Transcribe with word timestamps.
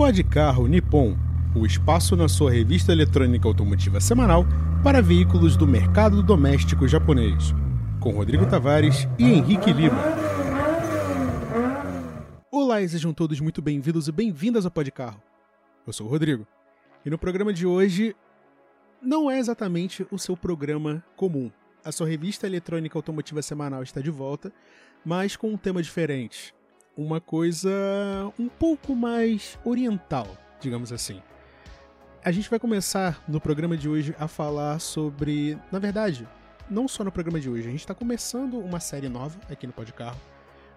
Pod 0.00 0.24
Carro 0.24 0.66
Nippon, 0.66 1.14
o 1.54 1.66
espaço 1.66 2.16
na 2.16 2.26
sua 2.26 2.50
revista 2.50 2.90
eletrônica 2.90 3.46
automotiva 3.46 4.00
semanal 4.00 4.46
para 4.82 5.02
veículos 5.02 5.58
do 5.58 5.66
mercado 5.66 6.22
doméstico 6.22 6.88
japonês, 6.88 7.54
com 8.00 8.10
Rodrigo 8.10 8.46
Tavares 8.46 9.06
e 9.18 9.24
Henrique 9.24 9.70
Lima. 9.70 10.02
Olá 12.50 12.80
e 12.80 12.88
sejam 12.88 13.12
todos 13.12 13.40
muito 13.40 13.60
bem-vindos 13.60 14.08
e 14.08 14.12
bem-vindas 14.12 14.64
ao 14.64 14.70
Pod 14.70 14.90
Carro. 14.90 15.22
Eu 15.86 15.92
sou 15.92 16.06
o 16.06 16.10
Rodrigo. 16.10 16.46
E 17.04 17.10
no 17.10 17.18
programa 17.18 17.52
de 17.52 17.66
hoje 17.66 18.16
não 19.02 19.30
é 19.30 19.38
exatamente 19.38 20.06
o 20.10 20.18
seu 20.18 20.34
programa 20.34 21.04
comum. 21.14 21.50
A 21.84 21.92
sua 21.92 22.08
revista 22.08 22.46
eletrônica 22.46 22.96
automotiva 22.96 23.42
semanal 23.42 23.82
está 23.82 24.00
de 24.00 24.10
volta, 24.10 24.50
mas 25.04 25.36
com 25.36 25.50
um 25.50 25.58
tema 25.58 25.82
diferente. 25.82 26.54
Uma 26.96 27.20
coisa 27.20 27.70
um 28.38 28.48
pouco 28.48 28.94
mais 28.94 29.58
oriental, 29.64 30.26
digamos 30.60 30.92
assim. 30.92 31.22
A 32.22 32.30
gente 32.30 32.50
vai 32.50 32.58
começar 32.58 33.22
no 33.26 33.40
programa 33.40 33.76
de 33.76 33.88
hoje 33.88 34.14
a 34.18 34.28
falar 34.28 34.78
sobre. 34.80 35.56
Na 35.72 35.78
verdade, 35.78 36.28
não 36.68 36.86
só 36.86 37.02
no 37.02 37.10
programa 37.10 37.40
de 37.40 37.48
hoje, 37.48 37.68
a 37.68 37.70
gente 37.70 37.80
está 37.80 37.94
começando 37.94 38.58
uma 38.58 38.80
série 38.80 39.08
nova 39.08 39.38
aqui 39.50 39.66
no 39.66 39.72
Podcarro, 39.72 40.20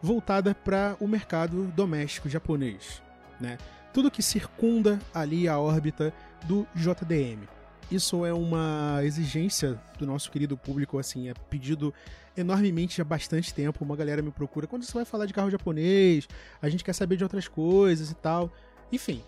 voltada 0.01 0.55
para 0.55 0.95
o 0.99 1.07
mercado 1.07 1.65
doméstico 1.75 2.29
japonês. 2.29 3.01
Né? 3.39 3.57
Tudo 3.93 4.09
que 4.11 4.21
circunda 4.21 4.99
ali 5.13 5.47
a 5.47 5.59
órbita 5.59 6.13
do 6.45 6.65
JDM. 6.75 7.47
Isso 7.91 8.25
é 8.25 8.33
uma 8.33 8.99
exigência 9.03 9.79
do 9.99 10.05
nosso 10.05 10.31
querido 10.31 10.57
público, 10.57 10.97
assim, 10.97 11.29
é 11.29 11.33
pedido 11.49 11.93
enormemente 12.35 13.01
há 13.01 13.05
bastante 13.05 13.53
tempo. 13.53 13.83
Uma 13.83 13.95
galera 13.95 14.21
me 14.21 14.31
procura 14.31 14.65
quando 14.67 14.83
você 14.83 14.93
vai 14.93 15.05
falar 15.05 15.25
de 15.25 15.33
carro 15.33 15.51
japonês, 15.51 16.27
a 16.61 16.69
gente 16.69 16.83
quer 16.83 16.93
saber 16.93 17.17
de 17.17 17.23
outras 17.23 17.47
coisas 17.47 18.09
e 18.09 18.15
tal. 18.15 18.51
Enfim, 18.91 19.21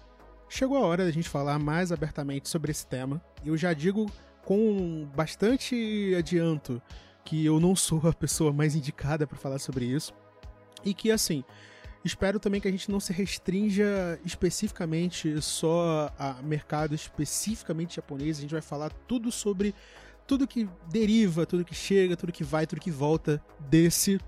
chegou 0.50 0.78
a 0.78 0.82
hora 0.82 1.06
da 1.06 1.12
gente 1.12 1.30
falar 1.30 1.60
mais 1.60 1.92
abertamente 1.92 2.50
sobre 2.50 2.72
esse 2.72 2.86
tema. 2.86 3.22
Eu 3.46 3.56
já 3.56 3.74
digo 3.74 4.12
com 4.44 5.08
bastante 5.16 6.14
adianto 6.18 6.82
que 7.24 7.44
eu 7.44 7.60
não 7.60 7.76
sou 7.76 8.08
a 8.08 8.14
pessoa 8.14 8.54
mais 8.54 8.76
indicada 8.76 9.26
para 9.26 9.38
falar 9.38 9.60
sobre 9.60 9.86
isso. 9.86 10.14
E 10.84 10.94
que, 10.94 11.12
assim, 11.12 11.44
Espero 12.06 12.40
também 12.40 12.62
que 12.62 12.68
a 12.68 12.72
gente 12.72 12.92
não 12.92 13.00
se 13.00 13.12
restrinja 13.12 14.20
especificamente 14.24 15.42
só 15.42 16.14
a 16.20 16.34
mercado 16.44 16.94
especificamente 16.94 17.96
japonês. 17.96 18.38
A 18.38 18.42
gente 18.42 18.52
vai 18.52 18.62
falar 18.62 18.92
tudo 19.08 19.32
sobre 19.32 19.74
tudo 20.28 20.48
que 20.48 20.70
deriva, 20.88 21.48
tudo 21.48 21.66
que 21.66 21.74
chega, 21.74 22.16
tudo 22.16 22.32
que 22.32 22.44
vai, 22.44 22.68
tudo 22.68 22.80
que 22.80 22.92
volta 22.92 23.44
desse 23.60 24.22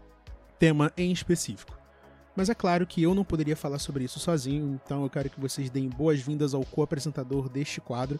tema 0.57 0.91
em 0.97 1.11
específico. 1.11 1.77
Mas 2.35 2.49
é 2.49 2.55
claro 2.55 2.87
que 2.87 3.03
eu 3.03 3.13
não 3.13 3.23
poderia 3.23 3.55
falar 3.55 3.77
sobre 3.77 4.03
isso 4.03 4.19
sozinho, 4.19 4.79
então 4.83 5.03
eu 5.03 5.09
quero 5.09 5.29
que 5.29 5.39
vocês 5.39 5.69
deem 5.69 5.87
boas-vindas 5.87 6.55
ao 6.55 6.65
co-apresentador 6.65 7.47
deste 7.47 7.79
quadro, 7.79 8.19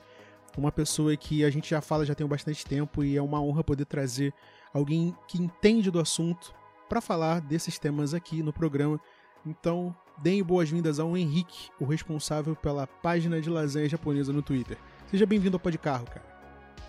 uma 0.55 0.71
pessoa 0.71 1.15
que 1.17 1.43
a 1.43 1.49
gente 1.49 1.69
já 1.69 1.81
fala 1.81 2.05
já 2.05 2.13
tem 2.13 2.25
bastante 2.27 2.63
tempo 2.63 3.03
e 3.03 3.17
é 3.17 3.21
uma 3.21 3.41
honra 3.41 3.63
poder 3.63 3.85
trazer 3.85 4.33
alguém 4.71 5.15
que 5.27 5.41
entende 5.41 5.89
do 5.89 5.99
assunto 5.99 6.53
para 6.87 7.01
falar 7.01 7.41
desses 7.41 7.77
temas 7.77 8.13
aqui 8.13 8.41
no 8.41 8.53
programa. 8.53 8.99
Então, 9.47 9.95
deem 10.17 10.43
boas-vindas 10.43 10.99
ao 10.99 11.15
Henrique, 11.15 11.69
o 11.79 11.85
responsável 11.85 12.53
pela 12.53 12.85
página 12.85 13.39
de 13.39 13.49
lasanha 13.49 13.87
japonesa 13.87 14.33
no 14.33 14.41
Twitter. 14.41 14.77
Seja 15.09 15.25
bem-vindo 15.25 15.55
ao 15.55 15.59
Pode 15.59 15.77
Carro, 15.77 16.05
cara. 16.05 16.25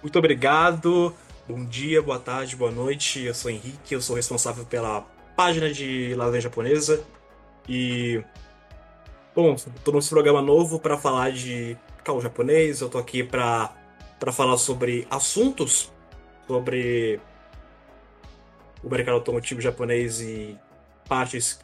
Muito 0.03 0.19
obrigado. 0.19 1.15
Bom 1.47 1.65
dia, 1.65 2.03
boa 2.03 2.19
tarde, 2.19 2.57
boa 2.57 2.73
noite. 2.73 3.23
Eu 3.23 3.33
sou 3.33 3.49
Henrique, 3.49 3.95
eu 3.95 4.01
sou 4.01 4.17
responsável 4.17 4.65
pela 4.65 5.03
página 5.37 5.73
de 5.73 6.13
lasanha 6.17 6.41
japonesa. 6.41 7.05
E. 7.69 8.25
Bom, 9.37 9.55
estou 9.55 9.95
nesse 9.95 10.11
programa 10.11 10.43
novo 10.43 10.81
para 10.81 10.99
falar 10.99 11.31
de 11.31 11.77
carro 12.03 12.21
japonês. 12.21 12.81
Eu 12.81 12.89
tô 12.89 12.99
aqui 12.99 13.23
para 13.23 13.73
falar 14.33 14.59
sobre 14.59 15.07
assuntos 15.09 15.93
sobre 16.49 17.21
o 18.83 18.89
mercado 18.89 19.15
automotivo 19.15 19.61
japonês 19.61 20.21
e 20.21 20.59
partes 21.09 21.61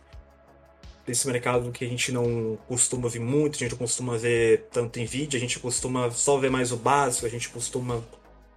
desse 1.07 1.27
mercado 1.27 1.71
que 1.71 1.85
a 1.85 1.89
gente 1.89 2.11
não 2.11 2.59
costuma 2.67 3.09
ver 3.09 3.21
muito, 3.21 3.57
a 3.57 3.59
gente 3.59 3.73
não 3.73 3.79
costuma 3.79 4.17
ver 4.17 4.69
tanto 4.73 4.99
em 4.99 5.05
vídeo, 5.05 5.37
a 5.37 5.41
gente 5.41 5.59
costuma 5.59 6.11
só 6.11 6.39
ver 6.39 6.51
mais 6.51 6.73
o 6.73 6.77
básico, 6.77 7.27
a 7.27 7.31
gente 7.31 7.49
costuma 7.49 8.03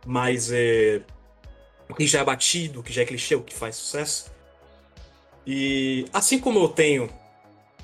mais 0.05 0.47
ver 0.47 1.05
o 1.89 1.93
que 1.93 2.07
já 2.07 2.19
é 2.19 2.23
batido, 2.23 2.79
o 2.79 2.83
que 2.83 2.93
já 2.93 3.01
é 3.01 3.05
clichê, 3.05 3.35
o 3.35 3.41
que 3.41 3.53
faz 3.53 3.75
sucesso. 3.75 4.31
E 5.45 6.05
assim 6.13 6.39
como 6.39 6.59
eu 6.59 6.69
tenho 6.69 7.09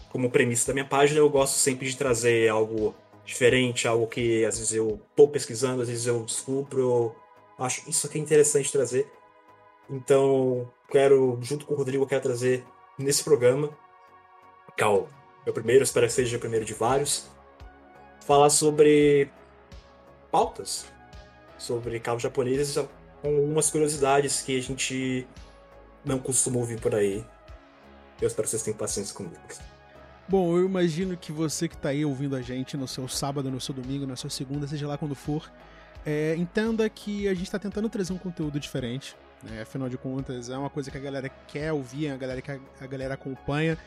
como 0.10 0.30
premissa 0.30 0.68
da 0.68 0.74
minha 0.74 0.86
página, 0.86 1.20
eu 1.20 1.30
gosto 1.30 1.56
sempre 1.56 1.90
de 1.90 1.98
trazer 1.98 2.50
algo 2.50 2.96
diferente, 3.26 3.88
algo 3.88 4.06
que 4.08 4.46
às 4.46 4.58
vezes 4.58 4.74
eu 4.74 5.02
tô 5.16 5.28
pesquisando, 5.28 5.82
às 5.82 5.88
vezes 5.88 6.06
eu 6.06 6.24
descubro, 6.24 6.80
eu 6.80 7.16
acho 7.58 7.90
isso 7.90 8.06
aqui 8.08 8.20
é 8.20 8.22
interessante 8.22 8.72
trazer. 8.72 9.10
Então, 9.90 10.70
quero, 10.90 11.38
junto 11.42 11.66
com 11.66 11.74
o 11.74 11.78
Rodrigo, 11.78 12.06
quero 12.06 12.22
trazer 12.22 12.64
nesse 12.98 13.24
programa 13.24 13.76
o 14.82 15.08
meu 15.46 15.54
primeiro, 15.54 15.84
espero 15.84 16.08
que 16.08 16.14
seja 16.14 16.38
o 16.38 16.40
primeiro 16.40 16.66
de 16.66 16.74
vários, 16.74 17.28
falar 18.22 18.50
sobre 18.50 19.30
pautas, 20.32 20.86
sobre 21.58 22.00
carros 22.00 22.24
japoneses, 22.24 22.76
com 23.22 23.28
algumas 23.28 23.70
curiosidades 23.70 24.42
que 24.42 24.58
a 24.58 24.62
gente 24.62 25.28
não 26.04 26.20
costuma 26.20 26.58
ouvir 26.58 26.80
por 26.80 26.96
aí. 26.96 27.24
Eu 28.22 28.28
espero 28.28 28.44
que 28.44 28.52
vocês 28.52 28.64
tenham 28.64 28.78
paciência 28.78 29.16
comigo. 29.16 29.38
Bom, 30.28 30.58
eu 30.58 30.66
imagino 30.66 31.18
que 31.18 31.32
você 31.32 31.68
que 31.68 31.76
está 31.76 31.90
aí 31.90 32.06
ouvindo 32.06 32.36
a 32.36 32.42
gente 32.42 32.78
no 32.78 32.88
seu 32.88 33.08
sábado, 33.08 33.52
no 33.52 33.60
seu 33.60 33.76
domingo, 33.76 34.08
na 34.08 34.16
sua 34.16 34.30
segunda, 34.30 34.66
seja 34.68 34.88
lá 34.88 34.98
quando 34.98 35.14
for, 35.14 35.52
é, 36.06 36.36
entenda 36.38 36.90
que 36.90 37.28
a 37.28 37.34
gente 37.34 37.44
está 37.44 37.60
tentando 37.60 37.90
trazer 37.90 38.14
um 38.14 38.18
conteúdo 38.18 38.60
diferente. 38.60 39.16
Né? 39.44 39.62
Afinal 39.62 39.90
de 39.90 39.98
contas, 39.98 40.50
é 40.50 40.58
uma 40.58 40.70
coisa 40.70 40.90
que 40.90 40.98
a 40.98 41.02
galera 41.02 41.30
quer 41.48 41.74
ouvir, 41.74 42.08
é 42.08 42.12
a 42.12 42.18
galera 42.18 42.42
que 42.42 42.52
a, 42.52 42.60
a 42.80 42.88
galera 42.88 43.14
acompanha 43.14 43.78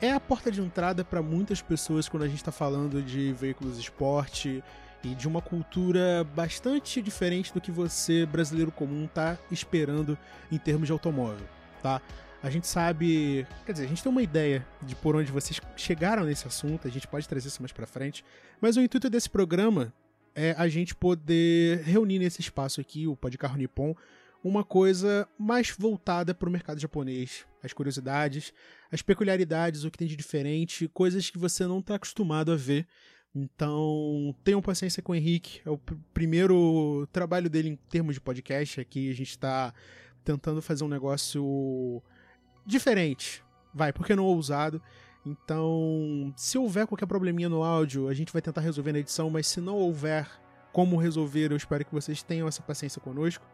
é 0.00 0.12
a 0.12 0.20
porta 0.20 0.50
de 0.50 0.60
entrada 0.60 1.04
para 1.04 1.22
muitas 1.22 1.60
pessoas 1.60 2.08
quando 2.08 2.22
a 2.22 2.28
gente 2.28 2.38
está 2.38 2.52
falando 2.52 3.02
de 3.02 3.32
veículos 3.34 3.78
esporte 3.78 4.64
e 5.04 5.14
de 5.14 5.28
uma 5.28 5.42
cultura 5.42 6.26
bastante 6.34 7.02
diferente 7.02 7.52
do 7.52 7.60
que 7.60 7.70
você, 7.70 8.24
brasileiro 8.26 8.70
comum, 8.70 9.06
tá 9.06 9.38
esperando 9.50 10.16
em 10.50 10.58
termos 10.58 10.86
de 10.86 10.92
automóvel, 10.92 11.46
tá? 11.82 12.00
A 12.42 12.48
gente 12.48 12.66
sabe, 12.66 13.46
quer 13.66 13.72
dizer, 13.72 13.84
a 13.84 13.88
gente 13.88 14.02
tem 14.02 14.10
uma 14.10 14.22
ideia 14.22 14.66
de 14.82 14.94
por 14.94 15.14
onde 15.14 15.30
vocês 15.30 15.60
chegaram 15.76 16.24
nesse 16.24 16.46
assunto, 16.46 16.88
a 16.88 16.90
gente 16.90 17.06
pode 17.06 17.28
trazer 17.28 17.48
isso 17.48 17.60
mais 17.60 17.72
para 17.72 17.86
frente, 17.86 18.24
mas 18.60 18.76
o 18.78 18.80
intuito 18.80 19.10
desse 19.10 19.28
programa 19.28 19.92
é 20.34 20.54
a 20.56 20.66
gente 20.68 20.94
poder 20.94 21.82
reunir 21.82 22.18
nesse 22.18 22.40
espaço 22.40 22.80
aqui, 22.80 23.06
o 23.06 23.14
Podcarro 23.14 23.58
Nippon, 23.58 23.94
uma 24.42 24.64
coisa 24.64 25.28
mais 25.38 25.74
voltada 25.78 26.34
para 26.34 26.48
o 26.48 26.52
mercado 26.52 26.80
japonês. 26.80 27.49
As 27.62 27.72
curiosidades, 27.72 28.52
as 28.90 29.02
peculiaridades, 29.02 29.84
o 29.84 29.90
que 29.90 29.98
tem 29.98 30.08
de 30.08 30.16
diferente, 30.16 30.88
coisas 30.88 31.30
que 31.30 31.38
você 31.38 31.66
não 31.66 31.78
está 31.78 31.96
acostumado 31.96 32.52
a 32.52 32.56
ver. 32.56 32.86
Então, 33.34 34.34
tenham 34.42 34.60
paciência 34.60 35.02
com 35.02 35.12
o 35.12 35.14
Henrique. 35.14 35.60
É 35.64 35.70
o 35.70 35.78
primeiro 36.12 37.06
trabalho 37.12 37.48
dele 37.48 37.68
em 37.68 37.76
termos 37.76 38.14
de 38.14 38.20
podcast. 38.20 38.80
Aqui 38.80 39.10
a 39.10 39.14
gente 39.14 39.30
está 39.30 39.72
tentando 40.24 40.60
fazer 40.60 40.84
um 40.84 40.88
negócio 40.88 42.02
diferente. 42.66 43.44
Vai, 43.72 43.92
porque 43.92 44.16
não 44.16 44.24
ousado. 44.24 44.82
Então, 45.24 46.32
se 46.36 46.56
houver 46.58 46.86
qualquer 46.86 47.06
probleminha 47.06 47.48
no 47.48 47.62
áudio, 47.62 48.08
a 48.08 48.14
gente 48.14 48.32
vai 48.32 48.40
tentar 48.40 48.62
resolver 48.62 48.92
na 48.92 48.98
edição, 48.98 49.30
mas 49.30 49.46
se 49.46 49.60
não 49.60 49.76
houver 49.76 50.26
como 50.72 50.96
resolver, 50.96 51.52
eu 51.52 51.56
espero 51.56 51.84
que 51.84 51.92
vocês 51.92 52.22
tenham 52.22 52.48
essa 52.48 52.62
paciência 52.62 53.00
conosco. 53.00 53.46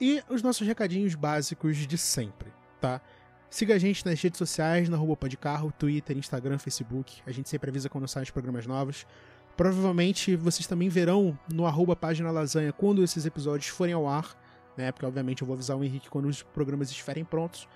E 0.00 0.22
os 0.28 0.42
nossos 0.42 0.66
recadinhos 0.66 1.14
básicos 1.14 1.76
de 1.76 1.98
sempre, 1.98 2.52
tá? 2.80 3.02
Siga 3.50 3.74
a 3.74 3.78
gente 3.78 4.06
nas 4.06 4.22
redes 4.22 4.38
sociais, 4.38 4.88
na 4.88 4.96
Rua 4.96 5.18
de 5.28 5.36
Carro, 5.36 5.72
Twitter, 5.76 6.16
Instagram, 6.16 6.56
Facebook. 6.56 7.20
A 7.26 7.32
gente 7.32 7.48
sempre 7.48 7.68
avisa 7.68 7.88
quando 7.88 8.06
saem 8.06 8.22
os 8.22 8.30
programas 8.30 8.64
novos. 8.64 9.04
Provavelmente 9.56 10.36
vocês 10.36 10.68
também 10.68 10.88
verão 10.88 11.36
no 11.52 11.66
arroba 11.66 11.96
página 11.96 12.30
lasanha 12.30 12.72
quando 12.72 13.02
esses 13.02 13.26
episódios 13.26 13.66
forem 13.66 13.92
ao 13.92 14.06
ar, 14.06 14.36
né? 14.76 14.92
Porque 14.92 15.04
obviamente 15.04 15.42
eu 15.42 15.46
vou 15.48 15.54
avisar 15.54 15.76
o 15.76 15.82
Henrique 15.82 16.08
quando 16.08 16.28
os 16.28 16.44
programas 16.44 16.90
estiverem 16.90 17.24
prontos. 17.24 17.66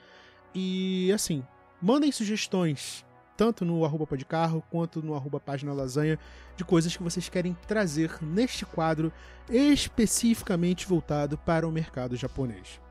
E 0.54 1.10
assim, 1.12 1.44
mandem 1.82 2.12
sugestões 2.12 3.04
tanto 3.36 3.64
no 3.64 3.84
arroba 3.84 4.06
podcarro 4.06 4.62
quanto 4.70 5.02
no 5.02 5.12
arroba 5.12 5.40
página 5.40 5.72
lasanha, 5.72 6.20
de 6.56 6.64
coisas 6.64 6.96
que 6.96 7.02
vocês 7.02 7.28
querem 7.28 7.56
trazer 7.66 8.16
neste 8.22 8.64
quadro 8.64 9.12
especificamente 9.50 10.86
voltado 10.86 11.36
para 11.38 11.66
o 11.66 11.72
mercado 11.72 12.14
japonês. 12.14 12.83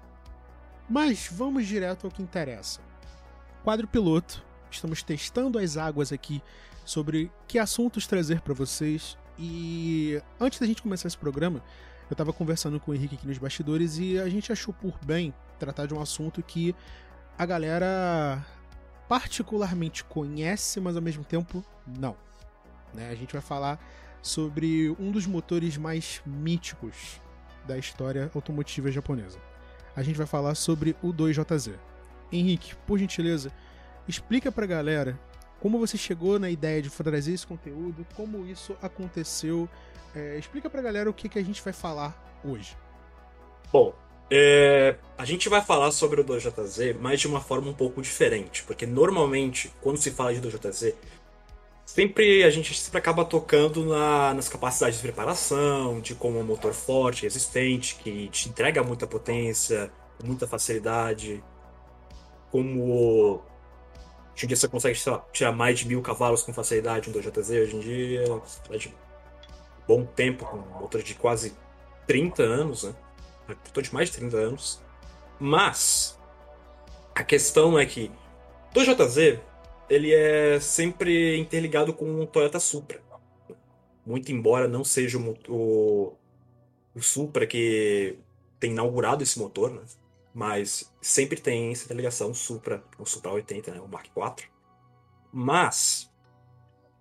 Mas 0.89 1.29
vamos 1.31 1.65
direto 1.65 2.05
ao 2.05 2.11
que 2.11 2.21
interessa. 2.21 2.81
Quadro 3.63 3.87
piloto, 3.87 4.43
estamos 4.69 5.01
testando 5.01 5.57
as 5.57 5.77
águas 5.77 6.11
aqui 6.11 6.41
sobre 6.83 7.31
que 7.47 7.57
assuntos 7.57 8.05
trazer 8.05 8.41
para 8.41 8.53
vocês 8.53 9.17
e 9.37 10.21
antes 10.39 10.59
da 10.59 10.65
gente 10.65 10.81
começar 10.81 11.07
esse 11.07 11.17
programa, 11.17 11.63
eu 12.09 12.13
estava 12.13 12.33
conversando 12.33 12.79
com 12.79 12.91
o 12.91 12.93
Henrique 12.93 13.15
aqui 13.15 13.25
nos 13.25 13.37
bastidores 13.37 13.97
e 13.97 14.19
a 14.19 14.27
gente 14.27 14.51
achou 14.51 14.73
por 14.73 14.93
bem 15.05 15.33
tratar 15.57 15.85
de 15.85 15.93
um 15.93 16.01
assunto 16.01 16.43
que 16.43 16.75
a 17.37 17.45
galera 17.45 18.45
particularmente 19.07 20.03
conhece, 20.03 20.79
mas 20.79 20.95
ao 20.95 21.01
mesmo 21.01 21.23
tempo 21.23 21.63
não. 21.87 22.15
Né? 22.93 23.09
A 23.09 23.15
gente 23.15 23.33
vai 23.33 23.41
falar 23.41 23.79
sobre 24.21 24.95
um 24.99 25.11
dos 25.11 25.25
motores 25.25 25.77
mais 25.77 26.21
míticos 26.25 27.21
da 27.65 27.77
história 27.77 28.29
automotiva 28.35 28.91
japonesa. 28.91 29.39
A 29.95 30.01
gente 30.01 30.17
vai 30.17 30.27
falar 30.27 30.55
sobre 30.55 30.95
o 31.01 31.13
2JZ. 31.13 31.73
Henrique, 32.31 32.75
por 32.87 32.97
gentileza, 32.97 33.51
explica 34.07 34.51
pra 34.51 34.65
galera 34.65 35.19
como 35.59 35.79
você 35.79 35.97
chegou 35.97 36.37
na 36.37 36.49
ideia 36.49 36.81
de 36.81 36.89
trazer 36.89 37.33
esse 37.33 37.47
conteúdo, 37.47 38.05
como 38.15 38.45
isso 38.45 38.75
aconteceu. 38.81 39.69
É, 40.13 40.37
explica 40.37 40.69
pra 40.69 40.81
galera 40.81 41.09
o 41.09 41.13
que, 41.13 41.29
que 41.29 41.39
a 41.39 41.43
gente 41.43 41.61
vai 41.61 41.71
falar 41.71 42.41
hoje. 42.43 42.75
Bom, 43.71 43.95
é, 44.29 44.97
a 45.17 45.25
gente 45.25 45.47
vai 45.47 45.61
falar 45.61 45.91
sobre 45.91 46.19
o 46.19 46.25
2JZ, 46.25 46.97
mas 46.99 47.19
de 47.19 47.27
uma 47.27 47.39
forma 47.39 47.69
um 47.69 47.73
pouco 47.73 48.01
diferente, 48.01 48.63
porque 48.63 48.85
normalmente, 48.85 49.71
quando 49.79 49.97
se 49.97 50.11
fala 50.11 50.33
de 50.33 50.41
2JZ, 50.41 50.95
sempre 51.85 52.43
a 52.43 52.49
gente 52.49 52.73
sempre 52.79 52.99
acaba 52.99 53.25
tocando 53.25 53.85
na, 53.85 54.33
nas 54.33 54.49
capacidades 54.49 54.97
de 54.97 55.03
preparação, 55.03 55.99
de 55.99 56.15
como 56.15 56.39
um 56.39 56.43
motor 56.43 56.73
forte, 56.73 57.23
resistente, 57.23 57.95
que 57.95 58.29
te 58.29 58.49
entrega 58.49 58.83
muita 58.83 59.05
potência, 59.07 59.91
muita 60.23 60.47
facilidade, 60.47 61.43
como 62.51 63.43
hoje 64.33 64.45
em 64.45 64.47
dia 64.47 64.55
você 64.55 64.67
consegue 64.67 64.99
lá, 65.07 65.25
tirar 65.31 65.51
mais 65.51 65.79
de 65.79 65.87
mil 65.87 66.01
cavalos 66.01 66.43
com 66.43 66.53
facilidade 66.53 67.09
no 67.09 67.19
2JZ 67.19 67.63
hoje 67.63 67.75
em 67.75 67.79
dia, 67.79 68.23
é 68.69 68.77
de 68.77 68.93
bom 69.87 70.05
tempo, 70.05 70.45
com 70.45 70.57
um 70.57 70.79
motor 70.81 71.01
de 71.01 71.13
quase 71.15 71.55
30 72.07 72.43
anos, 72.43 72.83
né? 72.83 72.93
Motor 73.47 73.83
de 73.83 73.93
mais 73.93 74.09
de 74.09 74.17
30 74.17 74.37
anos. 74.37 74.81
Mas 75.39 76.17
a 77.13 77.23
questão 77.23 77.77
é 77.77 77.85
que 77.85 78.11
2JZ 78.73 79.39
ele 79.89 80.13
é 80.13 80.59
sempre 80.59 81.37
interligado 81.37 81.93
com 81.93 82.21
o 82.21 82.27
Toyota 82.27 82.59
Supra. 82.59 83.01
Muito 84.05 84.31
embora 84.31 84.67
não 84.67 84.83
seja 84.83 85.17
o, 85.17 85.37
o, 85.47 86.13
o 86.95 87.01
Supra 87.01 87.47
que 87.47 88.17
tem 88.59 88.71
inaugurado 88.71 89.23
esse 89.23 89.39
motor, 89.39 89.71
né? 89.71 89.81
mas 90.33 90.91
sempre 91.01 91.39
tem 91.39 91.71
essa 91.71 91.85
interligação 91.85 92.33
Supra, 92.33 92.83
o 92.97 93.05
Supra 93.05 93.31
80, 93.31 93.71
né? 93.71 93.79
o 93.79 93.87
Mark 93.87 94.07
IV. 94.07 94.47
Mas 95.31 96.11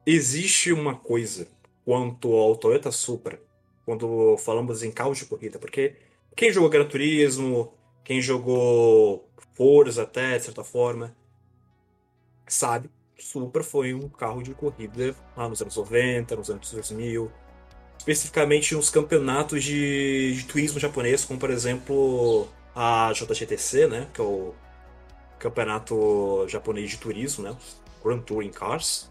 existe 0.07 0.73
uma 0.73 0.95
coisa 0.95 1.49
quanto 1.85 2.33
ao 2.35 2.57
Toyota 2.57 2.91
Supra, 2.93 3.41
quando 3.85 4.37
falamos 4.39 4.83
em 4.83 4.91
carro 4.91 5.15
de 5.15 5.25
corrida, 5.25 5.59
porque 5.59 5.97
quem 6.37 6.53
jogou 6.53 6.71
Gran 6.71 6.87
Turismo, 6.87 7.75
quem 8.05 8.21
jogou 8.21 9.29
Forza 9.55 10.03
até, 10.03 10.39
de 10.39 10.45
certa 10.45 10.65
forma, 10.65 11.15
sabe, 12.47 12.91
Supra 13.19 13.63
foi 13.63 13.95
um 13.95 14.09
carro 14.09 14.43
de 14.43 14.53
corrida 14.53 15.15
lá 15.37 15.49
nos 15.49 15.63
anos 15.63 15.77
90, 15.77 16.37
nos 16.37 16.51
anos 16.51 16.71
2000, 16.73 17.31
especificamente 17.97 18.75
nos 18.75 18.91
campeonatos 18.91 19.63
de, 19.63 20.35
de 20.35 20.45
turismo 20.45 20.81
japonês, 20.81 21.25
como 21.25 21.39
por 21.39 21.51
exemplo 21.51 22.49
a 22.75 23.13
JGTC, 23.13 23.87
né, 23.87 24.09
que 24.13 24.21
é 24.21 24.25
o 24.25 24.55
campeonato 25.39 26.47
japonês 26.49 26.91
de 26.91 26.99
turismo, 26.99 27.45
né, 27.45 27.57
Grand 28.05 28.21
Touring 28.21 28.51
Cars, 28.51 29.11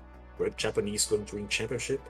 Japanese 0.58 1.08
Grand 1.10 1.24
Touring 1.24 1.48
Championship. 1.50 2.02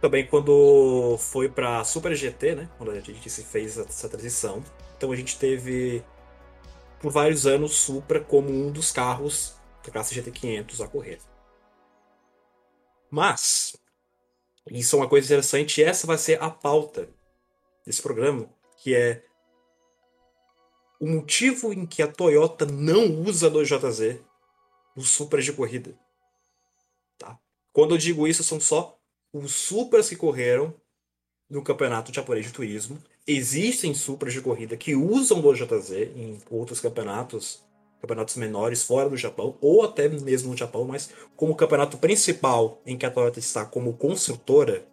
Também 0.00 0.26
quando 0.26 1.16
foi 1.18 1.48
para 1.48 1.84
Super 1.84 2.14
GT, 2.14 2.54
né, 2.54 2.68
quando 2.76 2.90
a 2.90 3.00
gente 3.00 3.30
se 3.30 3.44
fez 3.44 3.78
essa 3.78 4.08
transição. 4.08 4.62
Então 4.96 5.10
a 5.10 5.16
gente 5.16 5.38
teve 5.38 6.02
por 7.00 7.10
vários 7.10 7.46
anos 7.46 7.76
Supra 7.76 8.20
como 8.20 8.50
um 8.50 8.70
dos 8.70 8.92
carros 8.92 9.54
classe 9.90 10.14
GT500 10.14 10.84
a 10.84 10.88
correr. 10.88 11.18
Mas, 13.10 13.76
isso 14.70 14.96
é 14.96 14.98
uma 14.98 15.08
coisa 15.08 15.26
interessante, 15.26 15.80
e 15.80 15.84
essa 15.84 16.06
vai 16.06 16.16
ser 16.16 16.42
a 16.42 16.48
pauta 16.48 17.08
desse 17.84 18.00
programa, 18.00 18.48
que 18.78 18.94
é 18.94 19.24
o 21.00 21.06
motivo 21.06 21.72
em 21.72 21.84
que 21.84 22.00
a 22.00 22.06
Toyota 22.06 22.64
não 22.64 23.22
usa 23.22 23.50
2JZ 23.50 24.20
nos 24.94 25.10
Supras 25.10 25.44
de 25.44 25.52
corrida. 25.52 25.98
Tá? 27.18 27.38
Quando 27.72 27.94
eu 27.94 27.98
digo 27.98 28.26
isso, 28.28 28.44
são 28.44 28.60
só 28.60 28.96
os 29.32 29.52
Supras 29.52 30.08
que 30.08 30.16
correram 30.16 30.74
no 31.50 31.62
campeonato 31.62 32.14
japonês 32.14 32.46
de 32.46 32.52
turismo. 32.52 33.02
Existem 33.26 33.92
Supras 33.94 34.32
de 34.32 34.40
corrida 34.40 34.76
que 34.76 34.94
usam 34.94 35.42
2JZ 35.42 36.16
em 36.16 36.40
outros 36.48 36.80
campeonatos 36.80 37.64
campeonatos 38.02 38.36
menores 38.36 38.82
fora 38.82 39.08
do 39.08 39.16
Japão, 39.16 39.56
ou 39.60 39.84
até 39.84 40.08
mesmo 40.08 40.50
no 40.50 40.56
Japão, 40.56 40.84
mas 40.84 41.10
como 41.36 41.54
campeonato 41.54 41.96
principal 41.96 42.82
em 42.84 42.98
que 42.98 43.06
a 43.06 43.10
Toyota 43.10 43.38
está 43.38 43.64
como 43.64 43.92
construtora, 43.94 44.84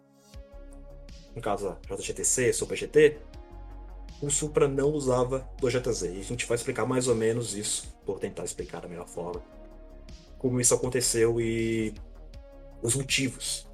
no 1.34 1.42
caso 1.42 1.76
a 1.90 1.94
JGTC, 1.96 2.52
Super 2.52 2.76
GT, 2.76 3.18
o 4.22 4.30
Supra 4.30 4.68
não 4.68 4.92
usava 4.92 5.48
do 5.60 5.68
GTZ. 5.68 6.02
E 6.02 6.20
a 6.20 6.22
gente 6.22 6.46
vai 6.46 6.54
explicar 6.54 6.86
mais 6.86 7.08
ou 7.08 7.14
menos 7.16 7.54
isso, 7.54 7.92
por 8.06 8.20
tentar 8.20 8.44
explicar 8.44 8.80
da 8.80 8.88
melhor 8.88 9.08
forma, 9.08 9.42
como 10.38 10.60
isso 10.60 10.74
aconteceu 10.74 11.40
e 11.40 11.92
os 12.80 12.94
motivos. 12.94 13.66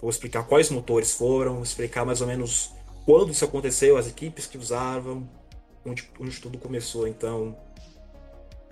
Vou 0.00 0.08
explicar 0.08 0.44
quais 0.44 0.70
motores 0.70 1.12
foram, 1.12 1.62
explicar 1.62 2.04
mais 2.04 2.20
ou 2.20 2.28
menos 2.28 2.70
quando 3.04 3.32
isso 3.32 3.44
aconteceu, 3.44 3.96
as 3.96 4.06
equipes 4.06 4.46
que 4.46 4.56
usavam, 4.56 5.28
onde, 5.84 6.08
onde 6.20 6.40
tudo 6.40 6.58
começou. 6.58 7.08
Então, 7.08 7.56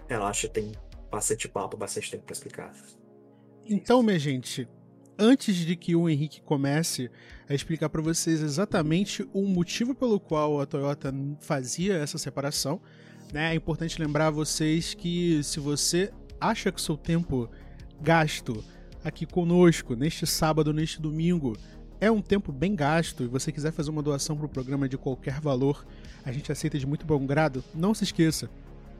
relaxa, 0.08 0.48
tem 0.48 0.72
bastante 1.10 1.48
papo, 1.48 1.76
bastante 1.76 2.10
tempo 2.10 2.24
para 2.24 2.32
explicar. 2.32 2.72
Então, 3.64 4.02
minha 4.02 4.18
gente, 4.18 4.68
antes 5.18 5.56
de 5.56 5.76
que 5.76 5.96
o 5.96 6.08
Henrique 6.08 6.40
comece 6.40 7.10
a 7.48 7.54
explicar 7.54 7.88
para 7.88 8.02
vocês 8.02 8.40
exatamente 8.40 9.28
o 9.32 9.42
motivo 9.42 9.94
pelo 9.94 10.20
qual 10.20 10.60
a 10.60 10.66
Toyota 10.66 11.12
fazia 11.40 11.96
essa 11.96 12.18
separação, 12.18 12.80
né, 13.32 13.52
é 13.52 13.54
importante 13.54 14.00
lembrar 14.00 14.28
a 14.28 14.30
vocês 14.30 14.94
que 14.94 15.42
se 15.42 15.58
você 15.58 16.12
acha 16.40 16.70
que 16.70 16.78
o 16.78 16.82
seu 16.82 16.96
tempo 16.96 17.50
gasto 18.00 18.62
aqui 19.02 19.24
conosco 19.24 19.94
neste 19.94 20.26
sábado, 20.26 20.72
neste 20.72 21.00
domingo, 21.00 21.56
é 22.00 22.10
um 22.10 22.20
tempo 22.20 22.52
bem 22.52 22.74
gasto 22.74 23.24
e 23.24 23.26
você 23.26 23.50
quiser 23.50 23.72
fazer 23.72 23.90
uma 23.90 24.02
doação 24.02 24.36
para 24.36 24.46
o 24.46 24.48
programa 24.48 24.88
de 24.88 24.98
qualquer 24.98 25.40
valor, 25.40 25.86
a 26.24 26.30
gente 26.30 26.52
aceita 26.52 26.78
de 26.78 26.86
muito 26.86 27.06
bom 27.06 27.24
grado, 27.24 27.64
não 27.74 27.94
se 27.94 28.04
esqueça, 28.04 28.50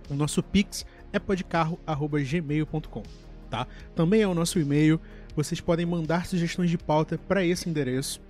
o 0.08 0.14
nosso 0.14 0.42
Pix 0.42 0.86
é 1.12 1.18
podcarro.gmail.com. 1.18 3.02
Tá? 3.50 3.66
Também 3.94 4.22
é 4.22 4.28
o 4.28 4.34
nosso 4.34 4.58
e-mail. 4.58 5.00
Vocês 5.34 5.60
podem 5.60 5.86
mandar 5.86 6.26
sugestões 6.26 6.70
de 6.70 6.78
pauta 6.78 7.18
para 7.18 7.44
esse 7.44 7.68
endereço. 7.68 8.20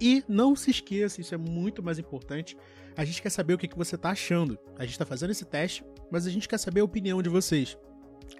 E 0.00 0.22
não 0.28 0.54
se 0.54 0.70
esqueça, 0.70 1.20
isso 1.20 1.34
é 1.34 1.38
muito 1.38 1.82
mais 1.82 1.98
importante. 1.98 2.56
A 2.96 3.04
gente 3.04 3.22
quer 3.22 3.30
saber 3.30 3.54
o 3.54 3.58
que, 3.58 3.68
você 3.76 3.96
está 3.96 4.10
achando. 4.10 4.58
A 4.76 4.82
gente 4.82 4.92
está 4.92 5.04
fazendo 5.04 5.30
esse 5.30 5.44
teste, 5.44 5.84
mas 6.10 6.26
a 6.26 6.30
gente 6.30 6.48
quer 6.48 6.58
saber 6.58 6.80
a 6.80 6.84
opinião 6.84 7.22
de 7.22 7.28
vocês. 7.28 7.76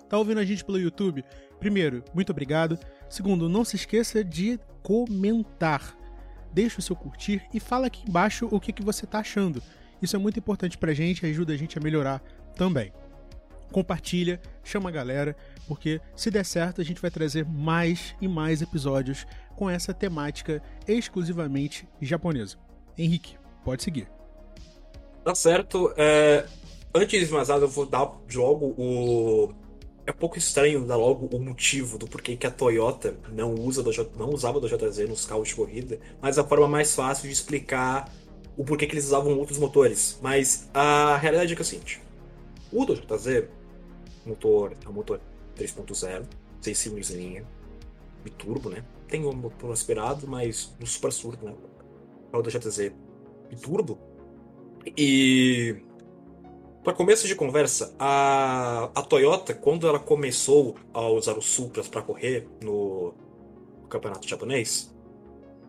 Tá 0.08 0.18
ouvindo 0.18 0.38
a 0.38 0.44
gente 0.44 0.64
pelo 0.64 0.78
YouTube? 0.78 1.24
Primeiro, 1.58 2.04
muito 2.14 2.30
obrigado. 2.30 2.78
Segundo, 3.08 3.48
não 3.48 3.64
se 3.64 3.76
esqueça 3.76 4.22
de 4.22 4.58
comentar. 4.82 5.96
Deixa 6.52 6.78
o 6.78 6.82
seu 6.82 6.94
curtir 6.96 7.42
e 7.52 7.60
fala 7.60 7.86
aqui 7.86 8.08
embaixo 8.08 8.48
o 8.50 8.60
que, 8.60 8.82
você 8.82 9.04
está 9.04 9.18
achando. 9.18 9.62
Isso 10.00 10.14
é 10.14 10.18
muito 10.18 10.38
importante 10.38 10.78
pra 10.78 10.94
gente, 10.94 11.26
ajuda 11.26 11.52
a 11.52 11.56
gente 11.56 11.78
a 11.78 11.80
melhorar 11.80 12.20
também 12.54 12.92
compartilha, 13.72 14.40
chama 14.64 14.88
a 14.88 14.92
galera, 14.92 15.36
porque 15.66 16.00
se 16.16 16.30
der 16.30 16.44
certo 16.44 16.80
a 16.80 16.84
gente 16.84 17.00
vai 17.00 17.10
trazer 17.10 17.44
mais 17.44 18.14
e 18.20 18.28
mais 18.28 18.62
episódios 18.62 19.26
com 19.56 19.68
essa 19.68 19.92
temática 19.92 20.62
exclusivamente 20.86 21.88
japonesa. 22.00 22.56
Henrique, 22.96 23.36
pode 23.64 23.82
seguir. 23.82 24.08
Tá 25.24 25.34
certo. 25.34 25.92
É... 25.96 26.46
Antes 26.94 27.28
de 27.28 27.32
mais 27.32 27.48
nada, 27.48 27.64
eu 27.64 27.68
vou 27.68 27.84
dar 27.84 28.10
logo 28.34 28.74
o. 28.78 29.52
É 30.06 30.10
um 30.10 30.14
pouco 30.14 30.38
estranho 30.38 30.86
dar 30.86 30.96
logo 30.96 31.26
o 31.36 31.38
motivo 31.38 31.98
do 31.98 32.08
porquê 32.08 32.34
que 32.34 32.46
a 32.46 32.50
Toyota 32.50 33.14
não, 33.30 33.54
usa 33.54 33.82
do 33.82 33.92
J... 33.92 34.10
não 34.16 34.30
usava 34.30 34.58
do 34.58 34.66
JZ 34.66 35.06
nos 35.06 35.26
carros 35.26 35.48
de 35.48 35.54
corrida, 35.54 36.00
mas 36.22 36.38
a 36.38 36.44
forma 36.44 36.66
mais 36.66 36.94
fácil 36.94 37.24
de 37.24 37.34
explicar 37.34 38.10
o 38.56 38.64
porquê 38.64 38.86
que 38.86 38.94
eles 38.94 39.04
usavam 39.04 39.38
outros 39.38 39.58
motores. 39.58 40.18
Mas 40.22 40.66
a 40.72 41.18
realidade 41.18 41.52
é 41.52 41.54
que 41.54 41.60
é 41.60 41.64
o 41.64 41.66
seguinte: 41.66 42.00
o 42.72 42.86
do 42.86 42.94
JZ 42.94 43.48
motor, 44.28 44.74
é 44.84 44.88
um 44.88 44.92
motor 44.92 45.20
3.0, 45.56 46.24
6 46.60 46.78
cilindros 46.78 47.10
em 47.10 47.16
linha, 47.16 47.46
biturbo, 48.22 48.70
né? 48.70 48.84
Tem 49.06 49.24
um 49.24 49.32
motor 49.32 49.72
aspirado, 49.72 50.26
mas 50.26 50.74
no 50.78 50.86
super 50.86 51.12
surdo, 51.12 51.46
né? 51.46 51.54
É 52.32 52.36
o 52.36 52.42
GTZ 52.42 52.92
biturbo. 53.48 53.98
E 54.96 55.76
para 56.88 56.92
começo 56.92 57.26
de 57.26 57.34
conversa, 57.34 57.94
a, 57.98 58.90
a 58.94 59.02
Toyota, 59.02 59.52
quando 59.52 59.86
ela 59.86 59.98
começou 59.98 60.76
a 60.94 61.06
usar 61.08 61.36
os 61.36 61.46
Supras 61.46 61.88
para 61.88 62.00
correr 62.00 62.48
no, 62.62 63.12
no, 63.82 63.88
campeonato 63.88 64.26
japonês, 64.26 64.94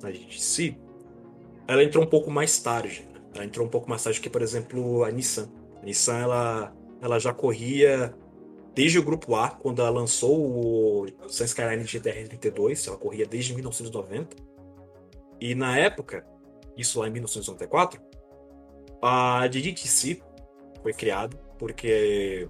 na 0.02 0.12
GTC, 0.12 0.78
ela 1.68 1.84
entrou 1.84 2.04
um 2.04 2.08
pouco 2.08 2.32
mais 2.32 2.58
tarde. 2.60 3.06
Né? 3.14 3.20
Ela 3.36 3.46
entrou 3.46 3.66
um 3.66 3.70
pouco 3.70 3.90
mais 3.90 4.04
tarde 4.04 4.22
que, 4.22 4.30
por 4.30 4.42
exemplo, 4.42 5.04
a 5.04 5.12
Nissan. 5.12 5.50
A 5.82 5.86
Nissan 5.86 6.20
ela, 6.20 6.74
ela 7.02 7.20
já 7.20 7.34
corria 7.34 8.14
desde 8.80 8.98
o 8.98 9.04
grupo 9.04 9.36
A, 9.36 9.50
quando 9.50 9.82
ela 9.82 9.90
lançou 9.90 10.40
o 10.40 11.06
Sun 11.28 11.44
Skyline 11.44 11.84
GTR 11.84 12.30
32, 12.30 12.88
ela 12.88 12.96
corria 12.96 13.26
desde 13.26 13.54
1990. 13.54 14.38
E 15.38 15.54
na 15.54 15.78
época, 15.78 16.26
isso 16.78 17.02
lá 17.02 17.10
em 17.10 17.12
1994, 17.12 18.02
a 19.02 19.46
DDTC 19.48 20.22
foi 20.82 20.94
criada 20.94 21.36
porque 21.58 22.48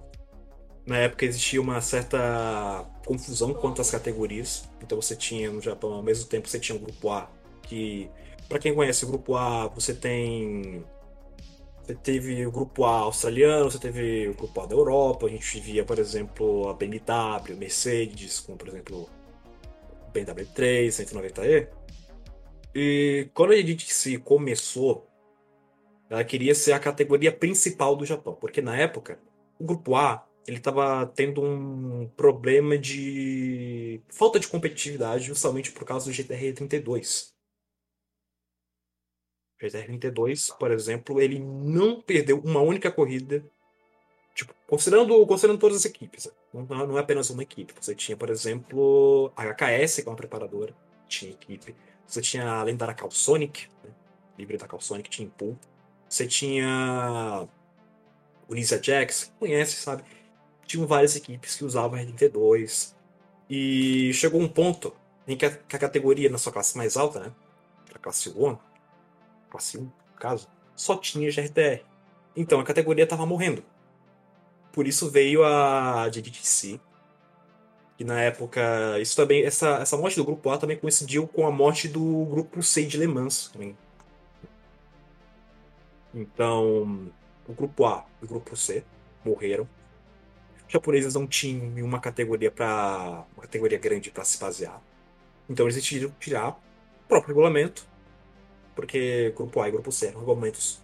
na 0.86 0.98
época 0.98 1.24
existia 1.24 1.60
uma 1.60 1.80
certa 1.80 2.88
confusão 3.04 3.52
quanto 3.52 3.80
às 3.80 3.90
categorias. 3.90 4.70
Então 4.80 5.02
você 5.02 5.16
tinha 5.16 5.50
no 5.50 5.60
Japão, 5.60 5.94
ao 5.94 6.02
mesmo 6.02 6.28
tempo, 6.28 6.48
você 6.48 6.60
tinha 6.60 6.76
o 6.76 6.80
grupo 6.80 7.10
A, 7.10 7.28
que, 7.64 8.08
para 8.48 8.60
quem 8.60 8.72
conhece 8.72 9.04
o 9.04 9.08
grupo 9.08 9.34
A, 9.34 9.66
você 9.66 9.92
tem. 9.92 10.84
Você 11.90 11.96
teve 11.96 12.46
o 12.46 12.52
grupo 12.52 12.84
A 12.84 12.98
australiano, 13.00 13.68
você 13.68 13.78
teve 13.78 14.28
o 14.28 14.34
grupo 14.34 14.60
A 14.60 14.66
da 14.66 14.76
Europa, 14.76 15.26
a 15.26 15.28
gente 15.28 15.58
via, 15.58 15.84
por 15.84 15.98
exemplo, 15.98 16.68
a 16.68 16.72
BMW, 16.72 17.56
Mercedes, 17.56 18.38
como 18.38 18.56
por 18.56 18.68
exemplo 18.68 19.10
BMW 20.12 20.46
3, 20.54 20.94
190E. 20.94 21.68
E 22.72 23.28
quando 23.34 23.54
a 23.54 23.56
gente 23.56 23.92
se 23.92 24.18
começou, 24.18 25.08
ela 26.08 26.22
queria 26.22 26.54
ser 26.54 26.74
a 26.74 26.78
categoria 26.78 27.32
principal 27.32 27.96
do 27.96 28.06
Japão, 28.06 28.34
porque 28.40 28.62
na 28.62 28.76
época 28.76 29.18
o 29.58 29.64
grupo 29.64 29.96
A 29.96 30.24
ele 30.46 30.58
estava 30.58 31.04
tendo 31.06 31.42
um 31.42 32.08
problema 32.16 32.78
de 32.78 34.00
falta 34.08 34.38
de 34.38 34.46
competitividade 34.46 35.24
justamente 35.24 35.72
por 35.72 35.84
causa 35.84 36.06
do 36.06 36.12
GTR 36.12 36.52
32. 36.52 37.34
O 39.60 39.64
GTR 39.64 39.86
32, 39.86 40.50
por 40.58 40.70
exemplo, 40.70 41.20
ele 41.20 41.38
não 41.38 42.00
perdeu 42.00 42.40
uma 42.40 42.60
única 42.60 42.90
corrida, 42.90 43.44
tipo, 44.34 44.54
considerando, 44.66 45.26
considerando 45.26 45.60
todas 45.60 45.78
as 45.78 45.84
equipes. 45.84 46.30
Não, 46.52 46.64
não 46.64 46.96
é 46.96 47.00
apenas 47.00 47.28
uma 47.30 47.42
equipe. 47.42 47.74
Você 47.78 47.94
tinha, 47.94 48.16
por 48.16 48.30
exemplo, 48.30 49.30
a 49.36 49.44
HKS, 49.44 49.96
que 49.96 50.08
é 50.08 50.10
uma 50.10 50.16
preparadora, 50.16 50.74
tinha 51.06 51.32
equipe. 51.32 51.74
Você 52.06 52.20
tinha 52.22 52.50
a 52.50 52.62
lendária 52.62 52.94
Calsonic, 52.94 53.68
né? 53.84 53.90
livre 54.38 54.56
da 54.56 54.66
Calsonic, 54.66 55.10
tinha 55.10 55.28
Pool. 55.28 55.58
Você 56.08 56.26
tinha 56.26 57.46
o 58.48 58.54
Lisa 58.54 58.82
Jax, 58.82 59.32
conhece, 59.38 59.76
sabe? 59.76 60.02
tinham 60.70 60.86
várias 60.86 61.16
equipes 61.16 61.56
que 61.56 61.64
usavam 61.64 61.98
R32. 61.98 62.94
E 63.48 64.12
chegou 64.14 64.40
um 64.40 64.48
ponto 64.48 64.94
em 65.26 65.36
que 65.36 65.44
a, 65.44 65.50
que 65.50 65.74
a 65.74 65.78
categoria 65.78 66.30
na 66.30 66.38
sua 66.38 66.52
classe 66.52 66.76
mais 66.76 66.96
alta, 66.96 67.18
né? 67.20 67.32
A 67.92 67.98
classe 67.98 68.30
1, 68.30 68.56
1, 69.58 69.82
no 69.82 69.92
caso, 70.18 70.48
só 70.74 70.96
tinha 70.96 71.30
GRTR. 71.30 71.84
Então 72.36 72.60
a 72.60 72.64
categoria 72.64 73.04
estava 73.04 73.26
morrendo. 73.26 73.64
Por 74.72 74.86
isso 74.86 75.10
veio 75.10 75.44
a 75.44 76.08
DDTC. 76.08 76.80
E 77.98 78.04
na 78.04 78.20
época, 78.20 78.98
isso 79.00 79.14
também, 79.14 79.44
essa, 79.44 79.78
essa 79.78 79.96
morte 79.96 80.16
do 80.16 80.24
grupo 80.24 80.48
A 80.50 80.56
também 80.56 80.78
coincidiu 80.78 81.28
com 81.28 81.46
a 81.46 81.50
morte 81.50 81.86
do 81.86 82.24
grupo 82.26 82.62
C 82.62 82.84
de 82.84 82.96
Le 82.96 83.06
Mans. 83.06 83.48
Também. 83.52 83.76
Então, 86.14 87.10
o 87.46 87.52
grupo 87.52 87.84
A 87.84 88.06
e 88.22 88.24
o 88.24 88.28
grupo 88.28 88.56
C 88.56 88.84
morreram 89.24 89.68
japoneses 90.70 91.14
não 91.14 91.26
tinham 91.26 91.84
uma 91.84 91.98
categoria 91.98 92.50
para 92.50 93.24
uma 93.34 93.42
categoria 93.42 93.76
grande 93.76 94.10
para 94.10 94.24
se 94.24 94.38
basear. 94.38 94.80
Então 95.48 95.66
eles 95.66 95.74
decidiram 95.74 96.14
tirar 96.20 96.50
o 96.50 97.08
próprio 97.08 97.34
regulamento, 97.34 97.86
porque 98.80 99.30
grupo 99.36 99.60
A 99.60 99.68
e 99.68 99.72
grupo 99.72 99.92
C 99.92 100.06
eram 100.06 100.20
regulamentos 100.20 100.80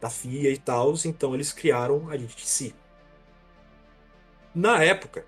da 0.00 0.08
FIA 0.08 0.50
e 0.50 0.56
tal, 0.56 0.94
então 1.04 1.34
eles 1.34 1.52
criaram 1.52 2.08
a 2.10 2.16
DTC. 2.16 2.72
Na 4.54 4.82
época, 4.82 5.26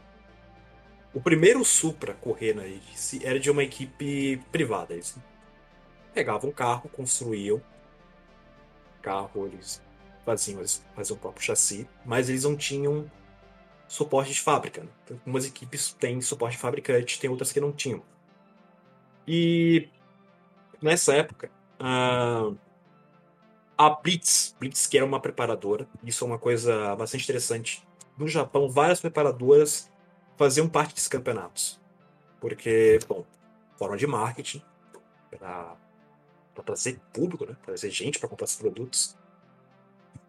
o 1.12 1.20
primeiro 1.20 1.62
Supra 1.62 2.14
correr 2.14 2.54
na 2.54 2.62
DTC 2.62 3.20
era 3.22 3.38
de 3.38 3.50
uma 3.50 3.62
equipe 3.62 4.42
privada. 4.50 4.94
Eles 4.94 5.14
pegavam 6.14 6.48
um 6.48 6.52
carro, 6.54 6.88
construíam 6.88 7.60
carro, 9.02 9.46
eles 9.46 9.82
faziam, 10.24 10.60
eles 10.60 10.82
faziam 10.94 11.18
o 11.18 11.20
próprio 11.20 11.44
chassi, 11.44 11.86
mas 12.02 12.30
eles 12.30 12.44
não 12.44 12.56
tinham 12.56 13.10
suporte 13.86 14.32
de 14.32 14.40
fábrica. 14.40 14.82
Né? 14.82 14.88
Algumas 15.10 15.44
equipes 15.44 15.92
têm 15.92 16.22
suporte 16.22 16.52
de 16.52 16.62
fabricante, 16.62 17.20
tem 17.20 17.28
outras 17.28 17.52
que 17.52 17.60
não 17.60 17.72
tinham. 17.72 18.02
E 19.28 19.90
nessa 20.80 21.14
época, 21.14 21.50
a, 21.78 22.50
a 23.76 23.90
Blitz, 23.90 24.54
Blitz 24.58 24.86
que 24.86 24.96
era 24.96 25.06
uma 25.06 25.20
preparadora, 25.20 25.86
isso 26.02 26.24
é 26.24 26.26
uma 26.26 26.38
coisa 26.38 26.94
bastante 26.96 27.24
interessante. 27.24 27.86
No 28.16 28.26
Japão, 28.26 28.68
várias 28.68 29.00
preparadoras 29.00 29.90
faziam 30.36 30.68
parte 30.68 30.94
desses 30.94 31.08
campeonatos. 31.08 31.80
Porque, 32.40 32.98
bom, 33.08 33.24
forma 33.76 33.96
de 33.96 34.06
marketing, 34.06 34.62
para 35.30 35.76
trazer 36.64 37.00
público, 37.12 37.44
né? 37.44 37.56
trazer 37.64 37.90
gente 37.90 38.18
para 38.18 38.28
comprar 38.28 38.44
esses 38.44 38.56
produtos. 38.56 39.16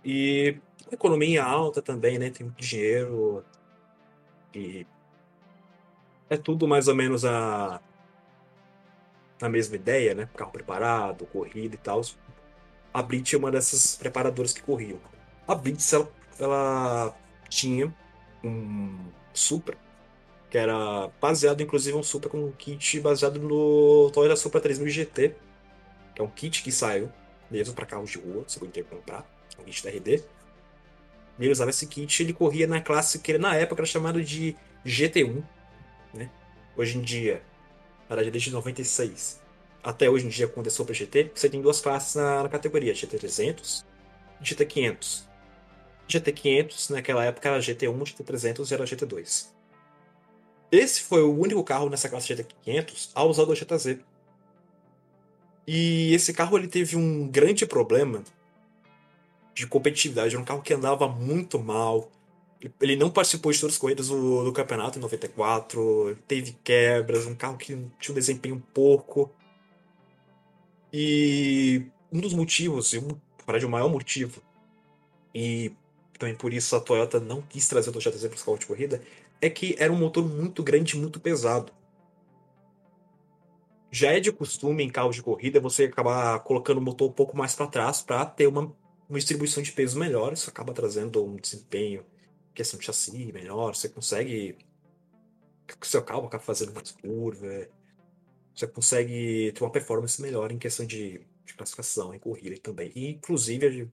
E 0.04 0.60
economia 0.92 1.44
alta 1.44 1.82
também, 1.82 2.18
né? 2.18 2.30
Tem 2.30 2.46
muito 2.46 2.62
dinheiro. 2.62 3.44
E 4.54 4.86
é 6.30 6.38
tudo 6.38 6.68
mais 6.68 6.88
ou 6.88 6.96
menos 6.96 7.26
a, 7.26 7.82
a 9.42 9.50
mesma 9.50 9.76
ideia, 9.76 10.14
né? 10.14 10.30
Carro 10.36 10.52
preparado, 10.52 11.26
corrida 11.28 11.76
e 11.76 11.78
tal. 11.78 12.02
A 12.94 13.02
Blitz 13.02 13.34
é 13.34 13.38
uma 13.38 13.52
dessas 13.52 13.96
preparadoras 13.96 14.54
que 14.54 14.62
corriam. 14.62 15.00
A 15.48 15.54
Blitz, 15.54 15.94
ela, 15.94 16.12
ela 16.40 17.18
tinha 17.50 17.94
um 18.44 18.98
Supra, 19.34 19.78
que 20.50 20.58
era 20.58 21.10
baseado, 21.22 21.62
inclusive, 21.62 21.96
um 21.96 22.04
Supra 22.04 22.30
com 22.30 22.46
um 22.46 22.52
kit 22.52 23.00
baseado 23.00 23.40
no 23.40 24.10
Toyota 24.12 24.36
Supra 24.36 24.60
3000 24.60 24.90
GT, 24.90 25.36
que 26.16 26.22
é 26.22 26.24
um 26.24 26.30
kit 26.30 26.64
que 26.64 26.72
saiu 26.72 27.12
mesmo 27.50 27.74
para 27.74 27.86
carros 27.86 28.10
de 28.10 28.18
rua, 28.18 28.44
você 28.46 28.60
podia 28.60 28.84
comprar, 28.84 29.26
um 29.60 29.64
kit 29.64 29.84
da 29.84 29.90
RD. 29.90 30.24
Ele 31.40 31.52
usava 31.52 31.70
esse 31.70 31.86
kit 31.86 32.24
ele 32.24 32.34
corria 32.34 32.68
na 32.68 32.82
classe 32.82 33.20
que 33.20 33.38
na 33.38 33.56
época 33.56 33.82
era 33.82 33.88
chamado 33.88 34.24
de 34.24 34.56
GT1. 34.86 35.44
Né? 36.14 36.30
Hoje 36.76 36.98
em 36.98 37.02
dia, 37.02 37.42
verdade 38.08 38.32
desde 38.32 38.52
96 38.52 39.40
até 39.84 40.10
hoje 40.10 40.26
em 40.26 40.30
dia 40.30 40.48
com 40.48 40.60
o 40.60 40.70
Super 40.70 40.94
GT, 40.94 41.32
você 41.34 41.50
tem 41.50 41.62
duas 41.62 41.80
classes 41.80 42.16
na, 42.16 42.44
na 42.44 42.50
categoria, 42.50 42.94
GT300 42.94 43.86
e 44.42 44.44
GT500. 44.44 45.24
GT500 46.10 46.90
naquela 46.90 47.24
época 47.24 47.48
era 47.48 47.60
GT1, 47.60 47.98
GT300 47.98 48.72
era 48.72 48.84
GT2. 48.84 49.48
Esse 50.70 51.02
foi 51.02 51.24
o 51.24 51.34
único 51.34 51.64
carro 51.64 51.90
nessa 51.90 52.10
classe 52.10 52.34
GT500 52.34 53.12
a 53.16 53.24
usar 53.24 53.44
o 53.44 53.56
GTZ. 53.56 54.00
E 55.66 56.14
esse 56.14 56.34
carro 56.34 56.58
ele 56.58 56.68
teve 56.68 56.98
um 56.98 57.28
grande 57.28 57.66
problema 57.66 58.24
de 59.54 59.66
competitividade. 59.68 60.34
Era 60.34 60.42
um 60.42 60.46
carro 60.46 60.62
que 60.62 60.74
andava 60.74 61.08
muito 61.08 61.60
mal. 61.60 62.12
Ele 62.82 62.96
não 62.96 63.10
participou 63.10 63.52
de 63.52 63.60
todas 63.60 63.76
as 63.76 63.80
corridas 63.80 64.08
do, 64.08 64.44
do 64.44 64.52
campeonato 64.52 64.98
em 64.98 65.02
94. 65.02 66.18
Teve 66.28 66.58
quebras. 66.64 67.26
Um 67.26 67.36
carro 67.36 67.58
que 67.58 67.68
tinha 68.00 68.12
um 68.12 68.14
desempenho 68.14 68.64
porco. 68.74 69.32
E 70.92 71.86
um 72.12 72.20
dos 72.20 72.34
motivos, 72.34 72.94
para 73.46 73.60
de 73.60 73.66
o 73.66 73.70
maior 73.70 73.90
motivo, 73.90 74.42
e 75.36 75.72
também 76.18 76.34
por 76.34 76.54
isso 76.54 76.76
a 76.76 76.80
Toyota 76.80 77.20
não 77.20 77.42
quis 77.42 77.68
trazer 77.68 77.90
o 77.90 77.94
Toyota 77.94 78.18
Z 78.18 78.30
para 78.30 78.38
os 78.38 78.44
carros 78.44 78.60
de 78.62 78.66
corrida, 78.66 79.02
é 79.42 79.50
que 79.50 79.76
era 79.78 79.92
um 79.92 79.98
motor 79.98 80.26
muito 80.26 80.64
grande 80.64 80.96
e 80.96 81.00
muito 81.00 81.20
pesado. 81.20 81.74
Já 83.92 84.14
é 84.14 84.20
de 84.20 84.32
costume 84.32 84.84
em 84.84 84.90
carros 84.90 85.18
de 85.18 85.22
corrida 85.22 85.60
você 85.60 85.84
acabar 85.84 86.40
colocando 86.40 86.78
o 86.78 86.82
motor 86.82 87.10
um 87.10 87.14
pouco 87.14 87.38
mais 87.38 87.54
para 87.54 87.68
trás 87.68 88.02
para 88.02 88.26
ter 88.26 88.48
uma 88.48 88.74
uma 89.10 89.18
distribuição 89.18 89.64
de 89.64 89.72
peso 89.72 89.98
melhor, 89.98 90.34
isso 90.34 90.50
acaba 90.50 90.74
trazendo 90.74 91.24
um 91.24 91.36
desempenho, 91.38 92.04
questão 92.58 92.80
de 92.80 92.86
chassi 92.86 93.32
melhor, 93.32 93.76
você 93.76 93.88
consegue. 93.88 94.58
O 95.80 95.86
seu 95.86 96.02
carro 96.02 96.26
acaba 96.26 96.44
fazendo 96.44 96.74
mais 96.74 96.92
curva, 96.92 97.68
você 98.56 98.68
consegue 98.68 99.52
ter 99.54 99.64
uma 99.64 99.72
performance 99.72 100.20
melhor 100.22 100.52
em 100.52 100.58
questão 100.58 100.86
de, 100.86 101.22
de 101.46 101.54
classificação, 101.54 102.14
em 102.14 102.20
corrida 102.20 102.58
também. 102.62 102.92
E, 102.96 103.12
inclusive, 103.12 103.92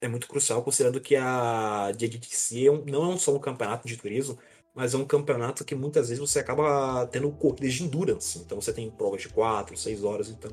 é 0.00 0.08
muito 0.08 0.28
crucial, 0.28 0.62
considerando 0.62 1.00
que 1.00 1.16
a 1.16 1.90
DDTC 1.92 2.68
é 2.68 2.90
não 2.90 3.12
é 3.12 3.18
só 3.18 3.34
um 3.34 3.40
campeonato 3.40 3.88
de 3.88 3.96
turismo, 3.96 4.38
mas 4.74 4.94
é 4.94 4.98
um 4.98 5.06
campeonato 5.06 5.64
que 5.64 5.74
muitas 5.74 6.08
vezes 6.08 6.20
você 6.20 6.38
acaba 6.38 7.06
tendo 7.06 7.30
corridas 7.32 7.74
de 7.74 7.82
endurance. 7.82 8.38
Então 8.38 8.60
você 8.60 8.72
tem 8.72 8.90
provas 8.90 9.22
de 9.22 9.30
4, 9.30 9.76
6 9.76 10.04
horas, 10.04 10.28
então. 10.28 10.52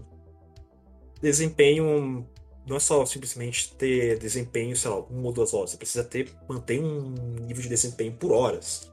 Desempenho 1.22 2.28
não 2.66 2.78
é 2.78 2.80
só 2.80 3.06
simplesmente 3.06 3.74
ter 3.74 4.18
desempenho, 4.18 4.76
sei 4.76 4.90
lá, 4.90 5.00
uma 5.00 5.28
ou 5.28 5.34
duas 5.34 5.54
horas. 5.54 5.72
Você 5.72 5.78
precisa 5.78 6.04
ter, 6.04 6.32
manter 6.48 6.80
um 6.80 7.10
nível 7.42 7.62
de 7.62 7.70
desempenho 7.70 8.14
por 8.14 8.32
horas. 8.32 8.92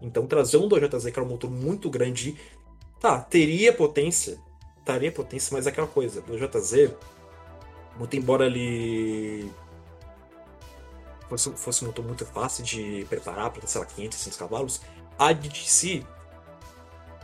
Então 0.00 0.26
trazer 0.26 0.56
um 0.56 0.68
2JZ 0.68 1.12
que 1.12 1.18
era 1.18 1.26
um 1.26 1.30
motor 1.30 1.50
muito 1.50 1.90
grande, 1.90 2.36
tá, 3.00 3.20
teria 3.20 3.72
potência, 3.72 4.38
teria 4.84 5.12
potência, 5.12 5.54
mas 5.54 5.66
é 5.66 5.70
aquela 5.70 5.88
coisa, 5.88 6.20
o 6.20 6.22
2JZ, 6.22 6.94
muito 7.98 8.16
embora 8.16 8.46
ele 8.46 9.50
fosse, 11.28 11.50
fosse 11.50 11.84
um 11.84 11.88
motor 11.88 12.04
muito 12.04 12.24
fácil 12.24 12.64
de 12.64 13.04
preparar 13.08 13.50
para, 13.50 13.66
sei 13.66 13.80
lá, 13.80 13.86
500, 13.86 14.18
600 14.18 14.38
cavalos, 14.38 14.80
a 15.18 15.32
DTC 15.32 16.04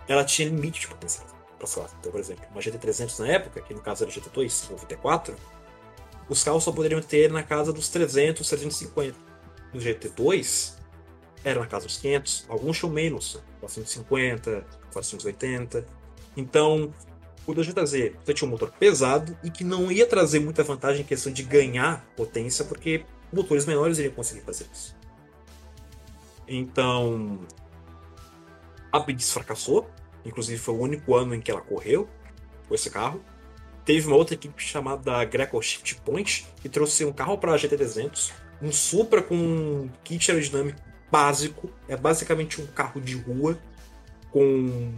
ela 0.09 0.25
tinha 0.25 0.49
limite 0.49 0.81
de 0.81 0.89
potência 0.89 1.34
então, 1.99 2.13
por 2.13 2.21
exemplo, 2.21 2.45
uma 2.51 2.61
GT300 2.61 3.19
na 3.19 3.29
época, 3.29 3.61
que 3.61 3.75
no 3.75 3.81
caso 3.81 4.05
era 4.05 4.13
GT2 4.13 4.71
ou 4.71 4.77
VT4, 4.77 5.35
os 6.29 6.43
carros 6.43 6.65
só 6.65 6.73
poderiam 6.73 7.01
ter 7.03 7.31
na 7.31 7.43
casa 7.43 7.73
dos 7.73 7.89
300, 7.89 8.47
350. 8.49 9.17
No 9.73 9.81
GT2, 9.81 10.75
era 11.43 11.61
na 11.61 11.67
casa 11.67 11.87
dos 11.87 11.99
500, 11.99 12.47
alguns 12.49 12.79
tinham 12.79 12.93
menos, 12.93 13.43
450, 13.61 14.67
480. 14.93 15.87
Então, 16.37 16.93
o 17.47 17.53
2JZ 17.53 18.15
você 18.25 18.35
tinha 18.35 18.49
um 18.49 18.51
motor 18.51 18.73
pesado 18.73 19.37
e 19.45 19.51
que 19.51 19.63
não 19.63 19.93
ia 19.93 20.07
trazer 20.07 20.41
muita 20.41 20.63
vantagem 20.63 21.03
em 21.03 21.05
questão 21.05 21.33
de 21.33 21.43
ganhar 21.43 22.05
potência, 22.17 22.65
porque 22.65 23.05
motores 23.33 23.67
menores 23.67 23.99
iriam 23.99 24.15
conseguir 24.15 24.41
fazer 24.41 24.67
isso. 24.73 24.97
Então, 26.49 27.41
a 28.91 28.99
Bidis 29.01 29.31
fracassou, 29.31 29.91
inclusive 30.25 30.59
foi 30.59 30.75
o 30.75 30.79
único 30.79 31.15
ano 31.15 31.35
em 31.35 31.41
que 31.41 31.51
ela 31.51 31.61
correu 31.61 32.09
com 32.69 32.75
esse 32.75 32.91
carro. 32.91 33.21
Teve 33.85 34.07
uma 34.07 34.17
outra 34.17 34.35
equipe 34.35 34.63
chamada 34.63 35.25
Greco 35.25 35.61
Shift 35.61 35.97
Point, 35.97 36.47
que 36.63 36.69
trouxe 36.69 37.05
um 37.05 37.13
carro 37.13 37.37
para 37.37 37.53
a 37.53 37.57
GT300, 37.57 38.33
um 38.63 38.73
Supra 38.73 39.23
com 39.23 39.35
um 39.35 39.91
kit 40.03 40.31
aerodinâmico 40.31 40.81
básico, 41.11 41.71
é 41.87 41.97
basicamente 41.97 42.61
um 42.61 42.67
carro 42.67 43.01
de 43.01 43.15
rua 43.15 43.59
com 44.33 44.93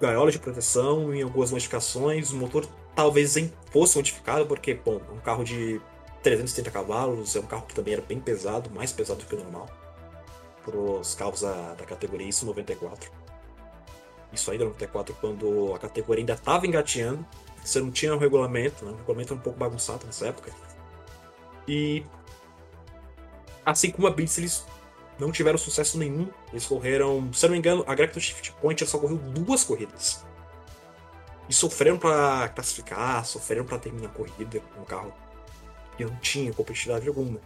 gaiola 0.00 0.30
de 0.30 0.38
proteção 0.38 1.14
e 1.14 1.22
algumas 1.22 1.50
modificações. 1.50 2.30
O 2.30 2.36
motor 2.36 2.66
talvez 2.94 3.36
nem 3.36 3.52
fosse 3.70 3.96
modificado, 3.96 4.46
porque, 4.46 4.74
bom, 4.74 5.00
é 5.08 5.12
um 5.12 5.20
carro 5.20 5.44
de 5.44 5.80
330 6.22 6.70
cavalos, 6.70 7.36
é 7.36 7.40
um 7.40 7.46
carro 7.46 7.66
que 7.66 7.74
também 7.74 7.94
era 7.94 8.02
bem 8.02 8.20
pesado, 8.20 8.70
mais 8.70 8.92
pesado 8.92 9.20
do 9.20 9.26
que 9.26 9.34
o 9.34 9.38
normal, 9.38 9.68
para 10.64 10.76
os 10.76 11.14
carros 11.14 11.42
da, 11.42 11.74
da 11.74 11.84
categoria 11.84 12.28
ISO 12.28 12.44
94. 12.46 13.10
Isso 14.34 14.50
ainda 14.50 14.64
94, 14.64 15.14
quando 15.20 15.72
a 15.74 15.78
categoria 15.78 16.22
ainda 16.22 16.32
estava 16.34 16.66
engateando, 16.66 17.24
você 17.62 17.80
não 17.80 17.90
tinha 17.90 18.14
um 18.14 18.18
regulamento, 18.18 18.84
né? 18.84 18.92
o 18.92 18.96
regulamento 18.96 19.32
era 19.32 19.40
um 19.40 19.42
pouco 19.42 19.58
bagunçado 19.58 20.04
nessa 20.04 20.26
época. 20.26 20.52
E 21.66 22.04
assim 23.64 23.90
como 23.90 24.06
a 24.06 24.10
Beats, 24.10 24.36
eles 24.38 24.66
não 25.18 25.32
tiveram 25.32 25.56
sucesso 25.56 25.98
nenhum. 25.98 26.28
Eles 26.50 26.66
correram, 26.66 27.32
se 27.32 27.44
eu 27.44 27.48
não 27.48 27.54
me 27.54 27.58
engano, 27.58 27.84
a 27.86 27.94
Gracton 27.94 28.20
Shift 28.20 28.52
Point 28.60 28.84
só 28.86 28.98
correu 28.98 29.16
duas 29.16 29.64
corridas. 29.64 30.24
E 31.48 31.54
sofreram 31.54 31.98
para 31.98 32.48
classificar, 32.48 33.24
sofreram 33.24 33.64
para 33.64 33.78
terminar 33.78 34.08
a 34.08 34.12
corrida 34.12 34.60
com 34.74 34.80
um 34.80 34.84
carro 34.84 35.12
que 35.96 36.04
não 36.04 36.16
tinha 36.16 36.52
competitividade 36.52 37.06
alguma. 37.06 37.38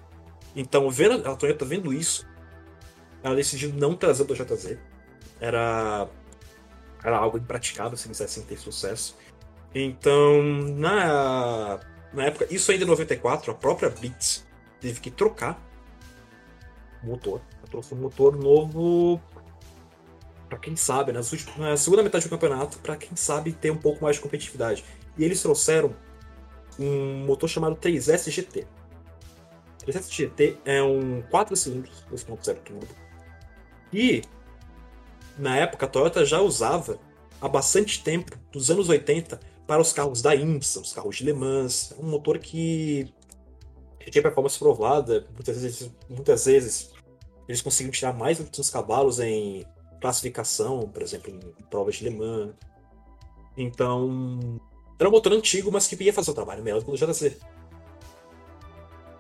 Então, 0.54 0.90
vendo, 0.90 1.28
a 1.28 1.36
Toyota 1.36 1.64
vendo 1.64 1.92
isso, 1.92 2.26
ela 3.22 3.34
decidiu 3.34 3.72
não 3.72 3.94
trazer 3.94 4.22
o 4.22 4.26
2JZ. 4.26 4.78
Era, 5.40 6.08
era 7.02 7.16
algo 7.16 7.38
impraticável 7.38 7.96
se 7.96 8.08
quisessem 8.08 8.42
ter 8.44 8.58
sucesso. 8.58 9.16
Então, 9.74 10.42
na, 10.42 11.80
na 12.12 12.24
época, 12.24 12.46
isso 12.50 12.70
ainda 12.70 12.84
em 12.84 12.88
94, 12.88 13.50
a 13.50 13.54
própria 13.54 13.90
Beats 13.90 14.46
teve 14.80 15.00
que 15.00 15.10
trocar 15.10 15.60
o 17.02 17.06
motor 17.06 17.40
trouxe 17.68 17.94
um 17.94 17.98
motor 17.98 18.36
novo 18.36 19.20
para 20.48 20.58
quem 20.58 20.74
sabe, 20.74 21.12
né? 21.12 21.20
na 21.58 21.76
segunda 21.76 22.02
metade 22.02 22.24
do 22.24 22.30
campeonato, 22.30 22.78
para 22.78 22.96
quem 22.96 23.14
sabe 23.14 23.52
ter 23.52 23.70
um 23.70 23.76
pouco 23.76 24.02
mais 24.02 24.16
de 24.16 24.22
competitividade. 24.22 24.82
E 25.16 25.24
eles 25.24 25.42
trouxeram 25.42 25.94
um 26.78 27.26
motor 27.26 27.48
chamado 27.48 27.76
3S 27.76 28.30
GT. 28.30 28.66
3S 29.84 30.10
GT 30.10 30.58
é 30.64 30.82
um 30.82 31.22
4 31.30 31.54
cilindros 31.54 32.02
2.0 32.10 32.56
turbo. 32.60 32.88
E 33.92 34.22
na 35.38 35.56
época 35.56 35.86
a 35.86 35.88
Toyota 35.88 36.24
já 36.24 36.40
usava 36.40 36.98
há 37.40 37.48
bastante 37.48 38.02
tempo, 38.02 38.36
dos 38.52 38.70
anos 38.70 38.88
80, 38.88 39.38
para 39.66 39.80
os 39.80 39.92
carros 39.92 40.22
da 40.22 40.34
IMSA, 40.34 40.80
os 40.80 40.92
carros 40.92 41.16
de 41.16 41.24
Le 41.24 41.32
Mans. 41.32 41.92
É 41.92 42.02
um 42.02 42.08
motor 42.08 42.38
que 42.38 43.12
tinha 44.10 44.22
performance 44.22 44.58
provada, 44.58 45.26
muitas 45.34 45.60
vezes, 45.60 45.90
muitas 46.08 46.46
vezes 46.46 46.90
eles 47.46 47.60
conseguiram 47.60 47.92
tirar 47.92 48.12
mais 48.12 48.40
800 48.40 48.70
cavalos 48.70 49.20
em 49.20 49.66
classificação, 50.00 50.88
por 50.88 51.02
exemplo, 51.02 51.30
em 51.30 51.64
provas 51.64 51.96
de 51.96 52.04
Le 52.04 52.16
Mans. 52.16 52.54
Então, 53.56 54.60
era 54.98 55.08
um 55.08 55.12
motor 55.12 55.32
antigo, 55.32 55.70
mas 55.70 55.86
que 55.86 56.02
ia 56.02 56.12
fazer 56.12 56.30
o 56.30 56.34
trabalho 56.34 56.62
melhor 56.62 56.80
do 56.80 56.84
que 56.84 56.90
o 56.90 56.96
JZ. 56.96 57.36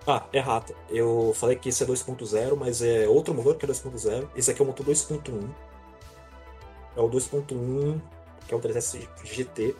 Ah, 0.06 0.26
errata. 0.32 0.74
Eu 0.88 1.32
falei 1.34 1.56
que 1.56 1.68
esse 1.68 1.82
é 1.82 1.86
2.0, 1.86 2.56
mas 2.56 2.80
é 2.80 3.06
outro 3.06 3.34
motor 3.34 3.56
que 3.56 3.66
é 3.66 3.68
2.0. 3.68 4.28
Esse 4.34 4.50
aqui 4.50 4.62
é 4.62 4.64
o 4.64 4.66
motor 4.66 4.86
2.1. 4.86 5.50
É 6.98 7.00
o 7.00 7.08
2.1, 7.08 8.00
que 8.48 8.52
é 8.52 8.56
o 8.56 8.60
3S 8.60 9.08
GT. 9.22 9.76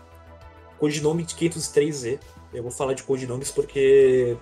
Codinome 0.78 1.24
de 1.24 1.34
503Z. 1.34 2.20
Eu 2.54 2.62
vou 2.62 2.70
falar 2.70 2.94
de 2.94 3.02
codinomes 3.02 3.50
porque 3.50 4.36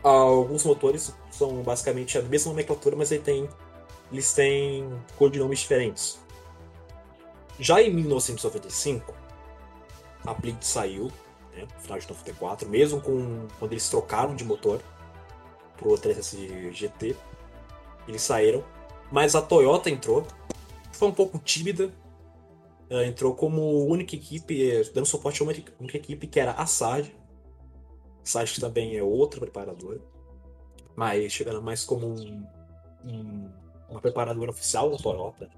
alguns 0.00 0.64
motores 0.64 1.12
são 1.28 1.62
basicamente 1.62 2.16
a 2.16 2.22
mesma 2.22 2.50
nomenclatura, 2.50 2.94
mas 2.94 3.10
ele 3.10 3.22
tem, 3.22 3.48
eles 4.12 4.32
têm 4.32 4.88
codinomes 5.18 5.58
diferentes. 5.58 6.20
Já 7.58 7.82
em 7.82 7.92
1995, 7.92 9.12
a 10.24 10.32
Blitz 10.34 10.68
saiu, 10.68 11.10
né, 11.52 11.66
no 11.74 11.80
final 11.80 11.98
de 11.98 12.08
94, 12.08 12.68
mesmo 12.68 13.00
com 13.00 13.48
quando 13.58 13.72
eles 13.72 13.88
trocaram 13.88 14.36
de 14.36 14.44
motor 14.44 14.80
pro 15.76 15.94
3S 15.94 16.72
GT, 16.72 17.16
eles 18.06 18.22
saíram, 18.22 18.62
mas 19.10 19.34
a 19.34 19.42
Toyota 19.42 19.90
entrou, 19.90 20.24
foi 20.96 21.08
um 21.08 21.14
pouco 21.14 21.38
tímida, 21.38 21.92
entrou 22.90 23.34
como 23.34 23.86
única 23.86 24.14
equipe, 24.14 24.90
dando 24.94 25.06
suporte 25.06 25.42
a 25.42 25.44
uma 25.44 25.52
única 25.80 25.96
equipe 25.96 26.26
que 26.26 26.40
era 26.40 26.52
a 26.52 26.66
SAD, 26.66 27.12
Sage 28.26 28.60
também 28.60 28.96
é 28.96 29.02
outra 29.04 29.38
preparadora, 29.38 30.00
mas 30.96 31.32
chegando 31.32 31.62
mais 31.62 31.84
como 31.84 32.08
um, 32.08 32.44
um, 33.04 33.52
uma 33.88 34.00
preparadora 34.00 34.50
oficial 34.50 34.90
da 34.90 34.96
Toyota. 34.96 35.48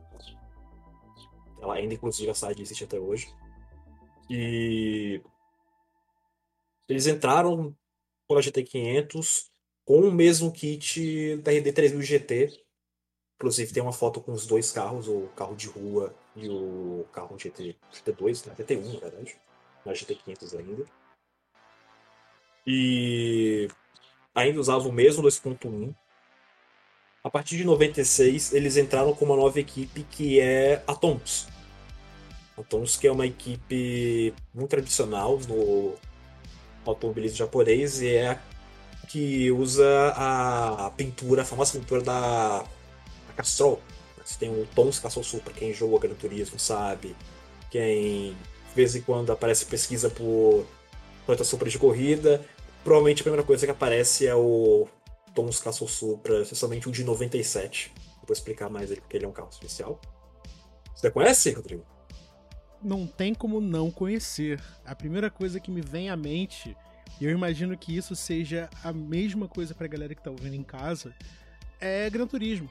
Ela 1.62 1.76
ainda, 1.76 1.94
inclusive, 1.94 2.30
a 2.30 2.34
Sage 2.34 2.60
existe 2.60 2.84
até 2.84 3.00
hoje. 3.00 3.26
E 4.28 5.22
eles 6.86 7.06
entraram 7.06 7.74
pela 8.28 8.42
GT500 8.42 9.46
com 9.86 10.00
o 10.00 10.12
mesmo 10.12 10.52
kit 10.52 11.38
da 11.38 11.50
RD3000 11.50 12.02
GT. 12.02 12.64
Inclusive 13.38 13.72
tem 13.72 13.80
uma 13.80 13.92
foto 13.92 14.20
com 14.20 14.32
os 14.32 14.48
dois 14.48 14.72
carros, 14.72 15.06
o 15.06 15.28
carro 15.36 15.54
de 15.54 15.68
rua 15.68 16.12
e 16.34 16.48
o 16.48 17.06
carro 17.12 17.38
GT, 17.38 17.76
GT2, 17.92 18.46
né? 18.46 18.54
GT1 18.58 18.94
na 18.94 18.98
verdade, 18.98 19.36
na 19.86 19.92
GT500 19.92 20.58
ainda. 20.58 20.84
E 22.66 23.68
ainda 24.34 24.58
usava 24.58 24.88
o 24.88 24.92
mesmo 24.92 25.22
2.1. 25.22 25.94
A 27.22 27.30
partir 27.30 27.56
de 27.56 27.64
96, 27.64 28.52
eles 28.52 28.76
entraram 28.76 29.14
com 29.14 29.24
uma 29.24 29.36
nova 29.36 29.60
equipe 29.60 30.02
que 30.02 30.40
é 30.40 30.82
a 30.84 30.94
Toms. 30.96 31.46
A 32.56 32.62
Toms 32.64 32.96
que 32.96 33.06
é 33.06 33.12
uma 33.12 33.26
equipe 33.26 34.34
muito 34.52 34.70
tradicional 34.70 35.38
no 35.46 35.94
automobilismo 36.84 37.36
japonês 37.36 38.02
e 38.02 38.16
é 38.16 38.30
a 38.30 38.40
que 39.08 39.50
usa 39.52 40.12
a 40.16 40.90
pintura, 40.96 41.42
a 41.42 41.44
famosa 41.44 41.78
pintura 41.78 42.02
da 42.02 42.64
Castrol. 43.38 43.80
Você 44.24 44.38
tem 44.38 44.50
o 44.50 44.66
Toms 44.74 44.98
Castrol 44.98 45.24
Super, 45.24 45.54
quem 45.54 45.72
joga 45.72 46.06
Gran 46.06 46.14
Turismo 46.14 46.58
sabe. 46.58 47.16
Quem 47.70 48.36
de 48.68 48.74
vez 48.74 48.94
em 48.94 49.00
quando 49.00 49.32
aparece 49.32 49.64
pesquisa 49.64 50.10
por 50.10 50.66
Toyota 51.24 51.44
Supra 51.44 51.70
de 51.70 51.78
corrida, 51.78 52.44
Provavelmente 52.88 53.20
a 53.20 53.24
primeira 53.24 53.44
coisa 53.44 53.66
que 53.66 53.72
aparece 53.72 54.26
é 54.26 54.34
o 54.34 54.88
Tons 55.34 55.60
Castle 55.60 55.88
Supra, 55.88 56.40
especialmente 56.40 56.88
o 56.88 56.92
de 56.92 57.04
97. 57.04 57.92
Vou 58.26 58.32
explicar 58.32 58.70
mais 58.70 58.90
aí 58.90 59.00
porque 59.00 59.16
ele 59.16 59.26
é 59.26 59.28
um 59.28 59.32
carro 59.32 59.50
especial. 59.50 60.00
Você 60.94 61.10
conhece, 61.10 61.52
Rodrigo? 61.52 61.84
Não 62.82 63.06
tem 63.06 63.34
como 63.34 63.60
não 63.60 63.90
conhecer. 63.90 64.62
A 64.84 64.94
primeira 64.94 65.30
coisa 65.30 65.60
que 65.60 65.70
me 65.70 65.80
vem 65.80 66.08
à 66.08 66.16
mente, 66.16 66.76
e 67.20 67.24
eu 67.24 67.30
imagino 67.30 67.76
que 67.76 67.94
isso 67.94 68.14
seja 68.14 68.70
a 68.82 68.92
mesma 68.92 69.48
coisa 69.48 69.74
pra 69.74 69.86
galera 69.86 70.14
que 70.14 70.22
tá 70.22 70.30
ouvindo 70.30 70.54
em 70.54 70.62
casa, 70.62 71.14
é 71.80 72.08
Gran 72.08 72.26
Turismo. 72.26 72.70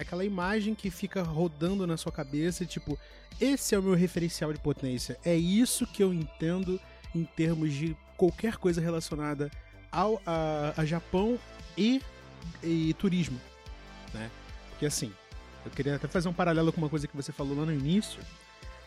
Aquela 0.00 0.24
imagem 0.24 0.74
que 0.74 0.90
fica 0.90 1.22
rodando 1.22 1.86
na 1.86 1.98
sua 1.98 2.10
cabeça, 2.10 2.64
tipo, 2.64 2.98
esse 3.38 3.74
é 3.74 3.78
o 3.78 3.82
meu 3.82 3.92
referencial 3.92 4.50
de 4.50 4.58
potência. 4.58 5.18
É 5.22 5.36
isso 5.36 5.86
que 5.86 6.02
eu 6.02 6.10
entendo 6.10 6.80
em 7.14 7.22
termos 7.24 7.74
de 7.74 7.94
qualquer 8.16 8.56
coisa 8.56 8.80
relacionada 8.80 9.50
ao 9.92 10.18
a, 10.24 10.72
a 10.74 10.86
Japão 10.86 11.38
e, 11.76 12.00
e 12.62 12.94
turismo, 12.94 13.38
né? 14.14 14.30
Porque 14.70 14.86
assim, 14.86 15.12
eu 15.66 15.70
queria 15.70 15.96
até 15.96 16.08
fazer 16.08 16.28
um 16.28 16.32
paralelo 16.32 16.72
com 16.72 16.80
uma 16.80 16.88
coisa 16.88 17.06
que 17.06 17.14
você 17.14 17.30
falou 17.30 17.54
lá 17.54 17.66
no 17.66 17.72
início, 17.72 18.22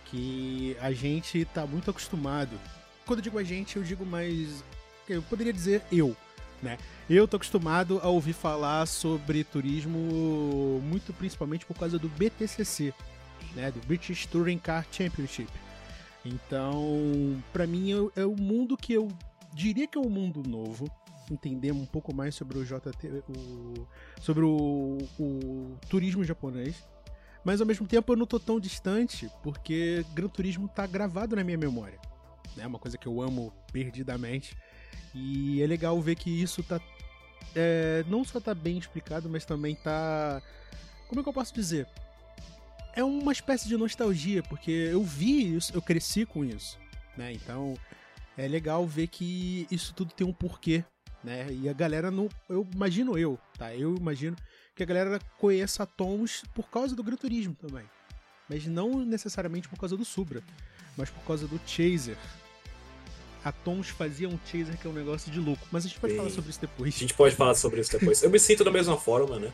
que 0.05 0.75
a 0.81 0.91
gente 0.91 1.39
está 1.39 1.67
muito 1.67 1.91
acostumado. 1.91 2.59
Quando 3.05 3.19
eu 3.19 3.23
digo 3.23 3.37
a 3.37 3.43
gente, 3.43 3.77
eu 3.77 3.83
digo 3.83 4.03
mais, 4.03 4.63
eu 5.07 5.21
poderia 5.21 5.53
dizer 5.53 5.83
eu, 5.91 6.17
né? 6.63 6.77
Eu 7.09 7.27
tô 7.27 7.37
acostumado 7.37 7.99
a 8.01 8.07
ouvir 8.07 8.33
falar 8.33 8.85
sobre 8.87 9.43
turismo 9.43 10.81
muito 10.83 11.13
principalmente 11.13 11.65
por 11.65 11.77
causa 11.77 11.99
do 11.99 12.09
BTCC, 12.09 12.93
né? 13.55 13.69
Do 13.71 13.85
British 13.85 14.25
Touring 14.25 14.57
Car 14.57 14.85
Championship. 14.91 15.51
Então, 16.25 17.43
para 17.51 17.67
mim 17.67 17.91
é, 17.91 18.21
é 18.21 18.25
o 18.25 18.35
mundo 18.35 18.77
que 18.77 18.93
eu 18.93 19.09
diria 19.53 19.87
que 19.87 19.97
é 19.97 20.01
um 20.01 20.09
mundo 20.09 20.41
novo. 20.47 20.89
Entender 21.31 21.71
um 21.71 21.85
pouco 21.85 22.13
mais 22.13 22.35
sobre 22.35 22.57
o 22.57 22.65
JT, 22.65 23.23
o, 23.29 23.87
sobre 24.19 24.43
o, 24.43 24.97
o 25.17 25.77
turismo 25.89 26.23
japonês. 26.23 26.83
Mas 27.45 27.61
ao 27.61 27.67
mesmo 27.67 27.87
tempo 27.87 28.11
eu 28.11 28.17
não 28.17 28.25
tô 28.25 28.39
tão 28.39 28.59
distante, 28.59 29.29
porque 29.41 30.05
Gran 30.13 30.27
Turismo 30.27 30.67
tá 30.67 30.85
gravado 30.85 31.35
na 31.35 31.43
minha 31.43 31.57
memória. 31.57 31.99
É 32.55 32.61
né? 32.61 32.67
uma 32.67 32.79
coisa 32.79 32.97
que 32.97 33.07
eu 33.07 33.21
amo 33.21 33.53
perdidamente. 33.71 34.55
E 35.13 35.61
é 35.61 35.67
legal 35.67 35.99
ver 36.01 36.15
que 36.15 36.29
isso 36.29 36.63
tá. 36.63 36.81
É, 37.55 38.03
não 38.07 38.23
só 38.23 38.39
tá 38.39 38.53
bem 38.53 38.77
explicado, 38.77 39.29
mas 39.29 39.45
também 39.45 39.75
tá. 39.75 40.41
Como 41.07 41.21
é 41.21 41.23
que 41.23 41.29
eu 41.29 41.33
posso 41.33 41.53
dizer? 41.53 41.87
É 42.95 43.03
uma 43.03 43.31
espécie 43.31 43.67
de 43.67 43.77
nostalgia, 43.77 44.43
porque 44.43 44.71
eu 44.71 45.03
vi 45.03 45.55
isso, 45.55 45.73
eu 45.73 45.81
cresci 45.81 46.25
com 46.25 46.43
isso. 46.43 46.79
Né? 47.17 47.33
Então 47.33 47.75
é 48.37 48.47
legal 48.47 48.85
ver 48.87 49.07
que 49.07 49.67
isso 49.69 49.93
tudo 49.93 50.13
tem 50.13 50.25
um 50.25 50.33
porquê. 50.33 50.83
Né? 51.23 51.47
E 51.51 51.69
a 51.69 51.73
galera 51.73 52.11
não. 52.11 52.27
Eu 52.49 52.67
imagino 52.73 53.17
eu, 53.17 53.39
tá? 53.57 53.73
Eu 53.73 53.95
imagino 53.95 54.35
que 54.75 54.83
a 54.83 54.85
galera 54.85 55.19
conheça 55.37 55.85
Tons 55.85 56.43
por 56.53 56.69
causa 56.69 56.95
do 56.95 57.03
Gran 57.03 57.15
Turismo 57.15 57.55
também. 57.55 57.85
Mas 58.49 58.65
não 58.65 59.05
necessariamente 59.05 59.69
por 59.69 59.79
causa 59.79 59.95
do 59.95 60.03
Supra, 60.03 60.43
mas 60.97 61.09
por 61.09 61.23
causa 61.23 61.47
do 61.47 61.59
Chaser, 61.65 62.17
a 63.43 63.51
Tons 63.51 63.89
fazia 63.89 64.29
um 64.29 64.39
chaser 64.45 64.77
que 64.77 64.87
é 64.87 64.89
um 64.89 64.93
negócio 64.93 65.31
de 65.31 65.39
louco. 65.39 65.67
Mas 65.71 65.85
a 65.85 65.87
gente 65.89 65.99
pode 65.99 66.15
falar 66.15 66.29
sobre 66.29 66.49
isso 66.49 66.61
depois. 66.61 66.95
A 66.95 66.99
gente 66.99 67.13
pode 67.13 67.35
falar 67.35 67.55
sobre 67.55 67.81
isso 67.81 67.91
depois. 67.91 68.23
eu 68.23 68.29
me 68.29 68.39
sinto 68.39 68.63
da 68.63 68.71
mesma 68.71 68.97
forma, 68.97 69.37
né? 69.37 69.51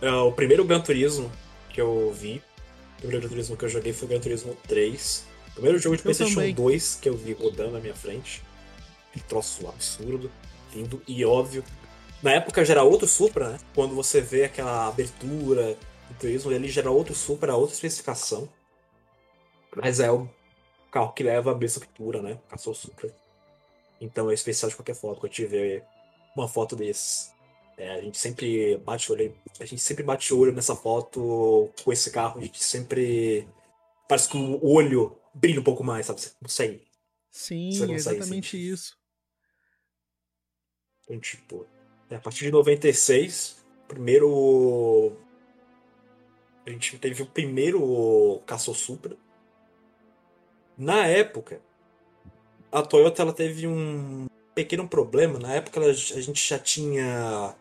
Uh, 0.00 0.26
o 0.28 0.32
primeiro 0.32 0.64
Gran 0.64 0.80
Turismo 0.80 1.30
que 1.68 1.80
eu 1.80 2.12
vi, 2.12 2.42
o 2.98 3.00
primeiro 3.00 3.20
Gran 3.20 3.28
Turismo 3.28 3.56
que 3.56 3.64
eu 3.64 3.68
joguei 3.68 3.92
foi 3.92 4.06
o 4.06 4.08
Gran 4.10 4.20
Turismo 4.20 4.56
3. 4.68 5.26
O 5.48 5.52
primeiro 5.54 5.78
jogo 5.78 5.96
de 5.96 6.02
PlayStation 6.02 6.52
2 6.52 6.98
que 7.00 7.08
eu 7.08 7.16
vi 7.16 7.32
rodando 7.32 7.72
na 7.72 7.80
minha 7.80 7.94
frente. 7.94 8.42
Que 9.12 9.20
troço 9.20 9.66
absurdo, 9.68 10.30
lindo 10.74 11.02
e 11.06 11.24
óbvio. 11.24 11.64
Na 12.22 12.32
época 12.32 12.64
já 12.64 12.74
era 12.74 12.84
outro 12.84 13.08
Supra, 13.08 13.50
né? 13.50 13.58
Quando 13.74 13.94
você 13.94 14.20
vê 14.20 14.44
aquela 14.44 14.86
abertura 14.86 15.76
do 16.08 16.14
turismo, 16.18 16.52
ele 16.52 16.68
já 16.68 16.80
era 16.80 16.90
outro 16.90 17.14
Supra, 17.14 17.56
outra 17.56 17.74
especificação. 17.74 18.48
Mas 19.74 19.98
é 19.98 20.10
o 20.10 20.28
carro 20.90 21.12
que 21.12 21.24
leva 21.24 21.50
a 21.50 21.54
besta 21.54 21.84
pura, 21.94 22.22
né? 22.22 22.38
Caçou 22.48 22.74
Supra. 22.74 23.12
Então 24.02 24.28
é 24.28 24.34
especial 24.34 24.68
de 24.68 24.76
qualquer 24.76 24.96
forma 24.96 25.16
quando 25.18 25.32
tiver 25.32 25.86
uma 26.36 26.48
foto 26.48 26.74
desse. 26.74 27.30
É, 27.76 27.94
a 27.94 28.00
gente 28.02 28.18
sempre 28.18 28.76
bate 28.78 29.10
olho, 29.10 29.34
a 29.60 29.64
gente 29.64 29.80
sempre 29.80 30.02
bate 30.02 30.34
o 30.34 30.38
olho 30.38 30.52
nessa 30.52 30.74
foto 30.74 31.72
com 31.84 31.92
esse 31.92 32.10
carro, 32.10 32.40
a 32.40 32.42
gente 32.42 32.62
sempre 32.62 33.48
parece 34.08 34.28
que 34.28 34.36
o 34.36 34.66
olho 34.66 35.16
brilha 35.32 35.60
um 35.60 35.64
pouco 35.64 35.84
mais, 35.84 36.06
sabe? 36.06 36.20
Você 36.20 36.32
consegue. 36.42 36.82
Sim, 37.30 37.70
você 37.70 37.86
consegue, 37.86 37.94
exatamente 37.94 38.56
assim. 38.56 38.72
isso. 38.72 38.98
Então, 41.04 41.20
tipo, 41.20 41.66
é, 42.10 42.16
a 42.16 42.20
partir 42.20 42.44
de 42.44 42.50
96, 42.50 43.64
primeiro 43.86 45.16
a 46.66 46.70
gente 46.70 46.98
teve 46.98 47.22
o 47.22 47.26
primeiro 47.26 48.42
Caço 48.46 48.74
Supra. 48.74 49.16
Na 50.76 51.06
época, 51.06 51.60
a 52.72 52.82
Toyota 52.82 53.22
ela 53.22 53.32
teve 53.32 53.66
um 53.66 54.26
pequeno 54.54 54.88
problema. 54.88 55.38
Na 55.38 55.52
época 55.52 55.78
ela, 55.78 55.90
a 55.90 55.92
gente 55.92 56.48
já 56.48 56.58
tinha 56.58 57.54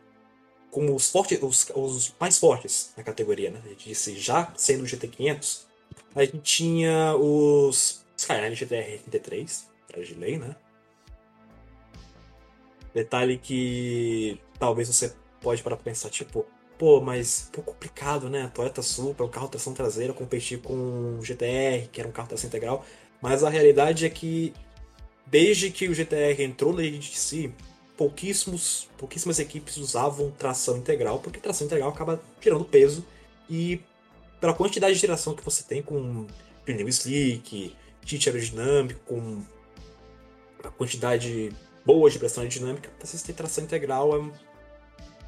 como 0.72 0.96
os, 0.96 1.12
fortes, 1.12 1.38
os, 1.44 1.70
os 1.76 2.16
mais 2.18 2.40
fortes 2.40 2.94
na 2.96 3.04
categoria, 3.04 3.52
né? 3.52 3.62
A 3.66 3.70
gente 3.70 3.90
disse 3.90 4.18
já 4.18 4.54
sendo 4.56 4.84
o 4.84 4.88
GT500, 4.88 5.64
a 6.16 6.24
gente 6.24 6.40
tinha 6.40 7.14
os 7.18 8.06
Skyline 8.16 8.56
GTR 8.56 9.00
33, 9.00 9.70
era 9.92 10.06
de 10.06 10.14
lei, 10.14 10.38
né? 10.38 10.56
Detalhe 12.94 13.38
que 13.38 14.40
talvez 14.58 14.88
você 14.88 15.14
pode 15.42 15.62
parar 15.62 15.78
pensar, 15.78 16.10
tipo, 16.10 16.46
pô, 16.78 17.02
mas 17.02 17.48
um 17.50 17.52
pouco 17.52 17.74
complicado, 17.74 18.30
né? 18.30 18.44
A 18.44 18.48
Toyota 18.50 18.82
Supra, 18.82 19.26
um 19.26 19.30
carro 19.30 19.50
tração 19.50 19.74
traseira, 19.74 20.14
competir 20.14 20.62
com 20.62 21.18
o 21.20 21.22
GTR, 21.22 21.88
que 21.92 22.00
era 22.00 22.08
um 22.08 22.14
carro 22.14 22.30
tração 22.30 22.48
integral. 22.48 22.86
Mas 23.22 23.44
a 23.44 23.50
realidade 23.50 24.06
é 24.06 24.10
que 24.10 24.54
Desde 25.32 25.72
que 25.72 25.88
o 25.88 25.94
GTR 25.94 26.44
entrou 26.44 26.74
na 26.74 26.82
si, 27.02 27.54
pouquíssimos, 27.96 28.90
pouquíssimas 28.98 29.40
equipes 29.40 29.78
usavam 29.78 30.30
tração 30.32 30.78
integral, 30.78 31.20
porque 31.20 31.40
tração 31.40 31.66
integral 31.66 31.90
acaba 31.90 32.22
tirando 32.42 32.66
peso 32.66 33.06
e 33.50 33.82
pela 34.42 34.54
quantidade 34.54 34.96
de 34.96 35.00
geração 35.00 35.34
que 35.34 35.44
você 35.44 35.64
tem 35.64 35.82
com 35.82 36.28
pneu 36.66 36.90
slick, 36.90 37.74
kit 38.02 38.28
aerodinâmico, 38.28 39.00
com 39.06 39.42
a 40.64 40.70
quantidade 40.70 41.50
boa 41.86 42.10
de 42.10 42.20
pressão 42.20 42.42
aerodinâmica, 42.44 42.90
você 43.00 43.18
ter 43.26 43.34
tração 43.34 43.64
integral 43.64 44.18
é, 44.18 44.32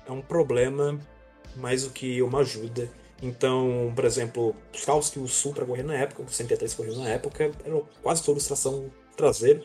é 0.08 0.12
um 0.12 0.22
problema 0.22 1.00
mais 1.56 1.84
do 1.84 1.92
que 1.92 2.22
uma 2.22 2.40
ajuda. 2.40 2.92
Então, 3.22 3.94
por 3.96 4.04
exemplo, 4.04 4.54
os 4.74 4.84
carros 4.84 5.10
que 5.10 5.20
o 5.20 5.28
Supra 5.30 5.66
correu 5.66 5.86
na 5.86 5.96
época, 5.96 6.24
o 6.24 6.30
103 6.30 6.74
correu 6.74 6.98
na 6.98 7.08
época, 7.08 7.52
eram 7.64 7.88
quase 8.02 8.22
todos 8.22 8.46
tração 8.46 8.92
traseira. 9.16 9.64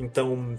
Então, 0.00 0.58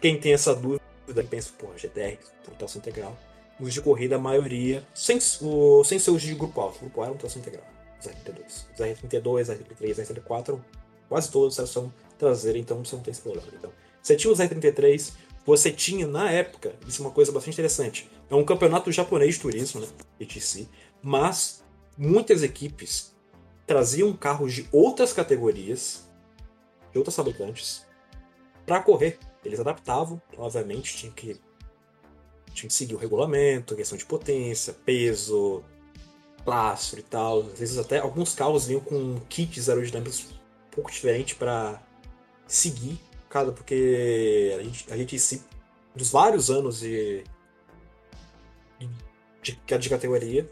quem 0.00 0.18
tem 0.18 0.32
essa 0.32 0.52
dúvida, 0.52 0.82
pensa, 1.30 1.52
pô, 1.56 1.68
GTR, 1.76 2.18
tração 2.58 2.80
integral. 2.80 3.16
Os 3.60 3.72
de 3.72 3.80
corrida, 3.80 4.16
a 4.16 4.18
maioria, 4.18 4.84
sem, 4.92 5.18
o, 5.40 5.84
sem 5.84 5.98
ser 5.98 6.10
os 6.10 6.20
de 6.20 6.34
grupo 6.34 6.60
alto. 6.60 6.80
Grupo 6.80 7.00
A 7.00 7.04
era 7.04 7.14
um 7.14 7.16
tração 7.16 7.40
integral. 7.40 7.64
Os 8.00 8.06
R32. 8.06 8.66
Os 8.74 8.80
R32, 8.80 9.44
R33, 9.46 9.94
R34, 9.94 10.60
quase 11.08 11.30
todos 11.30 11.54
tração 11.54 11.92
traseira, 12.18 12.58
então 12.58 12.84
você 12.84 12.96
não 12.96 13.02
tem 13.02 13.12
esse 13.12 13.22
problema. 13.22 13.46
Então, 13.56 13.72
você 14.02 14.16
tinha 14.16 14.32
os 14.32 14.40
R33, 14.40 15.12
você 15.46 15.70
tinha, 15.70 16.06
na 16.06 16.30
época, 16.30 16.74
isso 16.86 17.00
é 17.00 17.06
uma 17.06 17.12
coisa 17.12 17.30
bastante 17.30 17.54
interessante, 17.54 18.10
é 18.28 18.34
um 18.34 18.44
campeonato 18.44 18.90
japonês 18.90 19.36
de 19.36 19.40
turismo, 19.40 19.80
né, 19.80 19.88
ETC, 20.20 20.68
mas 21.02 21.64
muitas 21.96 22.42
equipes 22.42 23.14
traziam 23.66 24.12
carros 24.12 24.52
de 24.52 24.68
outras 24.72 25.12
categorias, 25.12 26.08
de 26.92 26.98
outras 26.98 27.16
fabricantes, 27.16 27.87
para 28.68 28.82
correr. 28.82 29.18
Eles 29.42 29.58
adaptavam, 29.58 30.20
obviamente, 30.36 30.94
tinha 30.94 31.10
que, 31.10 31.40
tinha 32.52 32.68
que 32.68 32.74
seguir 32.74 32.94
o 32.94 32.98
regulamento, 32.98 33.74
questão 33.74 33.96
de 33.96 34.04
potência, 34.04 34.74
peso, 34.84 35.64
plastro 36.44 37.00
e 37.00 37.02
tal. 37.02 37.40
Às 37.40 37.58
vezes 37.58 37.78
até 37.78 37.98
alguns 37.98 38.34
carros 38.34 38.66
vinham 38.66 38.82
com 38.82 39.18
kits 39.28 39.70
aerodinâmicos 39.70 40.26
um 40.30 40.70
pouco 40.70 40.90
diferentes 40.90 41.36
para 41.36 41.82
seguir 42.46 43.00
cada 43.28 43.52
porque 43.52 44.56
a 44.58 44.62
gente, 44.62 44.92
a 44.92 44.96
gente 44.96 45.42
dos 45.94 46.10
vários 46.10 46.50
anos 46.50 46.80
de, 46.80 47.24
de, 49.42 49.58
de 49.78 49.88
categoria, 49.88 50.48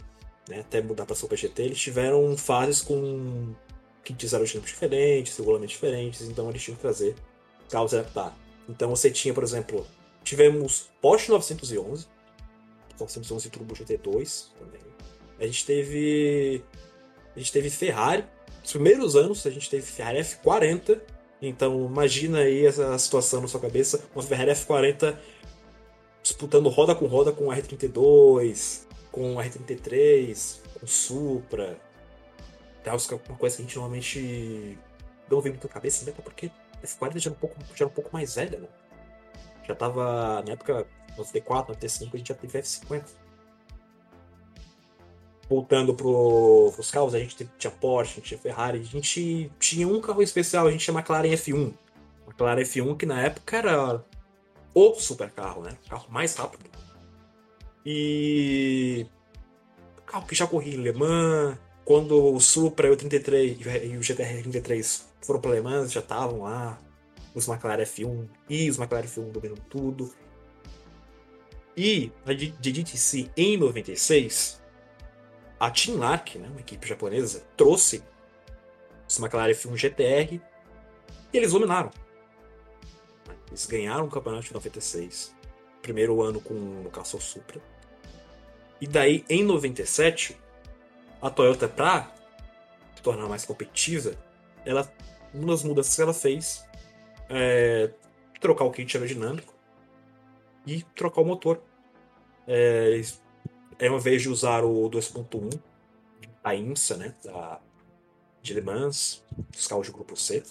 né, 0.49 0.61
até 0.61 0.83
mudar 0.83 1.07
para 1.07 1.15
Super 1.15 1.37
GT, 1.37 1.63
eles 1.63 1.79
tiveram 1.79 2.37
fases 2.37 2.83
com 2.83 3.55
kits 4.05 4.35
aerodinâmicos 4.35 4.73
diferentes, 4.73 5.37
regulamentos 5.39 5.73
diferentes, 5.73 6.23
então 6.23 6.51
eles 6.51 6.63
tinham 6.63 6.77
que 6.77 6.83
trazer 6.83 7.15
carros 7.67 7.95
adaptar. 7.95 8.37
Então 8.69 8.91
você 8.91 9.11
tinha, 9.11 9.33
por 9.33 9.43
exemplo, 9.43 9.87
tivemos 10.25 10.91
Porsche 11.01 11.31
911, 11.31 12.07
911 12.99 13.51
Turbo 13.51 13.75
GT2 13.75 14.47
também. 14.59 14.81
A 15.39 15.47
gente 15.47 15.67
teve 15.67 16.65
a 17.35 17.39
gente 17.39 17.53
teve 17.53 17.71
Ferrari. 17.71 18.25
Nos 18.63 18.73
primeiros 18.73 19.15
anos 19.15 19.47
a 19.47 19.51
gente 19.51 19.69
teve 19.69 19.85
Ferrari 19.85 20.19
F40. 20.19 21.01
Então 21.41 21.87
imagina 21.87 22.39
aí 22.39 22.65
essa 22.65 22.97
situação 22.99 23.43
na 23.43 23.49
sua 23.49 23.61
cabeça, 23.61 24.03
uma 24.15 24.23
Ferrari 24.23 24.51
F40 24.53 25.17
disputando 26.23 26.69
roda 26.69 26.95
com 26.95 27.07
roda 27.07 27.31
com 27.31 27.49
o 27.49 27.51
R32, 27.51 28.85
com 29.13 29.37
o 29.37 29.39
R33, 29.39 30.59
com 30.81 30.87
Supra. 30.87 31.79
É 32.85 32.91
uma 32.91 33.39
coisa 33.39 33.57
que 33.57 33.63
a 33.63 33.65
gente 33.65 33.77
normalmente 33.77 34.79
não 35.31 35.41
vê 35.41 35.51
muito 35.51 35.67
na 35.67 35.73
cabeça, 35.73 36.05
né? 36.05 36.13
Porque 36.23 36.51
F40 36.87 37.19
já 37.19 37.31
era 37.31 37.37
um 37.37 37.41
pouco, 37.41 37.57
já 37.75 37.85
era 37.85 37.87
um 37.87 37.95
pouco 37.95 38.11
mais 38.13 38.35
velha, 38.35 38.59
né? 38.59 38.69
Já 39.67 39.75
tava, 39.75 40.43
na 40.43 40.53
época, 40.53 40.87
no 41.17 41.25
T4, 41.25 41.69
no 41.69 41.77
T5, 41.77 42.11
a 42.13 42.17
gente 42.17 42.29
já 42.29 42.35
teve 42.35 42.59
F50. 42.59 43.05
Voltando 45.49 45.95
pro, 45.95 46.73
pros 46.75 46.91
carros, 46.91 47.15
a 47.15 47.19
gente 47.19 47.49
tinha 47.59 47.71
Porsche, 47.71 48.13
a 48.13 48.15
gente 48.17 48.29
tinha 48.29 48.39
Ferrari, 48.39 48.81
a 48.81 48.83
gente 48.83 49.51
tinha 49.59 49.87
um 49.87 50.01
carro 50.01 50.23
especial, 50.23 50.67
a 50.67 50.71
gente 50.71 50.85
tinha 50.85 50.97
McLaren 50.97 51.31
F1. 51.31 51.73
McLaren 52.27 52.63
F1 52.63 52.97
que 52.97 53.07
na 53.07 53.21
época 53.21 53.57
era 53.57 54.05
o 54.75 54.95
super 54.95 55.31
carro, 55.31 55.63
né? 55.63 55.77
O 55.87 55.91
carro 55.91 56.07
mais 56.11 56.35
rápido. 56.35 56.65
E 57.85 59.07
carro 60.07 60.27
que 60.27 60.35
já 60.35 60.47
corria 60.47 60.75
em 60.75 60.83
Le 60.83 60.93
Mans, 60.93 61.59
quando 61.85 62.35
o 62.35 62.41
Supra 62.41 62.89
e 62.89 62.91
o 62.91 62.97
33 62.97 63.59
e 63.85 63.97
o 63.97 64.03
GTR 64.03 64.43
33 64.43 65.06
foram 65.21 65.41
para 65.41 65.53
Le 65.53 65.61
Mans, 65.61 65.93
já 65.93 66.01
estavam 66.01 66.43
lá 66.43 66.81
os 67.35 67.49
McLaren 67.49 67.83
F1 67.83 68.29
e 68.49 68.71
os 68.71 68.79
McLaren 68.79 69.07
F1 69.07 69.31
dominando 69.31 69.63
tudo. 69.69 70.15
E 71.77 72.11
a 72.25 72.33
DTC 72.33 73.31
em 73.37 73.57
96, 73.59 74.63
a 75.61 75.71
Team 75.71 75.99
Lark, 75.99 76.37
né, 76.37 76.49
uma 76.49 76.61
equipe 76.61 76.89
japonesa, 76.89 77.45
trouxe 77.57 78.03
esse 79.09 79.21
McLaren 79.21 79.53
F1 79.53 79.77
GTR 79.77 80.41
e 81.33 81.37
eles 81.37 81.53
dominaram. 81.53 81.91
Eles 83.49 83.67
ganharam 83.67 84.07
o 84.07 84.11
campeonato 84.11 84.47
de 84.47 84.55
96. 84.55 85.35
Primeiro 85.83 86.23
ano 86.23 86.41
com 86.41 86.55
o 86.55 86.91
Castle 86.91 87.21
Supra. 87.21 87.61
E 88.81 88.87
daí, 88.87 89.25
em 89.29 89.45
97, 89.45 90.37
a 91.23 91.31
Toyota, 91.31 91.69
para 91.69 92.13
se 92.95 93.03
tornar 93.03 93.29
mais 93.29 93.45
competitiva, 93.45 94.15
ela, 94.67 94.93
uma 95.33 95.47
das 95.47 95.63
mudanças 95.63 95.95
que 95.95 96.03
ela 96.03 96.13
fez 96.13 96.67
é 97.31 97.91
trocar 98.41 98.65
o 98.65 98.71
kit 98.71 98.97
aerodinâmico 98.97 99.55
e 100.67 100.83
trocar 100.95 101.23
o 101.23 101.25
motor. 101.25 101.63
É, 102.47 103.01
é 103.79 103.89
uma 103.89 103.99
vez 103.99 104.23
de 104.23 104.29
usar 104.29 104.65
o 104.65 104.91
2.1 104.91 105.59
da 106.43 106.55
IMSA, 106.55 106.97
né, 106.97 107.15
da, 107.25 107.61
de 108.43 108.55
Le 108.55 108.61
Mans, 108.61 109.25
dos 109.51 109.67
carros 109.67 109.87
de 109.87 109.93
grupo 109.93 110.17
C, 110.17 110.43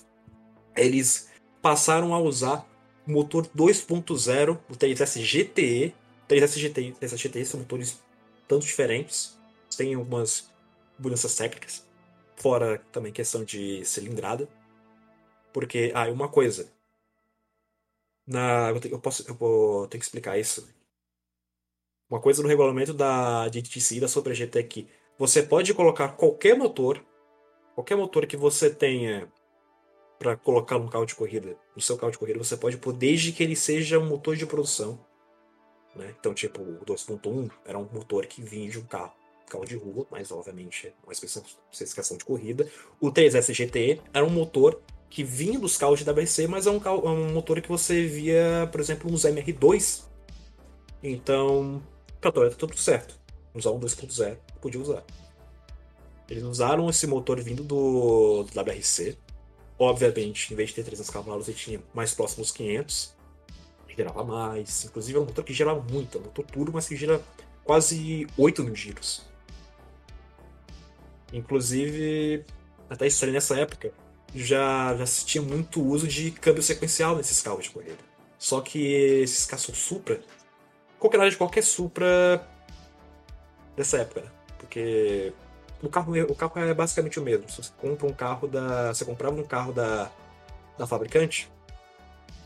eles 0.75 1.29
passaram 1.61 2.13
a 2.13 2.19
usar 2.19 2.67
o 3.07 3.11
motor 3.11 3.47
2.0 3.47 4.59
do 4.67 4.75
TSS 4.75 5.19
GTE. 5.21 5.95
3S 6.27 6.59
GTE, 6.59 6.95
3S 6.99 7.17
GTE 7.17 7.45
são 7.45 7.59
motores 7.59 7.99
tanto 8.47 8.65
diferentes, 8.65 9.37
tem 9.77 9.93
algumas 9.93 10.49
mudanças 10.97 11.35
técnicas, 11.35 11.85
fora 12.35 12.79
também 12.91 13.11
questão 13.11 13.43
de 13.43 13.83
cilindrada. 13.85 14.47
Porque, 15.53 15.91
ah, 15.95 16.09
uma 16.11 16.27
coisa. 16.27 16.71
Na, 18.27 18.71
eu, 18.91 18.99
posso, 18.99 19.23
eu 19.29 19.35
vou 19.35 19.87
ter 19.87 19.97
que 19.97 20.03
explicar 20.03 20.37
isso. 20.37 20.67
Uma 22.09 22.19
coisa 22.19 22.41
no 22.41 22.47
regulamento 22.47 22.93
da 22.93 23.47
DTC 23.47 23.99
da 23.99 24.07
Super 24.07 24.33
GT 24.33 24.59
é 24.59 24.63
que 24.63 24.87
você 25.17 25.41
pode 25.41 25.73
colocar 25.73 26.09
qualquer 26.09 26.57
motor, 26.57 27.03
qualquer 27.73 27.95
motor 27.95 28.27
que 28.27 28.35
você 28.35 28.69
tenha 28.69 29.31
para 30.19 30.35
colocar 30.35 30.77
no 30.79 30.89
carro 30.89 31.05
de 31.05 31.15
corrida, 31.15 31.57
no 31.75 31.81
seu 31.81 31.97
carro 31.97 32.11
de 32.11 32.17
corrida, 32.17 32.39
você 32.39 32.55
pode 32.55 32.77
pôr 32.77 32.93
desde 32.93 33.31
que 33.31 33.43
ele 33.43 33.55
seja 33.55 33.99
um 33.99 34.07
motor 34.07 34.35
de 34.35 34.45
produção. 34.45 34.99
Né? 35.95 36.13
Então, 36.19 36.33
tipo, 36.33 36.61
o 36.61 36.85
2.1 36.85 37.49
era 37.65 37.77
um 37.77 37.87
motor 37.91 38.25
que 38.25 38.41
vinha 38.41 38.69
de 38.69 38.79
um 38.79 38.85
carro, 38.85 39.13
carro 39.51 39.65
de 39.65 39.75
rua, 39.75 40.05
mas 40.09 40.31
obviamente 40.31 40.93
uma 41.03 41.13
especificação 41.13 42.17
de 42.17 42.25
corrida. 42.25 42.67
O 42.99 43.11
3S 43.11 43.53
GT 43.53 44.01
era 44.13 44.25
um 44.25 44.29
motor 44.29 44.81
que 45.09 45.23
vinha 45.23 45.59
dos 45.59 45.77
carros 45.77 45.99
de 45.99 46.09
WRC, 46.09 46.47
mas 46.47 46.67
é 46.67 46.71
um, 46.71 46.79
carro, 46.79 47.05
é 47.05 47.09
um 47.09 47.31
motor 47.31 47.61
que 47.61 47.69
você 47.69 48.05
via, 48.05 48.67
por 48.71 48.81
exemplo, 48.81 49.09
nos 49.09 49.23
MR2. 49.23 50.03
Então, 51.01 51.81
pra 52.19 52.31
Toyota 52.31 52.55
tudo 52.55 52.77
certo. 52.77 53.17
Usar 53.53 53.71
um 53.71 53.79
2.0, 53.79 54.37
podia 54.59 54.81
usar. 54.81 55.03
Eles 56.29 56.43
usaram 56.43 56.89
esse 56.89 57.07
motor 57.07 57.39
vindo 57.39 57.63
do, 57.63 58.43
do 58.43 58.59
WRC, 58.59 59.15
Obviamente, 59.77 60.53
em 60.53 60.55
vez 60.55 60.69
de 60.69 60.75
ter 60.75 60.83
300 60.83 61.09
cavalos, 61.09 61.47
ele 61.47 61.57
tinha 61.57 61.81
mais 61.93 62.13
próximos 62.13 62.51
500. 62.51 63.13
Gerava 63.95 64.23
mais. 64.23 64.85
Inclusive, 64.85 65.17
é 65.17 65.21
um 65.21 65.25
motor 65.25 65.43
que 65.43 65.53
gerava 65.53 65.81
muito. 65.81 66.17
É 66.17 66.21
um 66.21 66.23
motor 66.25 66.45
turbo, 66.45 66.71
mas 66.73 66.87
que 66.87 66.95
gira 66.95 67.21
quase 67.63 68.27
8 68.37 68.63
mil 68.63 68.75
giros. 68.75 69.23
Inclusive, 71.35 72.45
até 72.89 73.07
isso 73.07 73.25
nessa 73.27 73.59
época, 73.59 73.91
já, 74.33 74.95
já 74.95 75.05
tinha 75.25 75.41
muito 75.41 75.83
uso 75.83 76.07
de 76.07 76.31
câmbio 76.31 76.63
sequencial 76.63 77.17
nesses 77.17 77.41
carros 77.41 77.65
de 77.65 77.71
corrida. 77.71 77.97
Só 78.39 78.61
que 78.61 78.79
esses 79.21 79.45
carros 79.45 79.65
Supra, 79.65 80.21
qualquer 80.97 81.29
de 81.29 81.35
qualquer 81.35 81.61
Supra 81.61 82.47
dessa 83.75 83.97
época, 83.97 84.21
né? 84.21 84.31
Porque 84.57 85.33
o 85.83 85.89
carro, 85.89 86.13
o 86.21 86.35
carro 86.35 86.59
é 86.59 86.73
basicamente 86.73 87.19
o 87.19 87.23
mesmo. 87.23 87.49
Se 87.49 87.57
você 87.57 87.71
compra 87.77 88.07
um 88.07 88.13
carro 88.13 88.47
da. 88.47 88.93
Você 88.93 89.03
comprava 89.03 89.35
um 89.35 89.43
carro 89.43 89.73
da, 89.73 90.09
da 90.77 90.87
fabricante, 90.87 91.51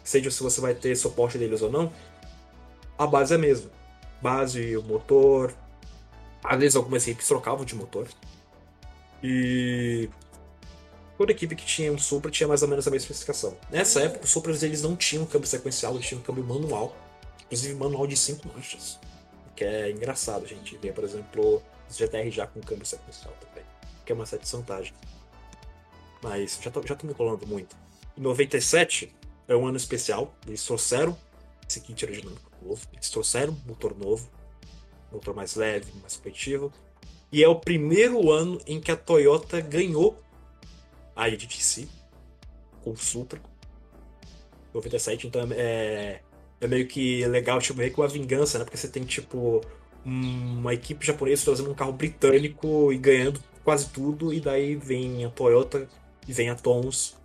seja 0.03 0.31
se 0.31 0.41
você 0.41 0.59
vai 0.59 0.73
ter 0.73 0.95
suporte 0.95 1.37
deles 1.37 1.61
ou 1.61 1.71
não, 1.71 1.93
a 2.97 3.05
base 3.05 3.33
é 3.33 3.35
a 3.35 3.39
mesma. 3.39 3.69
Base, 4.19 4.75
o 4.75 4.81
motor. 4.81 5.53
Às 6.43 6.59
vezes 6.59 6.75
algumas 6.75 7.07
equipes 7.07 7.27
trocavam 7.27 7.63
de 7.63 7.75
motor. 7.75 8.07
E 9.23 10.09
toda 11.17 11.31
equipe 11.31 11.55
que 11.55 11.65
tinha 11.65 11.91
um 11.91 11.97
Supra 11.97 12.31
tinha 12.31 12.47
mais 12.47 12.61
ou 12.61 12.67
menos 12.67 12.87
a 12.87 12.91
mesma 12.91 13.03
especificação. 13.03 13.57
Nessa 13.69 14.01
época, 14.01 14.25
os 14.25 14.31
Supras 14.31 14.63
eles 14.63 14.81
não 14.81 14.95
tinham 14.95 15.25
câmbio 15.25 15.47
sequencial, 15.47 15.93
eles 15.95 16.07
tinham 16.07 16.21
câmbio 16.21 16.43
manual. 16.43 16.95
Inclusive 17.45 17.73
manual 17.75 18.07
de 18.07 18.15
5 18.15 18.47
marchas. 18.47 18.99
Que 19.55 19.65
é 19.65 19.91
engraçado, 19.91 20.45
a 20.45 20.47
gente 20.47 20.77
vê, 20.77 20.91
por 20.91 21.03
exemplo, 21.03 21.61
os 21.89 21.97
GTR 21.97 22.29
já 22.31 22.47
com 22.47 22.61
câmbio 22.61 22.85
sequencial 22.85 23.33
também, 23.41 23.63
que 24.05 24.11
é 24.11 24.15
uma 24.15 24.25
certa 24.25 24.45
vantagem. 24.55 24.93
Mas 26.21 26.59
já 26.61 26.71
tô, 26.71 26.81
já 26.85 26.95
tô 26.95 27.07
me 27.07 27.13
colando 27.13 27.45
muito. 27.45 27.75
Em 28.17 28.21
97 28.21 29.13
é 29.47 29.55
um 29.55 29.65
ano 29.65 29.77
especial, 29.77 30.33
eles 30.47 30.63
trouxeram 30.63 31.17
esse 31.67 31.81
kit 31.81 32.05
aerodinâmico 32.05 32.49
novo, 32.61 32.87
eles 32.93 33.09
trouxeram 33.09 33.53
um 33.53 33.67
motor 33.67 33.97
novo, 33.97 34.29
motor 35.11 35.35
mais 35.35 35.55
leve, 35.55 35.91
mais 36.01 36.15
competitivo, 36.15 36.71
e 37.31 37.43
é 37.43 37.47
o 37.47 37.55
primeiro 37.55 38.31
ano 38.31 38.59
em 38.65 38.79
que 38.79 38.91
a 38.91 38.95
Toyota 38.95 39.61
ganhou 39.61 40.21
a 41.15 41.29
IDTC 41.29 41.87
com 42.81 42.91
o 42.91 42.97
Supra. 42.97 43.41
97, 44.73 45.27
então 45.27 45.47
é, 45.51 46.21
é 46.61 46.67
meio 46.67 46.87
que 46.87 47.25
legal, 47.25 47.59
tipo, 47.59 47.79
meio 47.79 47.91
que 47.91 47.99
uma 47.99 48.07
vingança, 48.07 48.57
né? 48.57 48.63
Porque 48.63 48.77
você 48.77 48.87
tem, 48.87 49.03
tipo, 49.03 49.61
uma 50.05 50.73
equipe 50.73 51.05
japonesa 51.05 51.45
trazendo 51.45 51.71
um 51.71 51.75
carro 51.75 51.93
britânico 51.93 52.91
e 52.93 52.97
ganhando 52.97 53.41
quase 53.63 53.89
tudo, 53.89 54.33
e 54.33 54.39
daí 54.39 54.75
vem 54.75 55.25
a 55.25 55.29
Toyota 55.29 55.87
e 56.27 56.33
vem 56.33 56.49
a 56.49 56.55
Tons, 56.55 57.15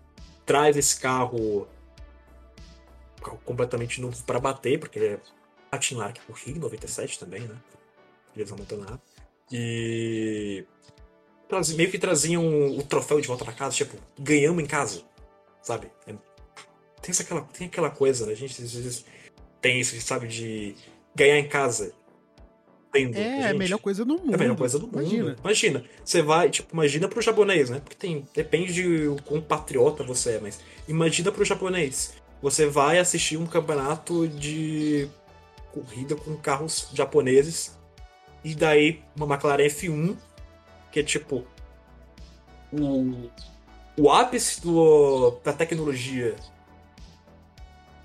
traz 0.45 0.77
esse 0.77 0.99
carro, 0.99 1.67
completamente 3.45 4.01
novo 4.01 4.23
para 4.25 4.41
bater, 4.41 4.79
porque 4.79 4.99
é 4.99 5.21
a 5.71 5.79
Team 5.79 6.01
Lark 6.01 6.21
Rio 6.35 6.61
97 6.61 7.19
também, 7.19 7.43
né? 7.43 7.57
Eles 8.37 8.51
não 8.51 8.59
montam 8.59 8.79
nada. 8.79 9.01
E 9.57 10.65
meio 11.77 11.89
que 11.89 11.97
traziam 11.97 12.45
o 12.77 12.83
troféu 12.83 13.21
de 13.21 13.29
volta 13.29 13.45
para 13.45 13.55
casa, 13.55 13.77
tipo, 13.77 13.97
ganhamos 14.19 14.61
em 14.61 14.67
casa, 14.67 15.03
sabe? 15.63 15.93
É... 16.09 16.15
Tem, 17.01 17.15
aquela, 17.17 17.43
tem 17.43 17.67
aquela 17.69 17.91
coisa, 17.91 18.27
né? 18.27 18.33
A 18.33 18.37
gente 18.37 18.61
às 18.61 18.73
vezes 18.73 19.05
tem 19.61 19.79
isso, 19.79 19.99
sabe, 20.01 20.27
de 20.27 20.75
ganhar 21.15 21.39
em 21.39 21.47
casa 21.47 21.95
tendo. 22.93 23.17
É, 23.17 23.43
gente. 23.43 23.45
a 23.45 23.55
melhor 23.55 23.79
coisa 23.79 24.05
do 24.05 24.15
mundo. 24.15 24.33
É 24.33 24.35
a 24.35 24.39
melhor 24.39 24.57
coisa 24.57 24.77
do 24.77 24.89
mundo. 24.89 25.03
Imagina. 25.03 25.37
Imagina. 25.41 25.85
Você 26.05 26.21
vai, 26.21 26.51
tipo, 26.51 26.75
imagina 26.75 27.07
pro 27.07 27.23
japonês, 27.23 27.71
né? 27.71 27.79
Porque 27.79 27.97
tem. 27.97 28.27
Depende 28.35 28.73
de 28.73 29.23
quão 29.23 29.41
patriota 29.41 30.03
você 30.03 30.33
é, 30.33 30.41
mas. 30.41 30.59
Imagina 30.89 31.31
pro 31.31 31.45
japonês. 31.45 32.15
Você 32.43 32.67
vai 32.67 32.99
assistir 32.99 33.37
um 33.37 33.47
campeonato 33.47 34.27
de 34.27 35.09
corrida 35.73 36.17
com 36.17 36.35
carros 36.37 36.89
japoneses. 36.93 37.79
E 38.45 38.55
daí 38.55 39.03
uma 39.17 39.27
McLaren 39.27 39.65
F1, 39.65 40.17
que 40.93 41.01
é 41.01 41.03
tipo. 41.03 41.47
O, 42.73 43.31
o 43.97 44.13
ápice 44.13 44.61
do, 44.61 45.39
da 45.43 45.53
tecnologia. 45.53 46.37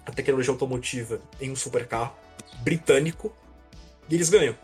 A 0.05 0.11
tecnologia 0.11 0.51
automotiva 0.51 1.21
em 1.39 1.51
um 1.51 1.55
supercarro 1.55 2.13
britânico. 2.63 3.31
E 4.09 4.15
eles 4.15 4.29
ganham 4.29 4.55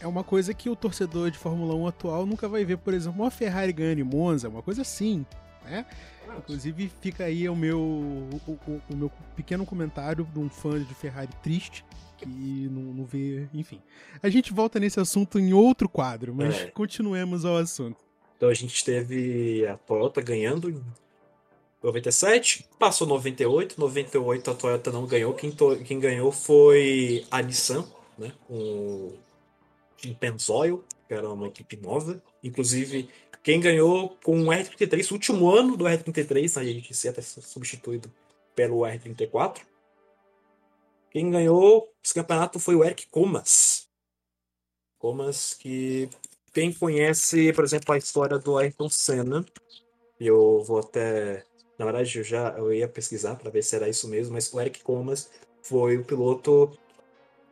é 0.00 0.06
uma 0.06 0.22
coisa 0.22 0.54
que 0.54 0.70
o 0.70 0.76
torcedor 0.76 1.30
de 1.30 1.38
Fórmula 1.38 1.74
1 1.74 1.86
atual 1.88 2.26
nunca 2.26 2.48
vai 2.48 2.64
ver, 2.64 2.78
por 2.78 2.94
exemplo, 2.94 3.22
uma 3.22 3.30
Ferrari 3.30 3.72
ganhando 3.72 4.00
em 4.00 4.04
Monza, 4.04 4.48
uma 4.48 4.62
coisa 4.62 4.82
assim, 4.82 5.26
né? 5.64 5.84
Inclusive 6.38 6.90
fica 7.00 7.24
aí 7.24 7.48
o 7.48 7.56
meu, 7.56 7.80
o, 7.80 8.40
o, 8.46 8.82
o, 8.90 8.96
meu 8.96 9.10
pequeno 9.34 9.66
comentário 9.66 10.24
de 10.24 10.38
um 10.38 10.48
fã 10.48 10.82
de 10.82 10.94
Ferrari 10.94 11.30
triste 11.42 11.84
que 12.18 12.26
não, 12.26 12.94
não 12.94 13.04
vê, 13.04 13.48
enfim. 13.54 13.80
A 14.22 14.28
gente 14.28 14.52
volta 14.52 14.80
nesse 14.80 14.98
assunto 14.98 15.38
em 15.38 15.52
outro 15.52 15.88
quadro, 15.88 16.34
mas 16.34 16.54
é. 16.56 16.66
continuemos 16.66 17.44
ao 17.44 17.56
assunto. 17.56 17.96
Então 18.36 18.48
a 18.48 18.54
gente 18.54 18.84
teve 18.84 19.66
a 19.66 19.76
Toyota 19.76 20.20
ganhando 20.20 20.70
em 20.70 20.82
97, 21.82 22.66
passou 22.78 23.06
98, 23.06 23.80
98 23.80 24.50
a 24.50 24.54
Toyota 24.54 24.92
não 24.92 25.06
ganhou, 25.06 25.32
quem, 25.34 25.50
to, 25.50 25.76
quem 25.84 26.00
ganhou 26.00 26.32
foi 26.32 27.24
a 27.30 27.40
Nissan, 27.40 27.84
né, 28.16 28.32
com 28.46 29.12
em 30.04 30.14
Pennzoil, 30.14 30.84
que 31.06 31.14
era 31.14 31.28
uma 31.28 31.48
equipe 31.48 31.76
nova. 31.76 32.22
Inclusive, 32.42 33.08
quem 33.42 33.60
ganhou 33.60 34.16
com 34.22 34.42
o 34.42 34.46
R33, 34.46 35.10
o 35.10 35.14
último 35.14 35.50
ano 35.50 35.76
do 35.76 35.84
R33, 35.84 36.60
a 36.60 36.64
gente 36.64 36.94
ser 36.94 37.08
até 37.08 37.22
substituído 37.22 38.10
pelo 38.54 38.80
R34. 38.80 39.58
Quem 41.10 41.30
ganhou 41.30 41.92
esse 42.04 42.14
campeonato 42.14 42.58
foi 42.58 42.74
o 42.74 42.84
Eric 42.84 43.08
Comas. 43.08 43.88
Comas, 44.98 45.54
que 45.54 46.08
quem 46.52 46.72
conhece, 46.72 47.52
por 47.52 47.64
exemplo, 47.64 47.94
a 47.94 47.98
história 47.98 48.38
do 48.38 48.58
Ayrton 48.58 48.88
Senna, 48.88 49.44
eu 50.18 50.62
vou 50.64 50.80
até. 50.80 51.44
Na 51.78 51.84
verdade, 51.84 52.18
eu 52.18 52.24
já 52.24 52.50
eu 52.58 52.72
ia 52.72 52.88
pesquisar 52.88 53.36
para 53.36 53.50
ver 53.50 53.62
se 53.62 53.76
era 53.76 53.88
isso 53.88 54.08
mesmo, 54.08 54.34
mas 54.34 54.52
o 54.52 54.60
Eric 54.60 54.82
Comas 54.82 55.30
foi 55.62 55.96
o 55.96 56.04
piloto 56.04 56.76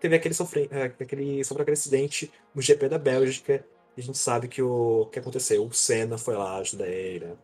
teve 0.01 0.17
aquele, 0.17 0.35
sofre, 0.35 0.69
é, 0.71 0.85
aquele, 0.85 1.41
aquele 1.41 1.73
acidente 1.73 2.33
no 2.55 2.63
GP 2.63 2.89
da 2.89 2.99
Bélgica. 2.99 3.65
E 3.97 4.01
a 4.01 4.05
gente 4.05 4.19
sabe 4.19 4.49
que 4.49 4.63
o 4.63 5.07
que 5.07 5.19
aconteceu. 5.19 5.65
O 5.65 5.73
Senna 5.73 6.19
foi 6.19 6.37
lá 6.37 6.59
ajudar 6.59 6.87
ele, 6.87 7.27
né? 7.27 7.37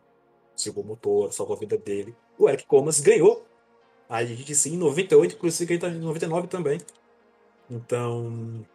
Segurou 0.55 0.85
o 0.85 0.87
motor, 0.89 1.33
salvou 1.33 1.55
a 1.55 1.59
vida 1.59 1.77
dele. 1.77 2.15
O 2.37 2.47
Eric 2.47 2.65
Comas 2.67 2.99
ganhou 2.99 3.45
a 4.09 4.23
GTC 4.23 4.69
em 4.69 4.77
98, 4.77 5.35
inclusive 5.35 5.77
ganhou 5.77 5.97
em 5.97 6.01
99 6.01 6.47
também. 6.47 6.79
Então, 7.69 8.65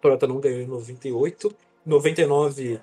Toyota 0.00 0.26
não 0.26 0.40
ganhou 0.40 0.60
em 0.60 0.66
98. 0.66 1.54
Em 1.86 1.90
99, 1.90 2.80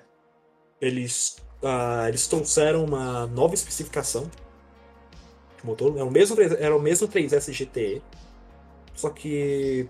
eles, 0.80 1.36
uh, 1.62 2.08
eles 2.08 2.26
trouxeram 2.26 2.84
uma 2.84 3.26
nova 3.26 3.54
especificação 3.54 4.30
de 5.58 5.66
motor. 5.66 5.94
Era 5.96 6.04
o 6.04 6.10
mesmo, 6.10 6.40
era 6.40 6.76
o 6.76 6.80
mesmo 6.80 7.08
3S 7.08 7.52
GTE, 7.52 8.02
só 8.94 9.10
que 9.10 9.88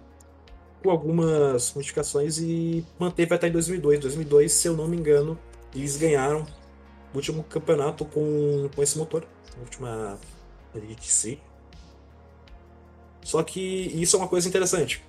com 0.83 0.91
algumas 0.91 1.73
modificações 1.73 2.39
e 2.39 2.85
manteve 2.99 3.35
até 3.35 3.49
em 3.49 3.53
2002. 3.53 4.01
2002, 4.01 4.53
se 4.53 4.69
eu 4.69 4.77
não 4.77 4.87
me 4.87 4.97
engano, 4.97 5.39
eles 5.75 5.97
ganharam 5.97 6.47
o 7.13 7.17
último 7.17 7.43
campeonato 7.45 8.05
com, 8.05 8.69
com 8.75 8.83
esse 8.83 8.99
motor, 8.99 9.27
a 9.57 9.61
última 9.61 10.19
GTC. 10.75 11.39
Só 13.25 13.43
que 13.43 13.61
isso 13.61 14.15
é 14.15 14.19
uma 14.21 14.29
coisa 14.29 14.49
interessante 14.49 15.03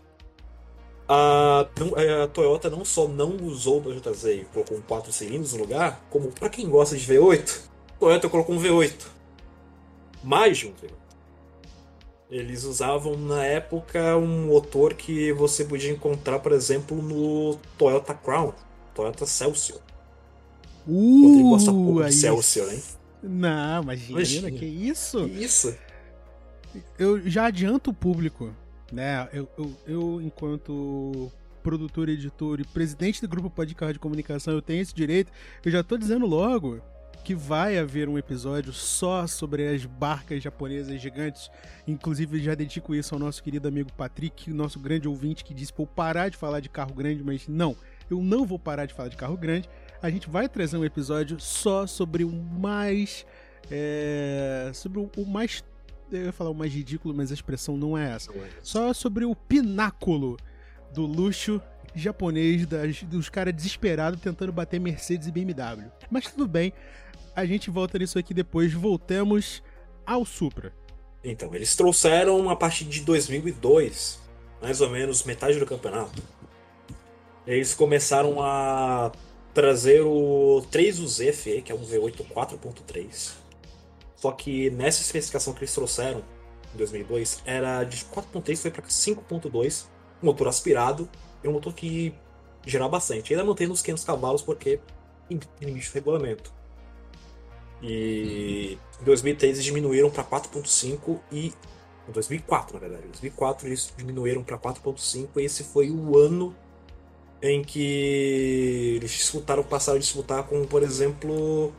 a, 1.08 1.62
a, 1.62 2.28
Toyota 2.28 2.70
não 2.70 2.84
só 2.84 3.08
não 3.08 3.38
usou 3.38 3.80
o 3.80 3.84
2JZ 3.84 4.42
e 4.42 4.46
colocou 4.46 4.78
um 4.78 4.82
4 4.82 5.14
cilindros 5.14 5.54
no 5.54 5.60
lugar, 5.60 6.04
como 6.10 6.32
para 6.32 6.50
quem 6.50 6.68
gosta 6.68 6.98
de 6.98 7.06
V8, 7.06 7.62
a 7.96 8.00
Toyota 8.00 8.30
colocou 8.30 8.56
um 8.56 8.60
V8. 8.62 8.94
Mais 10.24 10.58
de 10.58 10.68
um 10.68 10.72
V8. 10.72 10.90
Eles 12.32 12.64
usavam 12.64 13.16
na 13.16 13.46
época 13.46 14.18
um 14.18 14.48
motor 14.48 14.96
que 14.96 15.32
você 15.34 15.64
podia 15.64 15.92
encontrar, 15.92 16.40
por 16.40 16.52
exemplo, 16.52 17.00
no 17.00 17.56
Toyota 17.78 18.16
Crown, 18.16 18.52
Toyota 18.96 19.28
Celsior. 19.28 19.80
Uh, 20.88 21.50
gosta 21.50 21.72
pouco 21.72 22.04
de 22.04 22.14
Celsior, 22.14 22.74
hein? 22.74 22.82
Não, 23.22 23.84
imagina, 23.84 24.12
imagina, 24.12 24.52
que 24.52 24.66
isso? 24.66 25.26
Que 25.26 25.44
isso? 25.44 25.76
Eu 26.98 27.30
já 27.30 27.46
adianto 27.46 27.92
o 27.92 27.94
público 27.94 28.54
né? 28.92 29.28
Eu, 29.34 29.50
eu, 29.58 29.78
eu, 29.88 30.22
enquanto 30.22 31.32
produtor, 31.64 32.10
editor 32.10 32.60
e 32.60 32.64
presidente 32.64 33.22
do 33.22 33.28
grupo 33.28 33.50
Podcast 33.50 33.94
de 33.94 34.00
Comunicação, 34.00 34.54
eu 34.54 34.62
tenho 34.62 34.82
esse 34.82 34.94
direito. 34.94 35.32
Eu 35.64 35.72
já 35.72 35.84
tô 35.84 35.98
dizendo 35.98 36.26
logo 36.26 36.80
que 37.24 37.34
vai 37.34 37.80
haver 37.80 38.08
um 38.08 38.20
episódio 38.20 38.72
só 38.72 39.26
sobre 39.26 39.68
as 39.68 39.84
barcas 39.84 40.44
japonesas 40.44 41.02
gigantes. 41.02 41.50
Inclusive, 41.88 42.40
já 42.40 42.54
dedico 42.54 42.94
isso 42.94 43.16
ao 43.16 43.20
nosso 43.20 43.42
querido 43.42 43.68
amigo 43.68 43.92
Patrick, 43.94 44.54
nosso 44.54 44.80
grande 44.80 45.08
ouvinte, 45.08 45.44
que 45.44 45.54
disse 45.54 45.74
para 45.74 45.84
eu 45.84 45.88
parar 45.88 46.30
de 46.30 46.38
falar 46.38 46.60
de 46.60 46.70
carro 46.70 46.94
grande, 46.94 47.24
mas 47.24 47.48
não, 47.48 47.76
eu 48.12 48.22
não 48.22 48.46
vou 48.46 48.60
parar 48.60 48.86
de 48.86 48.94
falar 48.94 49.10
de 49.10 49.18
carro 49.18 49.36
grande. 49.36 49.68
A 50.04 50.10
gente 50.12 50.30
vai 50.30 50.48
trazer 50.48 50.78
um 50.78 50.86
episódio 50.86 51.40
só 51.40 51.88
sobre 51.88 52.24
o 52.24 52.32
mais. 52.32 53.26
É, 53.72 54.70
sobre 54.76 55.00
o 55.00 55.26
mais 55.26 55.64
eu 56.12 56.26
ia 56.26 56.32
falar 56.32 56.50
o 56.50 56.56
mais 56.56 56.74
ridículo, 56.74 57.14
mas 57.14 57.32
a 57.32 57.34
expressão 57.34 57.78
não 57.78 57.98
é 57.98 58.12
essa. 58.12 58.32
É 58.32 58.50
Só 58.62 58.94
sobre 58.94 59.26
o 59.26 59.36
pináculo 59.36 60.38
do 60.94 61.06
luxo 61.06 61.62
japonês, 61.94 62.66
das, 62.66 63.04
dos 63.04 63.30
caras 63.30 63.54
desesperados 63.54 64.20
tentando 64.20 64.52
bater 64.52 64.80
Mercedes 64.80 65.28
e 65.28 65.32
BMW. 65.32 65.90
Mas 66.10 66.28
tudo 66.32 66.48
bem, 66.48 66.74
a 67.36 67.46
gente 67.46 67.70
volta 67.70 67.98
nisso 67.98 68.20
aqui 68.20 68.34
depois. 68.34 68.74
Voltemos 68.74 69.64
ao 70.06 70.26
Supra. 70.26 70.74
Então, 71.24 71.54
eles 71.56 71.76
trouxeram 71.76 72.50
a 72.50 72.56
partir 72.56 72.86
de 72.86 73.02
2002, 73.02 74.20
mais 74.62 74.82
ou 74.82 74.90
menos 74.90 75.24
metade 75.24 75.58
do 75.58 75.66
campeonato. 75.66 76.22
Eles 77.48 77.74
começaram 77.74 78.42
a 78.42 79.12
trazer 79.54 80.02
o 80.02 80.66
3UZ 80.72 81.34
FE, 81.34 81.62
que 81.62 81.72
é 81.72 81.76
um 81.76 81.84
V8 81.84 82.26
4.3 82.28 83.45
só 84.26 84.32
que 84.32 84.72
nessa 84.72 85.04
especificação 85.04 85.54
que 85.54 85.60
eles 85.60 85.74
trouxeram 85.76 86.24
em 86.74 86.78
2002 86.80 87.44
era 87.46 87.84
de 87.84 88.04
4.3 88.06 88.58
foi 88.58 88.72
para 88.72 88.82
5.2, 88.82 89.86
motor 90.20 90.48
aspirado 90.48 91.08
e 91.44 91.48
um 91.48 91.52
motor 91.52 91.72
que 91.76 92.12
gerava 92.66 92.90
bastante. 92.90 93.32
Ainda 93.32 93.46
mantendo 93.46 93.72
os 93.72 93.84
500 93.84 94.04
cavalos 94.04 94.42
porque 94.42 94.80
limite 95.30 95.90
de 95.90 95.94
regulamento. 95.94 96.52
E 97.84 98.80
em 99.00 99.04
2003 99.04 99.58
eles 99.58 99.64
diminuíram 99.64 100.10
para 100.10 100.24
4.5 100.24 101.20
e 101.32 101.54
em 102.10 102.12
2004, 102.12 102.74
na 102.74 102.80
verdade. 102.80 103.06
Em 103.06 103.12
2004 103.12 103.68
eles 103.68 103.94
diminuíram 103.96 104.44
para 104.44 104.58
4.5 104.58 105.30
e 105.36 105.44
esse 105.44 105.64
foi 105.66 105.92
o 105.92 106.18
ano 106.18 106.56
em 107.44 107.64
que 107.64 108.96
eles 108.96 109.12
disputaram, 109.12 109.62
passaram 109.62 109.98
a 109.98 110.02
disputar 110.02 110.48
com, 110.48 110.66
por 110.66 110.82
exemplo, 110.82 111.72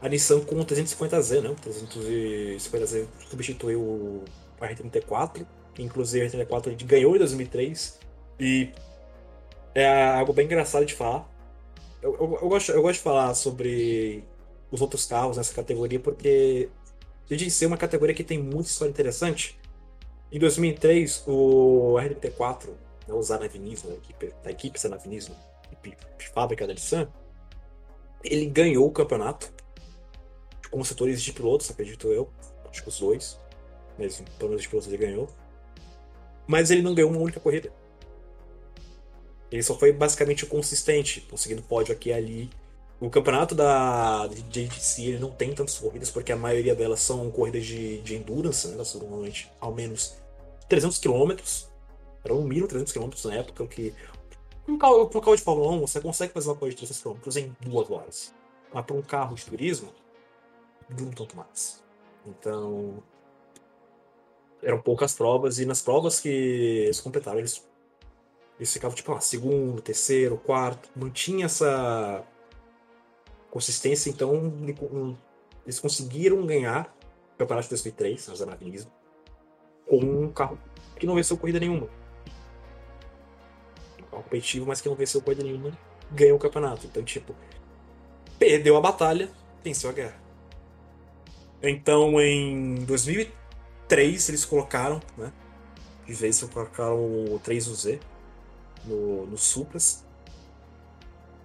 a 0.00 0.08
Nissan 0.08 0.40
com 0.40 0.56
o 0.56 0.64
350Z, 0.64 1.42
né? 1.42 1.50
O 1.50 1.56
350Z 1.56 3.06
substituiu 3.28 3.80
o 3.80 4.24
R34, 4.60 5.46
inclusive 5.78 6.26
o 6.26 6.30
R34 6.30 6.84
ganhou 6.84 7.16
em 7.16 7.18
2003, 7.18 7.98
e 8.38 8.70
é 9.74 10.08
algo 10.18 10.32
bem 10.32 10.46
engraçado 10.46 10.84
de 10.84 10.94
falar. 10.94 11.28
Eu, 12.00 12.14
eu, 12.14 12.38
eu, 12.42 12.48
gosto, 12.48 12.72
eu 12.72 12.82
gosto 12.82 12.98
de 12.98 13.02
falar 13.02 13.34
sobre 13.34 14.24
os 14.70 14.80
outros 14.80 15.04
carros 15.06 15.36
nessa 15.36 15.52
categoria, 15.52 15.98
porque 15.98 16.68
de 17.28 17.50
ser 17.50 17.66
uma 17.66 17.76
categoria 17.76 18.14
que 18.14 18.24
tem 18.24 18.38
muita 18.38 18.70
história 18.70 18.90
interessante. 18.90 19.58
Em 20.30 20.38
2003, 20.38 21.24
o 21.26 21.94
R34, 21.94 22.68
né, 23.06 23.14
o 23.14 23.22
Zanavinismo, 23.22 23.90
a 23.90 23.94
equipe, 23.94 24.34
a 24.44 24.50
equipe 24.50 24.78
Zanavinismo, 24.78 25.34
equipe 25.72 25.96
fábrica 26.32 26.66
da 26.66 26.72
Nissan, 26.72 27.08
ele 28.22 28.46
ganhou 28.46 28.86
o 28.86 28.90
campeonato 28.90 29.52
com 30.70 30.82
setores 30.84 31.22
de 31.22 31.32
pilotos, 31.32 31.70
acredito 31.70 32.08
eu. 32.08 32.28
Acho 32.70 32.82
que 32.82 32.88
os 32.88 33.00
dois. 33.00 33.38
Mesmo, 33.98 34.24
pelo 34.38 34.50
menos 34.50 34.62
de 34.62 34.68
pilotos 34.68 34.88
ele 34.88 34.98
ganhou. 34.98 35.28
Mas 36.46 36.70
ele 36.70 36.82
não 36.82 36.94
ganhou 36.94 37.10
uma 37.10 37.20
única 37.20 37.40
corrida. 37.40 37.72
Ele 39.50 39.62
só 39.62 39.78
foi 39.78 39.92
basicamente 39.92 40.44
consistente, 40.46 41.20
conseguindo 41.22 41.62
pódio 41.62 41.92
aqui 41.92 42.10
e 42.10 42.12
ali. 42.12 42.50
O 43.00 43.08
campeonato 43.08 43.54
da 43.54 44.28
JDC 44.50 45.02
ele 45.02 45.18
não 45.18 45.30
tem 45.30 45.54
tantas 45.54 45.78
corridas, 45.78 46.10
porque 46.10 46.32
a 46.32 46.36
maioria 46.36 46.74
delas 46.74 47.00
são 47.00 47.30
corridas 47.30 47.64
de, 47.64 48.00
de 48.02 48.16
endurance, 48.16 48.66
né? 48.68 48.84
São 48.84 49.00
normalmente 49.00 49.50
ao 49.60 49.72
menos 49.72 50.16
300 50.68 50.98
km. 50.98 51.36
Era 52.24 52.34
um 52.34 52.42
mínimo 52.42 52.66
300 52.66 52.92
km 52.92 53.10
na 53.24 53.34
época, 53.36 53.62
o 53.62 53.68
que. 53.68 53.94
Um 54.66 54.76
carro, 54.76 55.04
um 55.04 55.08
carro 55.08 55.36
de 55.36 55.42
Fórmula 55.42 55.72
1, 55.72 55.80
você 55.80 56.00
consegue 56.00 56.32
fazer 56.32 56.48
uma 56.48 56.56
corrida 56.56 56.76
de 56.76 56.86
300 56.86 57.02
km 57.02 57.38
em 57.38 57.56
duas 57.60 57.90
horas. 57.90 58.34
Mas 58.72 58.84
para 58.84 58.96
um 58.96 59.02
carro 59.02 59.34
de 59.34 59.46
turismo, 59.46 59.90
um 60.90 61.10
tanto 61.10 61.36
mais. 61.36 61.82
Então, 62.26 63.02
eram 64.62 64.80
poucas 64.80 65.14
provas, 65.14 65.58
e 65.58 65.66
nas 65.66 65.80
provas 65.80 66.20
que 66.20 66.28
eles 66.28 67.00
completaram, 67.00 67.38
eles, 67.38 67.66
eles 68.58 68.72
ficavam 68.72 68.94
tipo, 68.94 69.12
lá, 69.12 69.20
segundo, 69.20 69.80
terceiro, 69.80 70.36
quarto, 70.36 70.88
mantinha 70.96 71.46
essa 71.46 72.24
consistência, 73.50 74.10
então 74.10 74.52
eles 75.64 75.80
conseguiram 75.80 76.44
ganhar 76.44 76.94
o 77.34 77.38
campeonato 77.38 77.66
de 77.66 77.70
2003, 77.70 78.28
no 78.28 78.36
Zanavinismo, 78.36 78.92
com 79.86 79.98
um 79.98 80.32
carro 80.32 80.58
que 80.96 81.06
não 81.06 81.14
venceu 81.14 81.38
corrida 81.38 81.60
nenhuma. 81.60 81.88
Um 83.98 84.10
carro 84.10 84.22
competitivo, 84.24 84.66
mas 84.66 84.80
que 84.80 84.88
não 84.88 84.96
venceu 84.96 85.22
corrida 85.22 85.44
nenhuma, 85.44 85.70
ganhou 86.10 86.36
o 86.36 86.40
campeonato. 86.40 86.86
Então, 86.86 87.02
tipo, 87.02 87.34
perdeu 88.38 88.76
a 88.76 88.80
batalha, 88.80 89.30
venceu 89.62 89.88
a 89.88 89.92
guerra. 89.92 90.27
Então, 91.62 92.20
em 92.20 92.76
2003, 92.84 94.28
eles 94.28 94.44
colocaram, 94.44 95.00
né? 95.16 95.32
De 96.06 96.12
vez 96.14 96.40
eles 96.40 96.52
colocaram 96.52 96.96
o 96.96 97.40
3UZ 97.44 98.00
no, 98.84 99.26
no 99.26 99.36
Supras. 99.36 100.04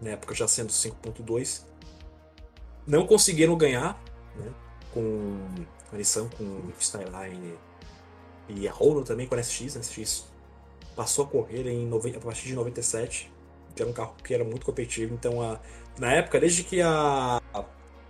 Na 0.01 0.11
época 0.11 0.35
já 0.35 0.47
sendo 0.47 0.69
5.2. 0.69 1.63
Não 2.85 3.07
conseguiram 3.07 3.57
ganhar, 3.57 4.01
né? 4.35 4.51
Com 4.93 5.37
a 5.91 5.97
Nissan, 5.97 6.29
com 6.29 6.71
Skyline 6.79 7.57
e 8.49 8.67
a 8.67 8.73
Renault 8.73 9.07
também 9.07 9.27
com 9.27 9.35
a 9.35 9.41
SX. 9.41 9.77
A 9.77 9.81
SX 9.81 10.25
passou 10.95 11.25
a 11.25 11.27
correr 11.27 11.67
em, 11.67 11.89
a 11.89 12.19
partir 12.19 12.47
de 12.47 12.53
97. 12.53 13.31
Que 13.75 13.81
era 13.81 13.89
um 13.89 13.93
carro 13.93 14.13
que 14.23 14.33
era 14.33 14.43
muito 14.43 14.65
competitivo. 14.65 15.15
Então, 15.15 15.41
a, 15.41 15.59
na 15.97 16.13
época, 16.13 16.39
desde 16.39 16.63
que 16.63 16.79
a, 16.81 17.41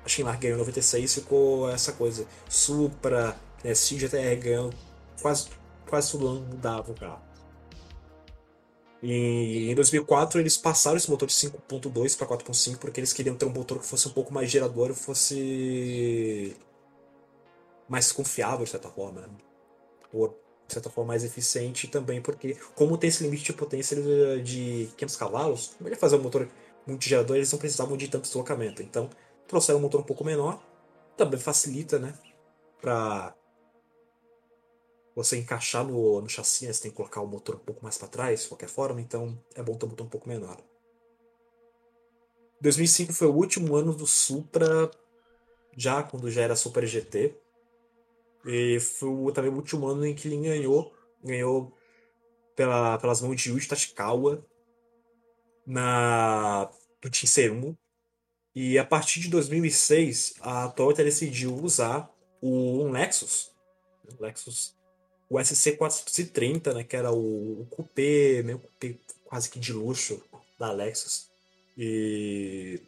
a 0.03 0.09
Shinmar 0.09 0.39
ganhou 0.39 0.55
em 0.57 0.59
96, 0.59 1.13
ficou 1.13 1.69
essa 1.69 1.93
coisa. 1.93 2.25
Supra, 2.49 3.37
né, 3.63 3.73
CGTR 3.73 4.35
ganhando, 4.35 4.75
quase, 5.21 5.49
quase 5.87 6.11
todo 6.11 6.27
ano 6.27 6.41
mudava 6.41 6.91
o 6.91 6.95
carro. 6.95 7.21
E 9.01 9.69
em 9.69 9.75
2004 9.75 10.39
eles 10.39 10.55
passaram 10.57 10.95
esse 10.95 11.09
motor 11.11 11.27
de 11.27 11.33
5.2 11.33 12.17
para 12.17 12.27
4.5 12.27 12.77
porque 12.77 13.01
eles 13.01 13.11
queriam 13.11 13.35
ter 13.35 13.45
um 13.45 13.49
motor 13.49 13.79
que 13.79 13.85
fosse 13.85 14.07
um 14.07 14.11
pouco 14.11 14.33
mais 14.33 14.49
gerador 14.49 14.91
e 14.91 14.93
fosse 14.93 16.55
mais 17.89 18.13
confiável 18.13 18.63
de 18.63 18.71
certa 18.71 18.89
forma. 18.89 19.21
Né? 19.21 19.27
Por 20.09 20.33
de 20.67 20.73
certa 20.73 20.89
forma, 20.89 21.09
mais 21.09 21.23
eficiente 21.23 21.87
também, 21.87 22.21
porque, 22.21 22.57
como 22.75 22.97
tem 22.97 23.09
esse 23.09 23.23
limite 23.23 23.43
de 23.43 23.53
potência 23.53 23.95
de 24.41 24.89
500 24.97 25.15
cavalos, 25.15 25.67
como 25.77 25.89
ele 25.89 25.95
fazer 25.95 26.15
um 26.15 26.21
motor 26.21 26.47
multigerador, 26.87 27.35
eles 27.37 27.51
não 27.51 27.59
precisavam 27.59 27.97
de 27.97 28.07
tanto 28.07 28.23
deslocamento. 28.23 28.81
Então, 28.81 29.09
trouxeram 29.47 29.79
um 29.79 29.81
motor 29.81 30.01
um 30.01 30.05
pouco 30.05 30.23
menor, 30.23 30.63
também 31.17 31.39
facilita, 31.39 31.99
né? 31.99 32.13
Pra 32.81 33.35
você 35.15 35.37
encaixar 35.37 35.85
no, 35.85 36.21
no 36.21 36.29
chassi, 36.29 36.65
você 36.65 36.83
tem 36.83 36.91
que 36.91 36.97
colocar 36.97 37.21
o 37.21 37.27
motor 37.27 37.55
um 37.55 37.59
pouco 37.59 37.83
mais 37.83 37.97
para 37.97 38.07
trás, 38.07 38.43
de 38.43 38.47
qualquer 38.47 38.69
forma, 38.69 38.99
então 38.99 39.39
é 39.55 39.61
bom 39.61 39.75
ter 39.75 39.85
um 39.85 39.89
motor 39.89 40.05
um 40.05 40.09
pouco 40.09 40.27
menor. 40.27 40.57
2005 42.61 43.13
foi 43.13 43.27
o 43.27 43.35
último 43.35 43.75
ano 43.75 43.93
do 43.93 44.07
Supra, 44.07 44.89
já 45.75 46.01
quando 46.01 46.31
já 46.31 46.41
era 46.41 46.55
Super 46.55 46.85
GT. 46.85 47.37
E 48.45 48.79
foi 48.79 49.31
também 49.33 49.51
o 49.51 49.55
último 49.55 49.87
ano 49.87 50.05
em 50.05 50.15
que 50.15 50.27
ele 50.27 50.37
ganhou, 50.37 50.93
ganhou 51.23 51.73
pela, 52.55 52.97
pelas 52.97 53.21
mãos 53.21 53.41
de 53.41 53.49
Yuji 53.49 53.67
Tachikawa 53.67 54.45
na, 55.65 56.65
do 57.01 57.09
Team 57.09 57.27
Serumo. 57.27 57.77
E 58.55 58.77
a 58.77 58.85
partir 58.85 59.19
de 59.19 59.29
2006, 59.29 60.35
a 60.41 60.67
Toyota 60.69 61.03
decidiu 61.03 61.55
usar 61.55 62.09
o 62.41 62.83
um 62.83 62.91
Lexus, 62.91 63.51
o 64.19 64.23
Lexus, 64.23 64.75
o 65.29 65.35
SC430, 65.35 66.73
né, 66.73 66.83
que 66.83 66.95
era 66.95 67.11
o, 67.11 67.61
o 67.61 67.67
coupé, 67.69 68.43
meio 68.43 68.59
coupé 68.59 68.95
quase 69.25 69.49
que 69.49 69.59
de 69.59 69.73
luxo 69.73 70.21
da 70.59 70.71
Lexus. 70.71 71.27
E 71.75 72.79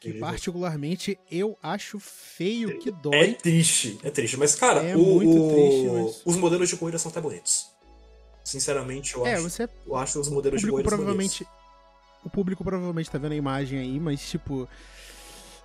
que 0.00 0.14
particularmente 0.14 1.18
eu 1.30 1.58
acho 1.62 1.98
feio 2.00 2.78
que 2.78 2.90
dói. 2.90 3.30
É 3.30 3.34
triste, 3.34 3.98
é 4.02 4.10
triste. 4.10 4.36
Mas, 4.36 4.54
cara, 4.54 4.82
é 4.82 4.96
o, 4.96 5.16
o, 5.16 5.50
triste, 5.52 5.88
mas... 5.90 6.22
os 6.24 6.36
modelos 6.36 6.68
de 6.68 6.76
corrida 6.76 6.98
são 6.98 7.10
até 7.10 7.20
bonitos. 7.20 7.66
Sinceramente, 8.42 9.14
eu, 9.14 9.26
é, 9.26 9.34
acho, 9.34 9.42
você... 9.42 9.68
eu 9.86 9.96
acho 9.96 10.20
os 10.20 10.28
modelos 10.28 10.60
de 10.60 10.68
corrida 10.68 10.88
provavelmente 10.88 11.44
bonitos. 11.44 11.63
O 12.24 12.30
público 12.30 12.64
provavelmente 12.64 13.10
tá 13.10 13.18
vendo 13.18 13.32
a 13.32 13.36
imagem 13.36 13.78
aí, 13.78 14.00
mas, 14.00 14.28
tipo. 14.28 14.68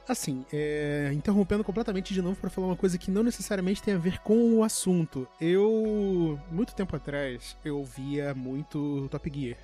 Assim, 0.08 0.44
é, 0.52 1.12
interrompendo 1.14 1.64
completamente 1.64 2.16
de 2.16 2.22
novo 2.22 2.36
para 2.36 2.50
falar 2.50 2.66
uma 2.66 2.76
coisa 2.76 2.98
que 2.98 3.12
não 3.12 3.22
necessariamente 3.22 3.84
tem 3.84 3.94
a 3.94 3.98
ver 3.98 4.20
com 4.20 4.56
o 4.56 4.64
assunto. 4.64 5.28
Eu, 5.40 6.40
muito 6.52 6.74
tempo 6.74 6.96
atrás, 6.96 7.56
eu 7.64 7.86
via 7.86 8.34
muito 8.34 9.08
Top 9.12 9.32
Gear. 9.32 9.58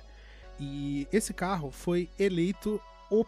E 0.60 1.08
esse 1.12 1.34
carro 1.34 1.72
foi 1.72 2.08
eleito 2.16 2.80
o 3.10 3.24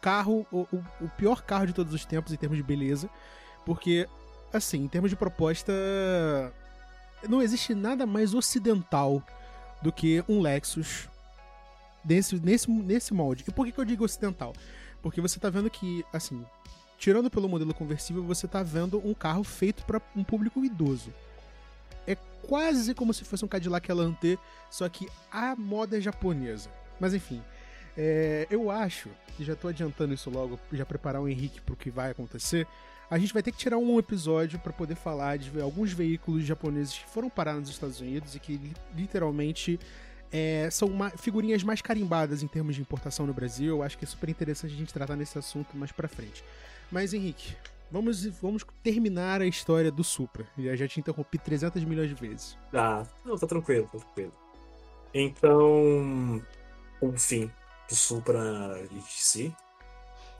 carro, 0.00 0.46
o, 0.52 0.66
o, 0.70 1.08
pior 1.16 1.42
carro 1.42 1.66
de 1.66 1.72
todos 1.72 1.92
os 1.92 2.04
tempos 2.04 2.32
em 2.32 2.36
termos 2.36 2.56
de 2.56 2.62
beleza, 2.62 3.08
porque, 3.64 4.06
assim, 4.52 4.84
em 4.84 4.88
termos 4.88 5.10
de 5.10 5.16
proposta, 5.16 5.72
não 7.28 7.42
existe 7.42 7.74
nada 7.74 8.06
mais 8.06 8.34
ocidental 8.34 9.22
do 9.82 9.92
que 9.92 10.22
um 10.28 10.40
Lexus 10.40 11.08
nesse, 12.04 12.36
nesse, 12.36 12.70
nesse 12.70 13.14
molde. 13.14 13.44
E 13.46 13.50
por 13.50 13.66
que, 13.66 13.72
que 13.72 13.80
eu 13.80 13.84
digo 13.84 14.04
ocidental? 14.04 14.52
Porque 15.02 15.20
você 15.20 15.38
tá 15.38 15.48
vendo 15.50 15.70
que, 15.70 16.04
assim, 16.12 16.44
tirando 16.98 17.30
pelo 17.30 17.48
modelo 17.48 17.72
conversível, 17.72 18.22
você 18.22 18.48
tá 18.48 18.62
vendo 18.62 19.00
um 19.06 19.14
carro 19.14 19.44
feito 19.44 19.84
para 19.84 20.00
um 20.16 20.24
público 20.24 20.64
idoso. 20.64 21.12
É 22.06 22.16
quase 22.42 22.94
como 22.94 23.14
se 23.14 23.24
fosse 23.24 23.44
um 23.44 23.48
Cadillac 23.48 23.90
Alante, 23.90 24.38
só 24.70 24.88
que 24.88 25.08
a 25.30 25.54
moda 25.54 25.98
é 25.98 26.00
japonesa. 26.00 26.70
Mas 26.98 27.14
enfim, 27.14 27.40
é, 27.96 28.46
eu 28.50 28.70
acho, 28.70 29.08
e 29.38 29.44
já 29.44 29.54
tô 29.54 29.68
adiantando 29.68 30.14
isso 30.14 30.30
logo, 30.30 30.58
já 30.72 30.84
preparar 30.84 31.20
o 31.20 31.28
Henrique 31.28 31.60
pro 31.60 31.76
que 31.76 31.90
vai 31.90 32.10
acontecer, 32.10 32.66
a 33.10 33.18
gente 33.18 33.32
vai 33.32 33.42
ter 33.42 33.52
que 33.52 33.58
tirar 33.58 33.78
um 33.78 33.98
episódio 33.98 34.58
para 34.58 34.72
poder 34.72 34.94
falar 34.94 35.38
de 35.38 35.60
alguns 35.60 35.92
veículos 35.92 36.44
japoneses 36.44 36.98
que 36.98 37.06
foram 37.08 37.30
parar 37.30 37.54
nos 37.54 37.70
Estados 37.70 38.00
Unidos 38.00 38.34
e 38.34 38.40
que 38.40 38.60
literalmente 38.94 39.80
é, 40.32 40.68
são 40.70 40.90
figurinhas 41.16 41.62
mais 41.62 41.80
carimbadas 41.80 42.42
em 42.42 42.46
termos 42.46 42.74
de 42.74 42.80
importação 42.80 43.26
no 43.26 43.32
Brasil. 43.32 43.76
Eu 43.76 43.82
acho 43.82 43.96
que 43.96 44.04
é 44.04 44.08
super 44.08 44.28
interessante 44.28 44.74
a 44.74 44.76
gente 44.76 44.92
tratar 44.92 45.16
nesse 45.16 45.38
assunto 45.38 45.76
mais 45.76 45.92
pra 45.92 46.08
frente. 46.08 46.44
Mas, 46.90 47.12
Henrique, 47.14 47.54
vamos, 47.90 48.24
vamos 48.40 48.64
terminar 48.82 49.40
a 49.40 49.46
história 49.46 49.90
do 49.90 50.04
Supra. 50.04 50.46
Já, 50.58 50.76
já 50.76 50.88
te 50.88 51.00
interrompi 51.00 51.38
300 51.38 51.82
milhões 51.84 52.08
de 52.08 52.14
vezes. 52.14 52.58
Ah, 52.72 53.06
não, 53.24 53.36
tá 53.36 53.46
tranquilo, 53.46 53.88
tá 53.92 53.98
tranquilo. 53.98 54.32
Então, 55.14 56.42
enfim, 57.02 57.50
do 57.88 57.94
Supra 57.94 58.86
GTC 58.92 59.52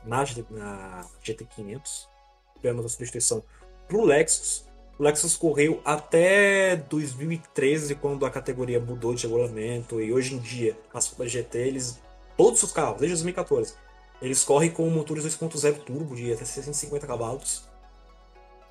na, 0.04 0.18
na 0.50 1.06
GT500, 1.24 2.08
pela 2.60 2.84
a 2.84 2.88
substituição 2.88 3.42
pro 3.86 4.04
Lexus. 4.04 4.67
O 4.98 5.02
Lexus 5.02 5.36
correu 5.36 5.80
até 5.84 6.74
2013, 6.74 7.94
quando 7.94 8.26
a 8.26 8.30
categoria 8.30 8.80
mudou 8.80 9.14
de 9.14 9.26
regulamento, 9.26 10.00
e 10.00 10.12
hoje 10.12 10.34
em 10.34 10.38
dia, 10.38 10.76
a 10.92 11.00
Supra 11.00 11.28
GT, 11.28 11.58
eles, 11.58 12.00
todos 12.36 12.62
os 12.62 12.72
carros, 12.72 12.98
desde 12.98 13.14
2014, 13.16 13.74
eles 14.20 14.42
correm 14.42 14.70
com 14.70 14.88
motores 14.90 15.24
2.0 15.24 15.78
turbo 15.84 16.16
de 16.16 16.32
até 16.32 16.44
650 16.44 17.06
cavalos, 17.06 17.68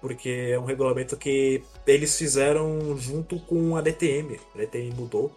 porque 0.02 0.50
é 0.52 0.60
um 0.60 0.66
regulamento 0.66 1.16
que 1.16 1.64
eles 1.86 2.18
fizeram 2.18 2.98
junto 2.98 3.40
com 3.40 3.78
a 3.78 3.82
DTM. 3.82 4.38
A 4.54 4.58
DTM 4.58 4.94
mudou 4.96 5.32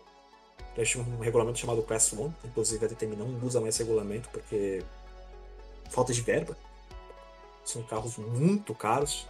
eles 0.76 0.88
tinham 0.88 1.06
um 1.06 1.18
regulamento 1.18 1.58
chamado 1.58 1.82
Class 1.82 2.12
1, 2.12 2.32
inclusive 2.44 2.84
a 2.84 2.88
DTM 2.88 3.16
não 3.16 3.46
usa 3.46 3.60
mais 3.60 3.74
esse 3.74 3.82
regulamento 3.82 4.28
porque 4.30 4.82
falta 5.90 6.12
de 6.12 6.20
verba. 6.20 6.56
São 7.64 7.82
carros 7.82 8.16
muito 8.16 8.74
caros 8.74 9.26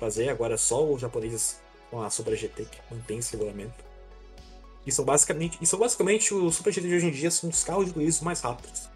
fazer, 0.00 0.28
agora 0.28 0.54
é 0.54 0.56
só 0.56 0.84
os 0.84 1.00
japoneses 1.00 1.60
com 1.90 2.02
a 2.02 2.10
Supra 2.10 2.34
GT 2.34 2.64
que 2.64 2.78
mantém 2.90 3.18
esse 3.18 3.32
regulamento. 3.32 3.84
E 4.86 4.90
são 4.90 5.04
basicamente, 5.04 5.58
e 5.60 5.66
são 5.66 5.78
basicamente 5.78 6.34
os 6.34 6.54
Supra 6.54 6.72
GT 6.72 6.88
de 6.88 6.94
hoje 6.94 7.06
em 7.06 7.10
dia 7.10 7.30
são 7.30 7.50
os 7.50 7.62
carros 7.62 7.86
de 7.86 7.92
turismo 7.92 8.24
mais 8.24 8.40
rápidos 8.40 8.88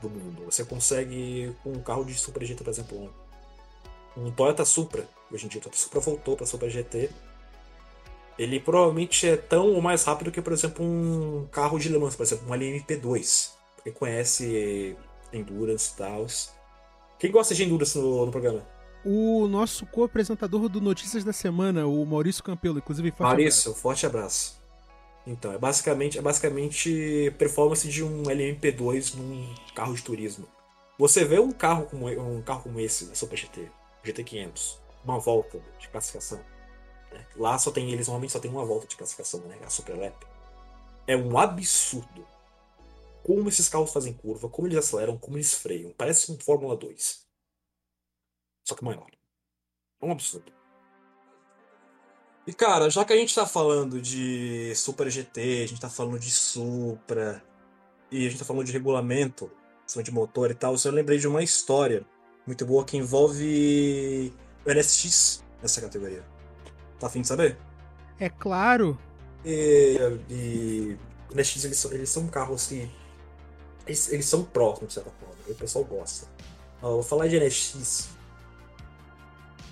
do 0.00 0.08
mundo. 0.08 0.44
Você 0.46 0.64
consegue 0.64 1.54
com 1.62 1.72
um 1.72 1.82
carro 1.82 2.04
de 2.04 2.14
Supra 2.14 2.44
GT, 2.44 2.64
por 2.64 2.70
exemplo, 2.70 3.10
um, 4.16 4.24
um 4.26 4.30
Toyota 4.32 4.64
Supra, 4.64 5.06
hoje 5.30 5.46
em 5.46 5.48
dia 5.48 5.58
o 5.58 5.62
Toyota 5.62 5.78
Supra 5.78 6.00
voltou 6.00 6.36
para 6.36 6.46
Supra 6.46 6.68
GT 6.68 7.10
ele 8.40 8.58
provavelmente 8.58 9.28
é 9.28 9.36
tão 9.36 9.74
ou 9.74 9.82
mais 9.82 10.02
rápido 10.02 10.32
que, 10.32 10.40
por 10.40 10.54
exemplo, 10.54 10.82
um 10.82 11.46
carro 11.52 11.78
de 11.78 11.90
Le 11.90 11.98
Mans, 11.98 12.16
por 12.16 12.22
exemplo, 12.22 12.48
um 12.48 12.56
LMP2. 12.56 13.50
Quem 13.84 13.92
conhece 13.92 14.96
Endurance 15.30 15.92
e 15.92 15.96
tal. 15.98 16.26
Quem 17.18 17.30
gosta 17.30 17.54
de 17.54 17.64
Endurance 17.64 17.98
no, 17.98 18.24
no 18.24 18.32
programa? 18.32 18.66
O 19.04 19.46
nosso 19.48 19.86
co-apresentador 19.86 20.68
do 20.68 20.80
Notícias 20.80 21.24
da 21.24 21.32
Semana, 21.32 21.86
o 21.86 22.04
Maurício 22.04 22.44
Campelo, 22.44 22.78
inclusive. 22.78 23.10
Forte 23.10 23.22
Maurício, 23.22 23.70
abraço. 23.70 23.82
forte 23.82 24.06
abraço. 24.06 24.60
Então, 25.26 25.52
é 25.52 25.58
basicamente, 25.58 26.18
é 26.18 26.22
basicamente 26.22 27.34
performance 27.38 27.88
de 27.88 28.02
um 28.02 28.22
LMP2 28.24 29.16
num 29.16 29.54
carro 29.74 29.94
de 29.94 30.02
turismo. 30.02 30.46
Você 30.98 31.24
vê 31.24 31.38
um 31.38 31.52
carro 31.52 31.86
como, 31.86 32.08
um 32.08 32.42
carro 32.42 32.62
como 32.64 32.80
esse, 32.80 33.06
na 33.06 33.14
Super 33.14 33.36
GT, 33.36 33.70
GT500, 34.04 34.76
uma 35.04 35.18
volta 35.18 35.60
de 35.78 35.88
classificação 35.88 36.40
né? 37.12 37.26
Lá 37.36 37.58
só 37.58 37.70
tem 37.70 37.90
eles 37.90 38.06
normalmente 38.06 38.32
só 38.32 38.38
tem 38.38 38.50
uma 38.50 38.64
volta 38.64 38.86
de 38.86 38.96
classificação, 38.96 39.40
né? 39.40 39.58
A 39.64 39.70
Super 39.70 39.96
Lap. 39.98 40.14
É 41.06 41.16
um 41.16 41.38
absurdo 41.38 42.26
como 43.22 43.48
esses 43.48 43.68
carros 43.68 43.92
fazem 43.92 44.12
curva, 44.12 44.48
como 44.48 44.66
eles 44.66 44.78
aceleram, 44.78 45.18
como 45.18 45.36
eles 45.36 45.54
freiam. 45.54 45.92
Parece 45.96 46.32
um 46.32 46.38
Fórmula 46.38 46.76
2. 46.76 47.29
Só 48.70 48.76
que 48.76 48.84
maior. 48.84 49.08
É 50.00 50.06
um 50.06 50.12
absurdo. 50.12 50.52
E 52.46 52.52
cara, 52.52 52.88
já 52.88 53.04
que 53.04 53.12
a 53.12 53.16
gente 53.16 53.34
tá 53.34 53.44
falando 53.44 54.00
de 54.00 54.72
Super 54.76 55.10
GT, 55.10 55.64
a 55.64 55.66
gente 55.66 55.80
tá 55.80 55.90
falando 55.90 56.20
de 56.20 56.30
Supra, 56.30 57.42
e 58.12 58.24
a 58.24 58.30
gente 58.30 58.38
tá 58.38 58.44
falando 58.44 58.64
de 58.64 58.70
regulamento, 58.72 59.50
de 60.04 60.12
motor 60.12 60.52
e 60.52 60.54
tal, 60.54 60.76
eu 60.84 60.92
lembrei 60.92 61.18
de 61.18 61.26
uma 61.26 61.42
história 61.42 62.06
muito 62.46 62.64
boa 62.64 62.84
que 62.84 62.96
envolve 62.96 64.32
o 64.64 64.72
NSX 64.72 65.44
nessa 65.60 65.80
categoria. 65.80 66.24
Tá 67.00 67.08
afim 67.08 67.22
de 67.22 67.26
saber? 67.26 67.58
É 68.20 68.28
claro. 68.28 68.96
E, 69.44 69.98
e 70.30 70.96
o 71.28 71.34
NSX, 71.34 71.64
eles, 71.64 71.76
são, 71.76 71.92
eles 71.92 72.08
são 72.08 72.28
carros 72.28 72.68
que. 72.68 72.88
Eles, 73.84 74.12
eles 74.12 74.26
são 74.26 74.44
próximos, 74.44 74.90
de 74.90 74.94
certa 74.94 75.10
forma. 75.10 75.34
O 75.48 75.54
pessoal 75.56 75.84
gosta. 75.84 76.28
Eu 76.80 76.90
vou 76.90 77.02
falar 77.02 77.26
de 77.26 77.40
NSX. 77.40 78.19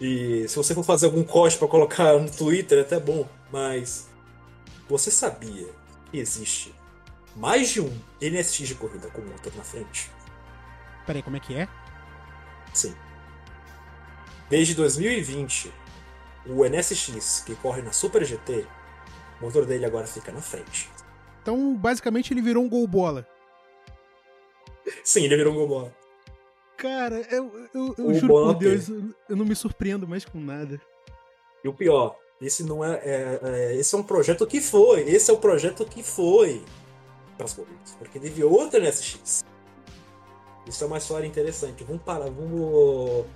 E 0.00 0.46
se 0.48 0.56
você 0.56 0.74
for 0.74 0.84
fazer 0.84 1.06
algum 1.06 1.24
corte 1.24 1.58
para 1.58 1.66
colocar 1.66 2.18
no 2.18 2.30
Twitter, 2.30 2.78
é 2.78 2.82
até 2.82 3.00
bom. 3.00 3.28
Mas. 3.52 4.08
Você 4.88 5.10
sabia 5.10 5.68
que 6.10 6.18
existe 6.18 6.74
mais 7.36 7.68
de 7.68 7.80
um 7.80 7.90
NSX 8.20 8.68
de 8.68 8.74
corrida 8.74 9.08
com 9.08 9.20
motor 9.20 9.54
na 9.54 9.62
frente? 9.62 10.10
Peraí, 11.06 11.22
como 11.22 11.36
é 11.36 11.40
que 11.40 11.54
é? 11.54 11.68
Sim. 12.72 12.94
Desde 14.48 14.74
2020, 14.74 15.70
o 16.46 16.64
NSX, 16.64 17.42
que 17.44 17.54
corre 17.56 17.82
na 17.82 17.92
Super 17.92 18.24
GT, 18.24 18.66
o 19.40 19.44
motor 19.44 19.66
dele 19.66 19.84
agora 19.84 20.06
fica 20.06 20.32
na 20.32 20.40
frente. 20.40 20.90
Então, 21.42 21.76
basicamente, 21.76 22.32
ele 22.32 22.42
virou 22.42 22.64
um 22.64 22.68
gol 22.68 22.86
bola. 22.86 23.26
Sim, 25.04 25.24
ele 25.24 25.36
virou 25.36 25.52
um 25.52 25.56
gol 25.56 25.68
bola. 25.68 25.97
Cara, 26.78 27.26
eu, 27.28 27.68
eu, 27.74 27.94
eu 27.98 28.14
juro 28.14 28.28
por 28.28 28.54
Deus, 28.54 28.88
eu 28.88 29.36
não 29.36 29.44
me 29.44 29.56
surpreendo 29.56 30.06
mais 30.06 30.24
com 30.24 30.38
nada. 30.38 30.80
E 31.62 31.68
o 31.68 31.74
pior, 31.74 32.16
Esse 32.40 32.62
não 32.62 32.84
é, 32.84 32.94
é, 33.04 33.40
é, 33.42 33.76
Esse 33.76 33.96
é 33.96 33.98
um 33.98 34.02
projeto 34.02 34.46
que 34.46 34.60
foi. 34.60 35.00
Esse 35.02 35.28
é 35.28 35.34
o 35.34 35.38
projeto 35.38 35.84
que 35.84 36.04
foi 36.04 36.62
para 37.36 37.46
as 37.46 37.52
corridas. 37.52 37.96
Porque 37.98 38.20
teve 38.20 38.44
outra 38.44 38.78
NSX. 38.78 39.44
Isso 40.68 40.84
é 40.84 40.86
uma 40.86 40.98
história 40.98 41.26
interessante. 41.26 41.82
Vamos 41.82 42.02
parar, 42.02 42.30
vamos. 42.30 43.26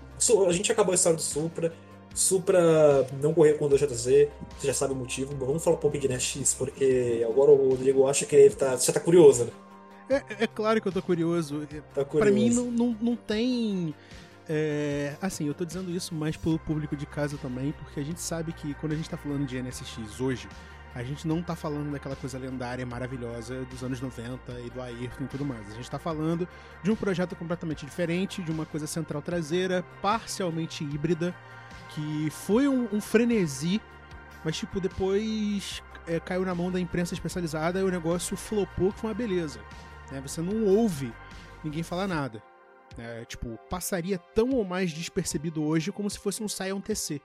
A 0.46 0.52
gente 0.52 0.70
acabou 0.70 0.92
a 0.92 0.94
história 0.94 1.16
do 1.16 1.22
Supra. 1.22 1.74
Supra 2.14 3.06
não 3.20 3.34
correr 3.34 3.54
com 3.54 3.64
o 3.64 3.70
2JZ, 3.70 4.28
você 4.58 4.66
já 4.66 4.74
sabe 4.74 4.92
o 4.92 4.96
motivo. 4.96 5.34
Vamos 5.34 5.64
falar 5.64 5.76
um 5.76 5.80
pouco 5.80 5.98
de 5.98 6.06
NSX, 6.06 6.54
porque 6.54 7.26
agora 7.28 7.50
o 7.50 7.70
Rodrigo 7.70 8.06
acha 8.06 8.24
que 8.24 8.36
ele 8.36 8.54
tá, 8.54 8.76
você 8.76 8.92
tá 8.92 9.00
curioso, 9.00 9.46
né? 9.46 9.52
É, 10.08 10.44
é 10.44 10.46
claro 10.46 10.80
que 10.80 10.88
eu 10.88 10.92
tô 10.92 11.02
curioso. 11.02 11.66
Tá 11.94 12.04
curioso. 12.04 12.18
Pra 12.18 12.30
mim 12.30 12.50
não, 12.50 12.70
não, 12.70 12.96
não 13.00 13.16
tem. 13.16 13.94
É, 14.48 15.16
assim, 15.20 15.46
eu 15.46 15.54
tô 15.54 15.64
dizendo 15.64 15.90
isso 15.90 16.14
mais 16.14 16.36
pelo 16.36 16.58
público 16.58 16.96
de 16.96 17.06
casa 17.06 17.38
também, 17.38 17.72
porque 17.72 18.00
a 18.00 18.02
gente 18.04 18.20
sabe 18.20 18.52
que 18.52 18.74
quando 18.74 18.92
a 18.92 18.96
gente 18.96 19.08
tá 19.08 19.16
falando 19.16 19.46
de 19.46 19.60
NSX 19.60 20.20
hoje, 20.20 20.48
a 20.94 21.02
gente 21.02 21.26
não 21.26 21.42
tá 21.42 21.56
falando 21.56 21.90
daquela 21.90 22.14
coisa 22.14 22.38
lendária, 22.38 22.84
maravilhosa 22.84 23.64
dos 23.64 23.82
anos 23.82 24.00
90 24.00 24.60
e 24.60 24.70
do 24.70 24.82
Ayrton 24.82 25.24
e 25.24 25.28
tudo 25.28 25.44
mais. 25.44 25.66
A 25.70 25.74
gente 25.74 25.90
tá 25.90 25.98
falando 25.98 26.46
de 26.82 26.90
um 26.90 26.96
projeto 26.96 27.34
completamente 27.34 27.86
diferente, 27.86 28.42
de 28.42 28.50
uma 28.50 28.66
coisa 28.66 28.86
central 28.86 29.22
traseira, 29.22 29.84
parcialmente 30.02 30.84
híbrida, 30.84 31.34
que 31.94 32.28
foi 32.30 32.68
um, 32.68 32.88
um 32.92 33.00
frenesi, 33.00 33.80
mas 34.44 34.56
tipo, 34.56 34.80
depois 34.80 35.82
é, 36.06 36.20
caiu 36.20 36.44
na 36.44 36.54
mão 36.54 36.70
da 36.70 36.78
imprensa 36.78 37.14
especializada 37.14 37.80
e 37.80 37.82
o 37.82 37.90
negócio 37.90 38.36
flopou, 38.36 38.92
que 38.92 39.00
foi 39.00 39.10
uma 39.10 39.14
beleza. 39.14 39.60
Né? 40.12 40.20
Você 40.20 40.40
não 40.40 40.66
ouve 40.66 41.12
ninguém 41.64 41.82
falar 41.82 42.06
nada. 42.06 42.42
É, 42.98 43.24
tipo, 43.24 43.58
passaria 43.70 44.18
tão 44.18 44.50
ou 44.50 44.64
mais 44.64 44.92
despercebido 44.92 45.64
hoje 45.64 45.90
como 45.90 46.10
se 46.10 46.18
fosse 46.18 46.42
um 46.42 46.48
Scion 46.48 46.80
TC. 46.80 47.20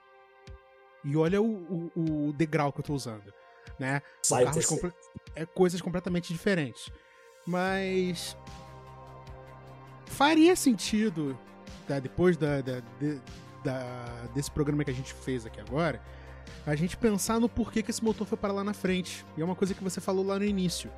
E 1.04 1.16
olha 1.16 1.40
o, 1.40 1.90
o, 1.94 2.28
o 2.28 2.32
degrau 2.32 2.72
que 2.72 2.80
eu 2.80 2.84
tô 2.84 2.94
usando 2.94 3.32
né? 3.78 4.02
Carros 4.28 4.66
comple 4.66 4.92
é, 5.34 5.46
coisas 5.46 5.80
completamente 5.80 6.32
diferentes. 6.32 6.90
Mas 7.46 8.36
faria 10.06 10.54
sentido, 10.54 11.38
tá? 11.86 11.98
depois 11.98 12.36
da, 12.36 12.60
da, 12.60 12.80
de, 13.00 13.20
da, 13.64 14.04
desse 14.34 14.50
programa 14.50 14.84
que 14.84 14.90
a 14.90 14.94
gente 14.94 15.14
fez 15.14 15.46
aqui 15.46 15.60
agora, 15.60 16.02
a 16.66 16.74
gente 16.74 16.96
pensar 16.96 17.40
no 17.40 17.48
porquê 17.48 17.82
que 17.82 17.90
esse 17.90 18.04
motor 18.04 18.26
foi 18.26 18.36
para 18.36 18.52
lá 18.52 18.64
na 18.64 18.74
frente. 18.74 19.24
E 19.36 19.42
é 19.42 19.44
uma 19.44 19.54
coisa 19.54 19.74
que 19.74 19.82
você 19.82 20.00
falou 20.00 20.24
lá 20.24 20.38
no 20.38 20.44
início. 20.44 20.90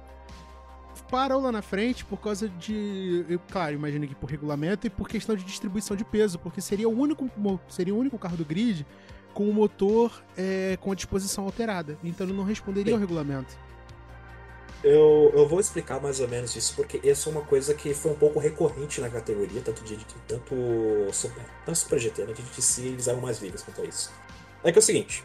Parou 1.11 1.41
lá 1.41 1.51
na 1.51 1.61
frente 1.61 2.05
por 2.05 2.19
causa 2.19 2.49
de. 2.49 3.25
Eu, 3.29 3.41
claro, 3.51 3.75
imagino 3.75 4.07
que 4.07 4.15
por 4.15 4.31
regulamento 4.31 4.87
e 4.87 4.91
por 4.91 5.09
questão 5.09 5.35
de 5.35 5.43
distribuição 5.43 5.97
de 5.97 6.05
peso, 6.05 6.39
porque 6.39 6.61
seria 6.61 6.89
o 6.89 6.97
único, 6.97 7.29
seria 7.69 7.95
o 7.95 7.99
único 7.99 8.17
carro 8.17 8.37
do 8.37 8.45
grid 8.45 8.87
com 9.35 9.49
o 9.49 9.53
motor 9.53 10.23
é, 10.37 10.79
com 10.81 10.93
a 10.93 10.95
disposição 10.95 11.45
alterada. 11.45 11.99
Então 12.05 12.27
ele 12.27 12.37
não 12.37 12.45
responderia 12.45 12.93
Sim. 12.93 12.95
ao 12.95 13.01
regulamento. 13.01 13.59
Eu, 14.83 15.31
eu 15.35 15.47
vou 15.47 15.61
explicar 15.61 16.01
mais 16.01 16.21
ou 16.21 16.29
menos 16.29 16.57
isso, 16.57 16.75
porque 16.75 17.01
essa 17.07 17.29
é 17.29 17.33
uma 17.33 17.43
coisa 17.43 17.75
que 17.75 17.93
foi 17.93 18.13
um 18.13 18.17
pouco 18.17 18.39
recorrente 18.39 19.01
na 19.01 19.11
categoria, 19.11 19.61
tanto 19.61 19.85
de 19.85 19.99
tanto 20.27 20.55
Super, 21.13 21.45
tanto 21.67 21.79
Super 21.79 21.99
GT, 21.99 22.25
né? 22.25 22.33
De 22.33 22.63
si 22.63 22.87
eles 22.87 23.07
eram 23.07 23.21
mais 23.21 23.39
vivos 23.39 23.63
quanto 23.63 23.83
a 23.83 23.85
isso. 23.85 24.11
É 24.65 24.73
que 24.73 24.79
é 24.79 24.81
o 24.81 24.83
seguinte. 24.83 25.23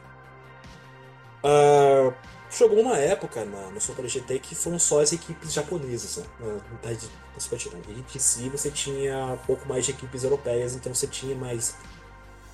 Uh, 1.44 2.14
chegou 2.56 2.80
uma 2.80 2.98
época 2.98 3.44
na, 3.46 3.70
no 3.70 3.82
Super 3.82 4.08
GT 4.08 4.40
que 4.40 4.56
foram 4.56 4.80
só 4.80 5.02
as 5.02 5.12
equipes 5.12 5.54
japonesas, 5.54 6.18
né? 6.18 6.62
Na, 6.84 7.40
Super 7.40 7.60
GT. 7.60 7.78
E 8.16 8.20
si 8.20 8.50
você 8.50 8.72
tinha 8.72 9.34
um 9.34 9.38
pouco 9.46 9.68
mais 9.68 9.86
de 9.86 9.92
equipes 9.92 10.24
europeias, 10.24 10.74
então 10.74 10.94
você 10.94 11.08
tinha 11.08 11.36
mais 11.36 11.76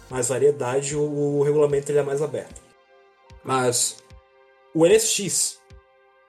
mais 0.09 0.27
variedade, 0.27 0.95
o, 0.95 1.03
o 1.03 1.43
regulamento 1.43 1.89
ele 1.89 1.99
é 1.99 2.03
mais 2.03 2.21
aberto. 2.21 2.61
Mas 3.43 4.03
o 4.75 4.85
NSX, 4.85 5.59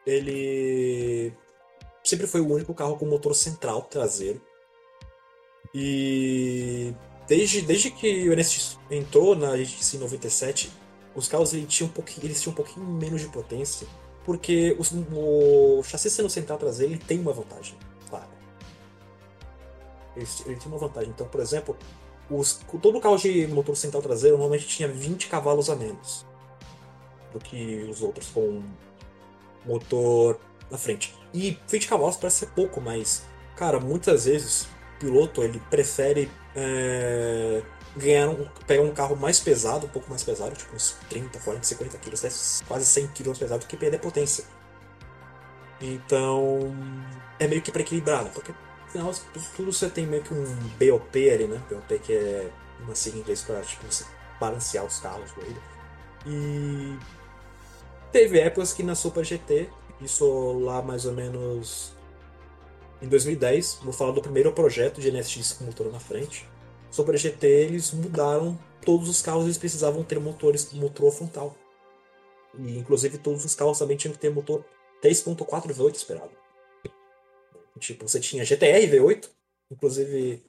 ele 0.06 1.32
sempre 2.04 2.26
foi 2.26 2.40
o 2.40 2.52
único 2.52 2.72
carro 2.74 2.96
com 2.96 3.06
motor 3.06 3.34
central 3.34 3.82
traseiro. 3.82 4.40
E 5.74 6.94
desde, 7.26 7.62
desde 7.62 7.90
que 7.90 8.28
o 8.28 8.36
NSX 8.36 8.78
entrou 8.90 9.34
na 9.34 9.56
GTC 9.56 9.98
97, 9.98 10.72
os 11.14 11.28
carros 11.28 11.52
ele 11.52 11.66
tinham 11.66 11.88
um 11.88 11.92
pouquinho, 11.92 12.26
eles 12.26 12.40
tinham 12.40 12.52
um 12.52 12.56
pouquinho 12.56 12.86
menos 12.86 13.20
de 13.20 13.28
potência, 13.28 13.86
porque 14.24 14.76
os, 14.78 14.92
o 14.92 15.82
chassi 15.82 16.10
sendo 16.10 16.30
central 16.30 16.58
traseiro 16.58 16.92
ele 16.92 17.02
tem 17.02 17.20
uma 17.20 17.32
vantagem, 17.32 17.76
claro. 18.08 18.28
Ele, 20.16 20.26
ele 20.46 20.56
tem 20.56 20.68
uma 20.68 20.78
vantagem. 20.78 21.10
Então, 21.10 21.26
por 21.26 21.40
exemplo, 21.40 21.76
os, 22.30 22.60
todo 22.80 23.00
carro 23.00 23.16
de 23.16 23.46
motor 23.48 23.76
central 23.76 24.02
traseiro 24.02 24.36
normalmente 24.36 24.66
tinha 24.66 24.88
20 24.88 25.28
cavalos 25.28 25.68
a 25.68 25.76
menos 25.76 26.24
do 27.32 27.38
que 27.38 27.86
os 27.90 28.02
outros 28.02 28.28
com 28.28 28.62
motor 29.64 30.38
na 30.70 30.78
frente. 30.78 31.14
E 31.32 31.58
20 31.68 31.88
cavalos 31.88 32.16
parece 32.16 32.40
ser 32.40 32.46
pouco, 32.46 32.80
mas, 32.80 33.24
cara, 33.56 33.80
muitas 33.80 34.26
vezes 34.26 34.62
o 34.62 35.00
piloto 35.00 35.42
ele 35.42 35.60
prefere 35.70 36.30
é, 36.54 37.62
ganhar 37.97 38.28
um, 38.28 38.49
pegar 38.66 38.82
um 38.82 38.93
carro 38.93 39.16
mais 39.16 39.40
pesado, 39.40 39.86
um 39.86 39.88
pouco 39.88 40.09
mais 40.09 40.22
pesado, 40.22 40.55
tipo 40.57 40.74
uns 40.74 40.97
30, 41.09 41.38
40, 41.38 41.64
50 41.64 41.99
quilos, 41.99 42.62
quase 42.66 42.86
100 42.86 43.09
quilos 43.09 43.38
pesado 43.38 43.61
do 43.61 43.66
que 43.66 43.76
perder 43.76 43.99
potência. 43.99 44.45
Então, 45.80 46.74
é 47.38 47.47
meio 47.47 47.61
que 47.61 47.72
para 47.72 47.82
equilibrar, 47.82 48.24
porque 48.32 48.55
final, 48.93 49.12
tudo 49.57 49.72
você 49.72 49.88
tem 49.88 50.07
meio 50.07 50.22
que 50.22 50.32
um 50.32 50.45
BOP 50.78 51.30
ali, 51.30 51.47
né? 51.47 51.61
BOP 51.70 51.99
que 51.99 52.12
é 52.12 52.51
uma 52.80 52.95
sigla 52.95 53.18
em 53.18 53.22
inglês 53.22 53.43
pra 53.43 53.61
tipo, 53.62 53.84
você 53.86 54.05
balancear 54.38 54.84
os 54.84 54.99
carros 55.01 55.32
corrida. 55.32 55.61
E 56.26 56.97
teve 58.12 58.38
épocas 58.38 58.72
que 58.72 58.82
na 58.82 58.95
Super 58.95 59.24
GT, 59.24 59.68
isso 60.01 60.53
lá 60.61 60.82
mais 60.82 61.07
ou 61.07 61.12
menos 61.12 61.93
em 63.01 63.09
2010, 63.09 63.80
vou 63.82 63.93
falar 63.93 64.12
do 64.12 64.22
primeiro 64.22 64.53
projeto 64.53 65.01
de 65.01 65.11
NSX 65.11 65.55
com 65.55 65.64
motor 65.64 65.90
na 65.90 65.99
frente. 65.99 66.49
Super 66.93 67.16
GT 67.16 67.47
eles 67.47 67.90
mudaram 67.90 68.59
todos 68.84 69.09
os 69.09 69.22
carros, 69.22 69.45
eles 69.45 69.59
precisavam 69.59 70.05
ter 70.05 70.20
motores 70.20 70.70
motor 70.74 71.11
frontal. 71.11 71.57
E 72.59 72.78
inclusive 72.78 73.16
todos 73.18 73.45
os 73.45 73.55
carros 73.55 73.78
também 73.78 73.97
tinham 73.97 74.12
que 74.12 74.20
ter 74.20 74.30
motor 74.30 74.64
3.4 75.03 75.72
V8 75.72 75.95
esperado. 75.95 76.30
Tipo, 77.78 78.07
você 78.07 78.20
tinha 78.20 78.45
GTR 78.45 78.86
V8, 78.86 79.28
inclusive 79.70 80.45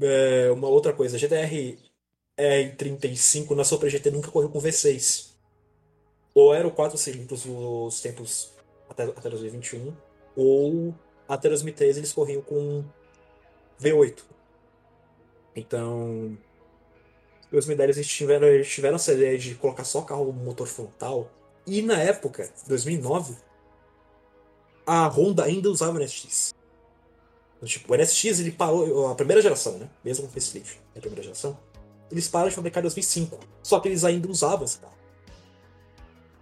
é, 0.00 0.50
uma 0.52 0.68
outra 0.68 0.92
coisa, 0.92 1.18
GTR 1.18 1.78
R35 2.38 3.50
na 3.56 3.64
Super 3.64 3.88
GT 3.88 4.10
nunca 4.10 4.30
correu 4.30 4.50
com 4.50 4.60
V6. 4.60 5.30
Ou 6.34 6.54
era 6.54 6.68
o 6.68 6.70
4 6.70 6.98
cilindros 6.98 7.46
nos 7.46 8.00
tempos 8.02 8.52
até, 8.90 9.04
até 9.04 9.30
2021, 9.30 9.96
ou 10.36 10.94
até 11.26 11.48
2013 11.48 12.00
eles 12.00 12.12
corriam 12.12 12.42
com 12.42 12.84
V8. 13.80 14.35
Então, 15.56 16.36
em 17.46 17.50
2010 17.50 17.96
eles 17.96 18.08
tiveram, 18.08 18.46
eles 18.46 18.68
tiveram 18.68 18.96
essa 18.96 19.14
ideia 19.14 19.38
de 19.38 19.54
colocar 19.54 19.84
só 19.84 20.02
carro 20.02 20.30
motor 20.32 20.66
frontal. 20.66 21.30
E 21.66 21.80
na 21.80 21.98
época, 21.98 22.50
2009, 22.68 23.34
a 24.86 25.08
Honda 25.08 25.44
ainda 25.44 25.70
usava 25.70 25.96
o 25.96 26.00
NSX. 26.00 26.54
Então, 27.56 27.66
tipo, 27.66 27.92
o 27.92 27.96
NSX 27.96 28.38
ele 28.40 28.52
parou, 28.52 29.08
a 29.08 29.14
primeira 29.14 29.40
geração, 29.40 29.78
né? 29.78 29.88
Mesmo 30.04 30.26
com 30.26 30.32
facelift, 30.32 30.78
a 30.94 31.00
primeira 31.00 31.22
geração, 31.22 31.58
eles 32.10 32.28
pararam 32.28 32.50
de 32.50 32.54
fabricar 32.54 32.82
em 32.82 32.84
2005. 32.84 33.40
Só 33.62 33.80
que 33.80 33.88
eles 33.88 34.04
ainda 34.04 34.28
usavam 34.28 34.64
esse 34.64 34.78
carro. 34.78 34.94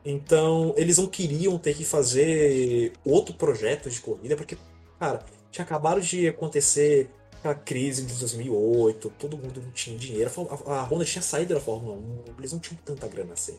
Então, 0.04 0.74
eles 0.76 0.98
não 0.98 1.06
queriam 1.06 1.56
ter 1.58 1.74
que 1.74 1.84
fazer 1.84 2.92
outro 3.04 3.34
projeto 3.34 3.88
de 3.88 4.00
corrida, 4.00 4.36
porque, 4.36 4.58
cara, 4.98 5.24
tinha 5.50 5.64
acabado 5.64 6.00
de 6.00 6.28
acontecer 6.28 7.08
a 7.48 7.54
crise 7.54 8.02
de 8.02 8.14
2008, 8.14 9.12
todo 9.18 9.36
mundo 9.36 9.60
não 9.60 9.70
tinha 9.70 9.98
dinheiro, 9.98 10.30
a 10.66 10.82
Honda 10.82 11.04
tinha 11.04 11.22
saído 11.22 11.54
da 11.54 11.60
Fórmula 11.60 11.96
1, 11.96 12.34
eles 12.38 12.52
não 12.52 12.58
tinham 12.58 12.80
tanta 12.84 13.06
grana 13.06 13.34
assim. 13.34 13.58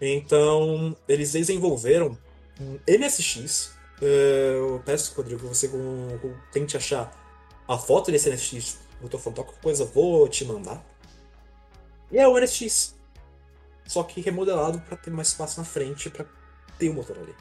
Então, 0.00 0.96
eles 1.06 1.32
desenvolveram 1.32 2.16
NSX. 2.86 3.72
É, 4.00 4.54
eu 4.56 4.82
peço, 4.84 5.14
Rodrigo, 5.14 5.42
que 5.42 5.46
você 5.46 5.70
tente 6.52 6.76
achar 6.76 7.12
a 7.68 7.76
foto 7.76 8.10
desse 8.10 8.30
NSX 8.30 8.78
motor 9.00 9.20
frontal, 9.20 9.44
qualquer 9.44 9.62
coisa 9.62 9.84
vou 9.84 10.28
te 10.28 10.44
mandar. 10.44 10.84
E 12.10 12.18
é 12.18 12.26
o 12.26 12.38
NSX. 12.38 12.94
Só 13.86 14.02
que 14.02 14.20
remodelado 14.20 14.80
para 14.80 14.96
ter 14.96 15.10
mais 15.10 15.28
espaço 15.28 15.58
na 15.58 15.64
frente 15.64 16.10
para 16.10 16.26
ter 16.78 16.88
o 16.88 16.92
um 16.92 16.94
motor 16.96 17.18
ali. 17.18 17.34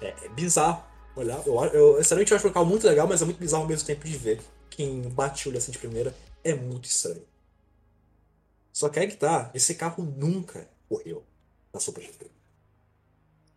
É, 0.00 0.14
é 0.24 0.28
bizarro 0.28 0.84
olhar. 1.14 1.40
Eu, 1.46 1.62
eu, 1.66 1.96
sinceramente, 1.98 2.32
eu 2.32 2.36
acho 2.36 2.48
o 2.48 2.52
carro 2.52 2.66
muito 2.66 2.86
legal, 2.86 3.06
mas 3.06 3.22
é 3.22 3.24
muito 3.24 3.38
bizarro 3.38 3.62
ao 3.62 3.68
mesmo 3.68 3.86
tempo 3.86 4.04
de 4.04 4.16
ver. 4.16 4.40
Quem 4.74 5.02
bate 5.10 5.46
o 5.46 5.50
olho 5.50 5.58
assim 5.58 5.70
de 5.70 5.78
primeira 5.78 6.14
é 6.42 6.54
muito 6.54 6.86
estranho. 6.86 7.26
Só 8.72 8.88
que 8.88 8.98
aí 8.98 9.06
que 9.06 9.16
tá, 9.16 9.50
esse 9.52 9.74
carro 9.74 10.02
nunca 10.02 10.66
correu 10.88 11.22
na 11.72 11.78
Super 11.78 12.02
GT. 12.02 12.30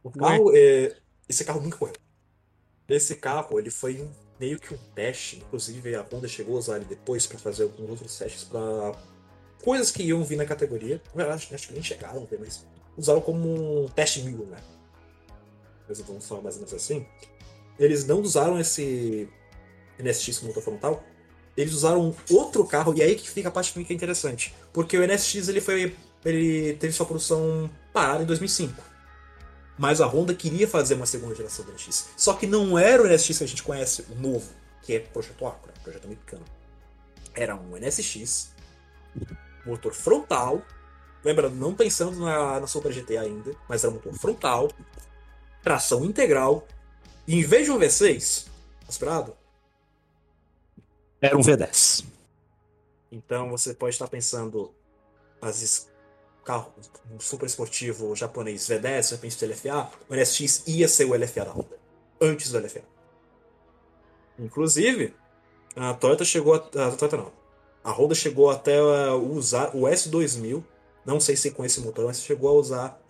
O 0.04 0.12
carro, 0.12 0.52
é, 0.54 0.98
esse 1.28 1.46
carro 1.46 1.62
nunca 1.62 1.78
correu. 1.78 1.96
Esse 2.90 3.16
carro, 3.16 3.58
ele 3.58 3.72
foi 3.72 4.02
um, 4.02 4.12
meio 4.38 4.60
que 4.60 4.74
um 4.74 4.78
teste, 4.94 5.38
inclusive 5.38 5.96
a 5.96 6.02
Honda 6.02 6.28
chegou 6.28 6.58
a 6.58 6.60
usar 6.60 6.76
ele 6.76 6.86
depois 6.86 7.26
para 7.26 7.40
fazer 7.40 7.64
alguns 7.64 7.90
outros 7.90 8.18
testes 8.18 8.44
para 8.44 8.92
coisas 9.64 9.92
que 9.92 10.04
iam 10.04 10.22
vir 10.22 10.36
na 10.36 10.46
categoria. 10.46 11.02
Na 11.14 11.24
verdade, 11.24 11.48
acho 11.56 11.68
que 11.70 11.74
nem 11.74 11.82
chegaram 11.82 12.28
mas 12.38 12.66
usaram 12.98 13.22
como 13.22 13.86
um 13.86 13.88
teste 13.88 14.22
mil, 14.22 14.46
né? 14.48 14.58
Mas 15.88 16.02
vamos 16.02 16.28
falar 16.28 16.42
mais 16.42 16.56
ou 16.56 16.62
menos 16.62 16.74
assim. 16.74 17.08
Eles 17.80 18.06
não 18.06 18.20
usaram 18.20 18.60
esse 18.60 19.30
NSX 20.00 20.40
com 20.40 20.48
motor 20.48 20.64
frontal, 20.64 21.04
eles 21.56 21.74
usaram 21.74 22.14
outro 22.30 22.66
carro, 22.66 22.94
e 22.96 23.02
aí 23.02 23.16
que 23.16 23.30
fica 23.30 23.48
a 23.48 23.52
parte 23.52 23.72
que 23.72 23.94
é 23.94 23.96
interessante. 23.96 24.54
Porque 24.74 24.98
o 24.98 25.04
NSX 25.04 25.48
ele 25.48 25.62
foi. 25.62 25.96
ele 26.24 26.74
teve 26.74 26.94
sua 26.94 27.06
produção 27.06 27.70
parada 27.94 28.24
em 28.24 28.26
2005. 28.26 28.84
Mas 29.78 30.00
a 30.00 30.06
Honda 30.06 30.34
queria 30.34 30.68
fazer 30.68 30.96
uma 30.96 31.06
segunda 31.06 31.36
geração 31.36 31.66
do 31.66 31.72
NSX. 31.72 32.10
Só 32.18 32.34
que 32.34 32.48
não 32.48 32.78
era 32.78 33.04
o 33.04 33.08
NSX 33.08 33.38
que 33.38 33.44
a 33.44 33.48
gente 33.48 33.64
conhece, 33.64 34.06
o 34.10 34.16
novo, 34.16 34.50
que 34.82 34.94
é 34.94 35.00
Projeto 35.00 35.46
Acura, 35.46 35.74
projeto 35.84 36.06
americano. 36.06 36.46
Era 37.34 37.56
um 37.56 37.78
NSX, 37.78 38.52
motor 39.66 39.94
frontal. 39.94 40.62
Lembrando, 41.24 41.56
não 41.56 41.74
pensando 41.74 42.20
na, 42.20 42.60
na 42.60 42.68
Super 42.68 42.92
GT 42.92 43.18
ainda, 43.18 43.52
mas 43.68 43.84
era 43.84 43.92
um 43.92 43.96
motor 43.96 44.14
frontal, 44.14 44.72
tração 45.64 46.06
integral. 46.06 46.68
E 47.28 47.36
em 47.36 47.44
vez 47.44 47.66
de 47.66 47.72
um 47.72 47.80
V6 47.80 48.46
aspirado, 48.88 49.36
era 51.22 51.38
um 51.38 51.42
V10. 51.42 52.06
Então 53.12 53.50
você 53.50 53.74
pode 53.74 53.96
estar 53.96 54.08
pensando, 54.08 54.74
às 55.42 55.60
vezes, 55.60 55.90
carro 56.44 56.72
um 57.12 57.20
super 57.20 57.46
esportivo 57.46 58.16
japonês 58.16 58.68
V10, 58.68 59.10
de 59.10 59.16
repente 59.16 59.46
do 59.46 59.52
LFA, 59.52 59.90
o 60.10 60.16
NSX 60.16 60.64
ia 60.68 60.88
ser 60.88 61.06
o 61.06 61.16
LFA 61.16 61.46
da 61.46 61.52
Honda, 61.52 61.80
antes 62.22 62.52
do 62.52 62.60
LFA. 62.60 62.84
Inclusive, 64.38 65.14
a 65.76 65.94
Toyota 65.94 66.26
chegou 66.26 66.54
a, 66.54 66.58
a 66.58 66.92
Toyota 66.92 67.18
não. 67.18 67.32
A 67.84 67.92
Honda 67.92 68.16
chegou 68.16 68.50
até 68.50 68.78
a 68.78 69.16
usar 69.16 69.76
o 69.76 69.82
S2000, 69.82 70.64
não 71.06 71.20
sei 71.20 71.36
se 71.36 71.52
com 71.52 71.64
esse 71.64 71.80
motor, 71.82 72.06
mas 72.06 72.22
chegou 72.22 72.50
a 72.50 72.54
usar 72.54 73.02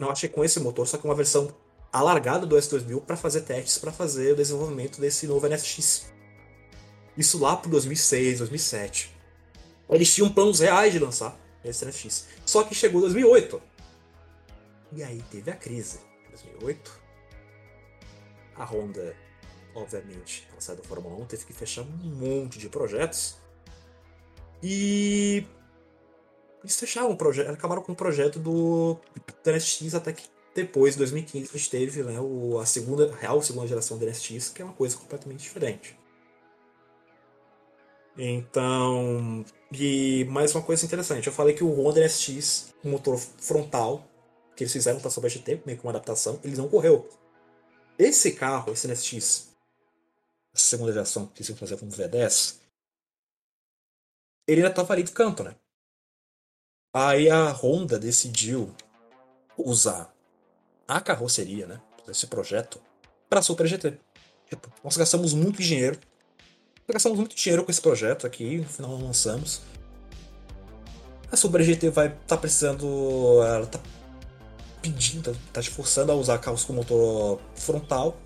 não 0.00 0.10
achei 0.10 0.28
com 0.30 0.42
esse 0.42 0.58
motor, 0.60 0.86
só 0.86 0.96
que 0.96 1.04
uma 1.04 1.14
versão 1.14 1.54
alargada 1.92 2.46
do 2.46 2.56
S2000 2.56 3.02
para 3.02 3.16
fazer 3.16 3.42
testes, 3.42 3.76
para 3.76 3.92
fazer 3.92 4.32
o 4.32 4.36
desenvolvimento 4.36 4.98
desse 4.98 5.26
novo 5.26 5.46
NSX. 5.46 6.13
Isso 7.16 7.38
lá 7.38 7.56
pro 7.56 7.70
2006, 7.70 8.38
2007. 8.38 9.14
Eles 9.88 10.12
tinham 10.12 10.32
planos 10.32 10.60
reais 10.60 10.92
de 10.92 10.98
lançar 10.98 11.38
esse 11.64 11.84
NSX. 11.84 12.26
Só 12.44 12.64
que 12.64 12.74
chegou 12.74 13.00
2008. 13.00 13.60
E 14.92 15.02
aí 15.02 15.22
teve 15.30 15.50
a 15.50 15.56
crise. 15.56 15.98
2008. 16.30 17.04
A 18.56 18.64
Honda, 18.64 19.16
obviamente, 19.74 20.46
ela 20.50 20.60
saiu 20.60 20.78
da 20.78 20.84
Fórmula 20.84 21.16
1, 21.16 21.26
teve 21.26 21.44
que 21.44 21.52
fechar 21.52 21.82
um 21.82 21.86
monte 21.86 22.58
de 22.58 22.68
projetos. 22.68 23.36
E 24.62 25.44
eles 26.62 26.78
fecharam 26.78 27.10
o 27.10 27.16
projeto, 27.16 27.50
acabaram 27.50 27.82
com 27.82 27.92
o 27.92 27.96
projeto 27.96 28.38
do, 28.38 28.94
do 29.44 29.50
NSX 29.50 29.94
até 29.94 30.12
que 30.12 30.28
depois, 30.54 30.94
em 30.94 30.98
2015, 30.98 31.50
a 31.52 31.58
gente 31.58 31.70
teve 31.70 32.02
né, 32.04 32.20
o, 32.20 32.58
a 32.60 32.64
segunda, 32.64 33.12
a 33.12 33.16
real 33.16 33.42
segunda 33.42 33.66
geração 33.66 33.98
do 33.98 34.06
NSX, 34.06 34.50
que 34.50 34.62
é 34.62 34.64
uma 34.64 34.72
coisa 34.72 34.96
completamente 34.96 35.42
diferente. 35.42 35.98
Então, 38.16 39.44
e 39.72 40.24
mais 40.26 40.54
uma 40.54 40.62
coisa 40.62 40.86
interessante, 40.86 41.26
eu 41.26 41.32
falei 41.32 41.54
que 41.54 41.64
o 41.64 41.72
Honda 41.72 42.00
NSX, 42.00 42.72
o 42.84 42.88
motor 42.88 43.18
frontal, 43.18 44.08
que 44.54 44.62
eles 44.62 44.72
fizeram 44.72 45.00
para 45.00 45.10
Super 45.10 45.28
GT, 45.28 45.62
meio 45.66 45.78
que 45.78 45.84
uma 45.84 45.90
adaptação, 45.90 46.38
ele 46.44 46.56
não 46.56 46.68
correu. 46.68 47.08
Esse 47.98 48.32
carro, 48.32 48.72
esse 48.72 48.86
NSX, 48.86 49.48
segunda 50.52 50.92
geração 50.92 51.26
que 51.26 51.42
eles 51.42 51.58
fazer 51.58 51.74
o 51.74 51.78
V10, 51.78 52.60
ele 54.46 54.60
ainda 54.60 54.70
estava 54.70 54.92
ali 54.92 55.02
de 55.02 55.10
canto, 55.10 55.42
né? 55.42 55.56
Aí 56.92 57.28
a 57.28 57.50
Honda 57.50 57.98
decidiu 57.98 58.72
usar 59.58 60.14
a 60.86 61.00
carroceria, 61.00 61.66
né? 61.66 61.82
Esse 62.06 62.28
projeto 62.28 62.80
para 63.28 63.42
Super 63.42 63.66
GT. 63.66 63.98
Tipo, 64.48 64.72
nós 64.84 64.96
gastamos 64.96 65.34
muito 65.34 65.60
dinheiro 65.60 65.98
Gastamos 66.86 67.16
muito 67.18 67.34
dinheiro 67.34 67.64
com 67.64 67.70
esse 67.70 67.80
projeto 67.80 68.26
aqui, 68.26 68.58
no 68.58 68.68
final 68.68 68.98
lançamos. 68.98 69.62
A 71.32 71.36
Super 71.36 71.62
GT 71.62 71.88
vai 71.88 72.14
tá 72.26 72.36
precisando. 72.36 73.42
Ela 73.42 73.66
tá 73.66 73.80
pedindo, 74.82 75.34
tá 75.50 75.62
te 75.62 75.70
forçando 75.70 76.12
a 76.12 76.14
usar 76.14 76.36
carros 76.38 76.62
com 76.62 76.74
motor 76.74 77.40
frontal. 77.56 78.18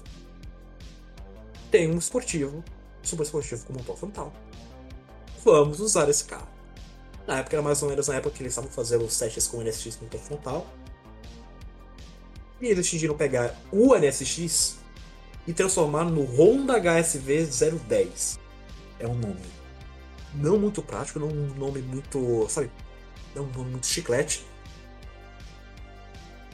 Tem 1.70 1.88
um 1.88 1.98
esportivo, 1.98 2.64
super 3.00 3.22
esportivo 3.22 3.64
com 3.64 3.74
motor 3.74 3.96
frontal. 3.96 4.32
Vamos 5.44 5.78
usar 5.78 6.08
esse 6.08 6.24
carro. 6.24 6.48
Na 7.28 7.38
época 7.38 7.54
era 7.54 7.62
mais 7.62 7.80
ou 7.80 7.88
menos 7.88 8.08
na 8.08 8.16
época 8.16 8.34
que 8.34 8.42
eles 8.42 8.52
estavam 8.52 8.70
fazendo 8.70 9.04
os 9.04 9.16
testes 9.16 9.46
com 9.46 9.58
o 9.58 9.62
NSX 9.62 9.94
com 9.94 10.06
motor 10.06 10.20
frontal. 10.20 10.66
E 12.60 12.66
eles 12.66 12.78
decidiram 12.78 13.16
pegar 13.16 13.54
o 13.70 13.94
NSX 13.94 14.78
e 15.46 15.52
transformar 15.52 16.06
no 16.06 16.24
Honda 16.24 16.74
HSV 16.80 17.46
010 17.86 18.47
é 18.98 19.06
um 19.06 19.14
nome 19.14 19.58
não 20.34 20.58
muito 20.58 20.82
prático, 20.82 21.18
não 21.18 21.28
um 21.28 21.54
nome 21.54 21.80
muito, 21.80 22.46
sabe, 22.48 22.70
é 23.34 23.40
um 23.40 23.46
nome 23.46 23.70
muito 23.70 23.86
chiclete. 23.86 24.46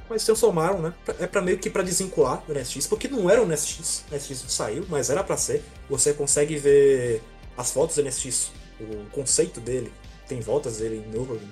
Mas 0.09 0.25
transformaram, 0.25 0.83
né? 0.83 0.95
É 1.19 1.27
para 1.27 1.41
meio 1.41 1.59
que 1.59 1.71
para 1.71 1.83
desvincular 1.83 2.43
o 2.47 2.53
NSX, 2.53 2.87
porque 2.87 3.09
não 3.09 3.29
era 3.31 3.43
o 3.43 3.47
NSX, 3.47 4.05
o 4.11 4.15
NSX 4.15 4.45
saiu, 4.49 4.87
mas 4.89 5.09
era 5.09 5.25
para 5.25 5.37
ser. 5.37 5.65
Você 5.89 6.13
consegue 6.13 6.57
ver 6.57 7.23
as 7.57 7.71
fotos 7.71 7.97
do 7.97 8.03
NSX, 8.03 8.53
o 8.81 9.11
conceito 9.11 9.61
dele, 9.61 9.93
tem 10.29 10.41
voltas 10.41 10.79
dele 10.79 10.97
em, 10.97 11.19
em 11.19 11.51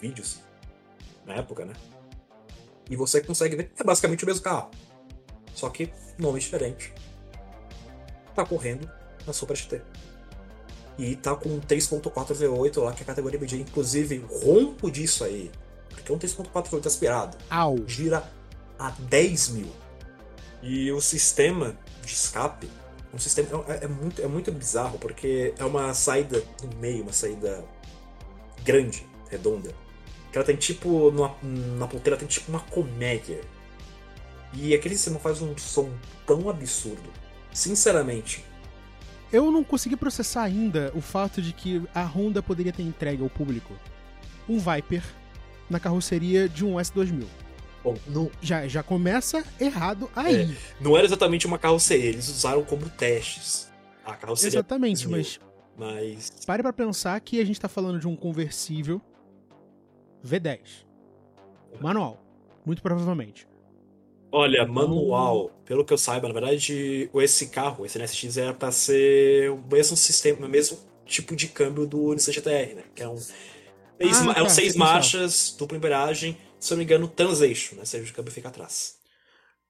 vídeos 0.00 0.40
na 1.24 1.34
época, 1.34 1.64
né? 1.64 1.74
E 2.90 2.96
você 2.96 3.20
consegue 3.20 3.54
ver, 3.54 3.72
é 3.78 3.84
basicamente 3.84 4.24
o 4.24 4.26
mesmo 4.26 4.42
carro, 4.42 4.70
só 5.54 5.70
que 5.70 5.92
nome 6.18 6.40
diferente. 6.40 6.92
Tá 8.34 8.44
correndo 8.44 8.90
na 9.24 9.32
Super 9.32 9.56
GT. 9.56 9.80
E 10.98 11.16
tá 11.16 11.34
com 11.34 11.60
3.4 11.60 12.12
V8 12.12 12.82
lá, 12.82 12.92
que 12.92 13.00
é 13.00 13.04
a 13.04 13.06
categoria 13.06 13.40
media. 13.40 13.58
Inclusive, 13.58 14.24
rompo 14.44 14.90
disso 14.90 15.24
aí. 15.24 15.50
Porque 15.88 16.10
é 16.10 16.14
um 16.14 16.18
3.4 16.18 16.68
V8 16.68 16.86
aspirado. 16.86 17.36
Au. 17.50 17.78
Gira 17.86 18.30
a 18.78 18.90
10 18.90 19.48
mil. 19.50 19.68
E 20.62 20.92
o 20.92 21.00
sistema 21.00 21.76
de 22.04 22.12
escape 22.12 22.68
um 23.14 23.18
sistema 23.18 23.64
é, 23.68 23.84
é, 23.84 23.88
muito, 23.88 24.22
é 24.22 24.26
muito 24.26 24.50
bizarro, 24.50 24.98
porque 24.98 25.52
é 25.58 25.64
uma 25.64 25.92
saída 25.92 26.42
no 26.62 26.78
meio, 26.78 27.02
uma 27.02 27.12
saída 27.12 27.62
grande, 28.64 29.06
redonda. 29.28 29.74
Que 30.30 30.38
ela 30.38 30.46
tem 30.46 30.56
tipo. 30.56 31.10
Numa, 31.10 31.36
na 31.42 31.86
ponteira 31.86 32.16
tem 32.16 32.26
tipo 32.26 32.50
uma 32.50 32.60
comédia. 32.60 33.40
E 34.54 34.74
aquele 34.74 34.94
sistema 34.94 35.18
faz 35.18 35.42
um 35.42 35.56
som 35.58 35.90
tão 36.26 36.48
absurdo. 36.48 37.12
Sinceramente, 37.52 38.44
eu 39.32 39.50
não 39.50 39.64
consegui 39.64 39.96
processar 39.96 40.42
ainda 40.42 40.92
o 40.94 41.00
fato 41.00 41.40
de 41.40 41.52
que 41.52 41.82
a 41.94 42.04
Honda 42.04 42.42
poderia 42.42 42.72
ter 42.72 42.82
entregue 42.82 43.22
ao 43.22 43.30
público 43.30 43.72
um 44.48 44.58
Viper 44.58 45.02
na 45.70 45.80
carroceria 45.80 46.48
de 46.48 46.64
um 46.64 46.74
S2000. 46.74 47.24
Bom, 47.82 47.96
não... 48.06 48.30
já, 48.40 48.68
já 48.68 48.82
começa 48.82 49.42
errado 49.58 50.10
aí. 50.14 50.42
É, 50.42 50.56
não 50.80 50.96
era 50.96 51.06
exatamente 51.06 51.46
uma 51.46 51.58
carroceria, 51.58 52.10
eles 52.10 52.28
usaram 52.28 52.62
como 52.62 52.88
testes. 52.90 53.70
A 54.04 54.14
carroceria. 54.14 54.58
Exatamente, 54.58 55.08
mas. 55.08 55.40
Mas. 55.76 56.30
Pare 56.46 56.62
pra 56.62 56.72
pensar 56.72 57.18
que 57.20 57.40
a 57.40 57.44
gente 57.44 57.58
tá 57.58 57.68
falando 57.68 57.98
de 57.98 58.06
um 58.06 58.14
conversível 58.14 59.00
V10. 60.24 60.84
Manual. 61.80 62.22
Muito 62.64 62.82
provavelmente. 62.82 63.46
Olha, 64.34 64.66
manual, 64.66 65.50
pelo 65.66 65.84
que 65.84 65.92
eu 65.92 65.98
saiba, 65.98 66.26
na 66.26 66.32
verdade, 66.32 67.10
esse 67.14 67.48
carro, 67.48 67.84
esse 67.84 67.98
NSX, 67.98 68.38
era 68.38 68.54
para 68.54 68.72
ser 68.72 69.50
o 69.50 69.62
mesmo 69.70 69.94
sistema, 69.94 70.46
o 70.46 70.48
mesmo 70.48 70.78
tipo 71.04 71.36
de 71.36 71.48
câmbio 71.48 71.86
do 71.86 72.14
Nissan 72.14 72.32
GTR, 72.32 72.74
né? 72.74 72.84
Que 72.94 73.02
é 73.02 73.08
um, 73.08 73.18
seis, 73.18 73.36
ah, 74.00 74.32
é 74.34 74.40
um 74.40 74.44
tá, 74.44 74.48
seis 74.48 74.74
marchas, 74.74 75.54
dupla 75.58 75.76
embreagem, 75.76 76.38
se 76.58 76.72
eu 76.72 76.76
não 76.76 76.78
me 76.78 76.84
engano, 76.84 77.06
transeixo, 77.08 77.74
né? 77.74 77.80
Ou 77.80 77.86
seja, 77.86 78.10
o 78.10 78.14
câmbio 78.14 78.32
fica 78.32 78.48
atrás. 78.48 78.96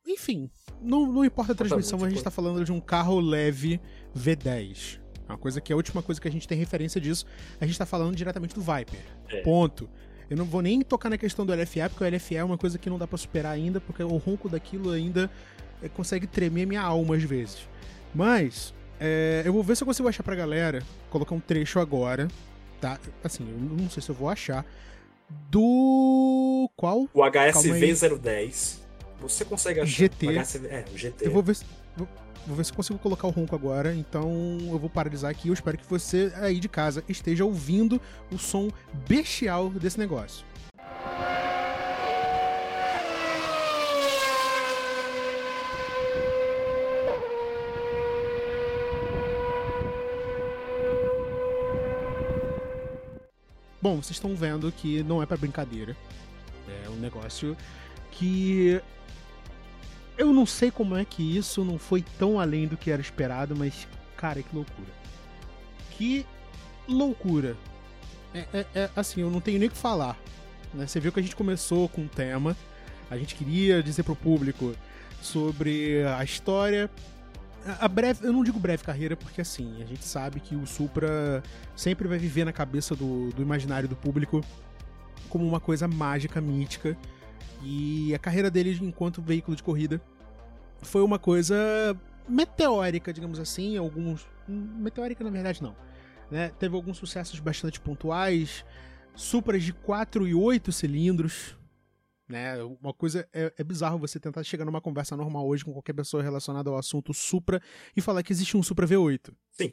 Enfim, 0.07 0.49
não, 0.81 1.11
não 1.11 1.25
importa 1.25 1.53
a 1.53 1.57
transmissão, 1.57 2.05
a 2.05 2.09
gente 2.09 2.23
tá 2.23 2.31
falando 2.31 2.65
de 2.65 2.71
um 2.71 2.81
carro 2.81 3.19
leve 3.19 3.81
V10. 4.17 5.01
Uma 5.29 5.39
coisa 5.39 5.61
que 5.61 5.73
é 5.73 5.75
a 5.75 5.77
última 5.77 6.03
coisa 6.03 6.21
que 6.21 6.29
a 6.29 6.31
gente 6.31 6.47
tem 6.47 6.57
referência 6.57 7.01
disso, 7.01 7.27
a 7.61 7.67
gente 7.67 7.77
tá 7.77 7.87
falando 7.87 8.15
diretamente 8.15 8.55
do 8.55 8.61
Viper. 8.61 9.01
É. 9.29 9.41
Ponto. 9.41 9.91
Eu 10.33 10.39
não 10.39 10.47
vou 10.47 10.63
nem 10.63 10.81
tocar 10.81 11.11
na 11.11 11.19
questão 11.19 11.45
do 11.45 11.53
LFA, 11.53 11.91
porque 11.91 12.03
o 12.03 12.09
LFA 12.09 12.37
é 12.37 12.45
uma 12.45 12.57
coisa 12.57 12.79
que 12.79 12.89
não 12.89 12.97
dá 12.97 13.07
para 13.07 13.19
superar 13.19 13.53
ainda, 13.53 13.83
porque 13.83 14.03
o 14.03 14.17
ronco 14.17 14.49
daquilo 14.49 14.91
ainda 14.91 15.31
é, 15.83 15.91
consegue 15.91 16.27
tremer 16.27 16.67
minha 16.67 16.81
alma 16.81 17.17
às 17.17 17.23
vezes. 17.23 17.69
Mas, 18.15 18.73
é, 18.99 19.43
eu 19.45 19.53
vou 19.53 19.63
ver 19.63 19.77
se 19.77 19.83
eu 19.83 19.87
consigo 19.87 20.09
achar 20.09 20.23
pra 20.23 20.35
galera, 20.35 20.83
colocar 21.11 21.35
um 21.35 21.41
trecho 21.41 21.79
agora, 21.79 22.29
tá? 22.81 22.99
Assim, 23.23 23.47
eu 23.47 23.77
não 23.77 23.91
sei 23.91 24.03
se 24.03 24.09
eu 24.09 24.15
vou 24.15 24.31
achar. 24.31 24.65
Do. 25.51 26.71
Qual? 26.77 27.07
O 27.13 27.23
HSV 27.23 28.19
010. 28.19 28.81
Você 29.21 29.45
consegue 29.45 29.81
achar 29.81 29.93
GT. 29.93 30.29
HSV, 30.29 30.67
é, 30.67 30.85
o 30.95 30.97
GT. 30.97 31.27
Eu 31.27 31.31
vou 31.31 31.43
ver, 31.43 31.59
Vou 31.97 32.57
ver 32.57 32.65
se 32.65 32.73
consigo 32.73 32.99
colocar 32.99 33.29
o 33.29 33.31
ronco 33.31 33.55
agora, 33.55 33.95
então 33.95 34.59
eu 34.63 34.79
vou 34.79 34.91
paralisar 34.91 35.31
aqui. 35.31 35.49
Eu 35.49 35.55
espero 35.55 35.79
que 35.79 35.89
você 35.89 36.33
aí 36.37 36.59
de 36.59 36.69
casa 36.69 37.05
esteja 37.09 37.45
ouvindo 37.45 38.01
o 38.33 38.39
som 38.39 38.69
bestial 39.09 39.71
desse 39.71 39.99
negócio. 39.99 40.45
Bom, 53.81 53.97
vocês 53.97 54.13
estão 54.13 54.37
vendo 54.37 54.71
que 54.71 55.03
não 55.03 55.21
é 55.21 55.27
para 55.27 55.37
brincadeira. 55.37 55.97
É 56.85 56.89
um 56.89 56.97
negócio 56.97 57.57
que 58.13 58.81
eu 60.23 60.33
não 60.33 60.47
sei 60.47 60.71
como 60.71 60.97
é 60.97 61.05
que 61.05 61.37
isso 61.37 61.65
não 61.65 61.79
foi 61.79 62.03
tão 62.19 62.39
além 62.39 62.67
do 62.67 62.77
que 62.77 62.91
era 62.91 63.03
esperado, 63.03 63.57
mas 63.57 63.87
cara, 64.17 64.41
que 64.41 64.55
loucura. 64.55 64.89
Que 65.91 66.25
loucura. 66.89 67.57
É, 68.33 68.47
é, 68.53 68.67
é 68.75 68.91
assim, 68.95 69.21
eu 69.21 69.31
não 69.31 69.41
tenho 69.41 69.59
nem 69.59 69.69
o 69.69 69.71
que 69.71 69.77
falar. 69.77 70.17
Né? 70.73 70.87
Você 70.87 71.01
viu 71.01 71.13
que 71.13 71.19
a 71.21 71.23
gente 71.23 71.35
começou 71.35 71.89
com 71.89 72.03
um 72.03 72.09
tema, 72.09 72.57
a 73.11 73.19
gente 73.19 73.35
queria 73.35 73.83
dizer 73.83 74.05
pro 74.05 74.15
público 74.15 74.75
sobre 75.21 76.05
a 76.05 76.23
história. 76.23 76.89
A 77.81 77.89
breve, 77.89 78.27
eu 78.27 78.33
não 78.33 78.45
digo 78.45 78.59
breve 78.59 78.85
carreira, 78.85 79.17
porque 79.17 79.41
assim, 79.41 79.83
a 79.83 79.87
gente 79.87 80.05
sabe 80.05 80.41
que 80.41 80.55
o 80.55 80.67
Supra 80.67 81.43
sempre 81.77 82.07
vai 82.07 82.19
viver 82.19 82.45
na 82.45 82.53
cabeça 82.53 82.95
do, 82.95 83.31
do 83.31 83.43
imaginário 83.43 83.89
do 83.89 83.97
público 83.97 84.41
como 85.29 85.47
uma 85.47 85.61
coisa 85.61 85.89
mágica, 85.89 86.41
mítica. 86.41 86.97
E 87.63 88.15
a 88.15 88.19
carreira 88.19 88.51
dele 88.51 88.77
enquanto 88.83 89.23
veículo 89.23 89.57
de 89.57 89.63
corrida 89.63 90.01
foi 90.83 91.03
uma 91.03 91.19
coisa 91.19 91.57
meteórica, 92.29 93.13
digamos 93.13 93.39
assim. 93.39 93.77
Alguns. 93.77 94.27
Meteórica, 94.47 95.23
na 95.25 95.31
verdade, 95.31 95.63
não. 95.63 95.77
Né? 96.31 96.51
Teve 96.59 96.75
alguns 96.75 96.99
sucessos 96.99 97.41
bastante 97.41 97.81
pontuais. 97.81 98.65
Supras 99.15 99.63
de 99.63 99.73
4 99.73 100.27
e 100.27 100.35
8 100.35 100.73
cilindros. 100.73 101.57
Né? 102.29 102.63
Uma 102.81 102.95
coisa 102.95 103.29
é, 103.33 103.53
é 103.59 103.65
bizarro 103.65 103.99
você 103.99 104.19
tentar 104.19 104.43
chegar 104.43 104.65
numa 104.65 104.81
conversa 104.81 105.17
normal 105.17 105.47
hoje 105.47 105.65
com 105.65 105.73
qualquer 105.73 105.93
pessoa 105.93 106.23
relacionada 106.23 106.71
ao 106.71 106.79
assunto 106.79 107.13
Supra 107.13 107.61
e 107.95 108.01
falar 108.01 108.23
que 108.23 108.33
existe 108.33 108.57
um 108.57 108.63
Supra 108.63 108.87
V8. 108.87 109.33
Sim. 109.51 109.73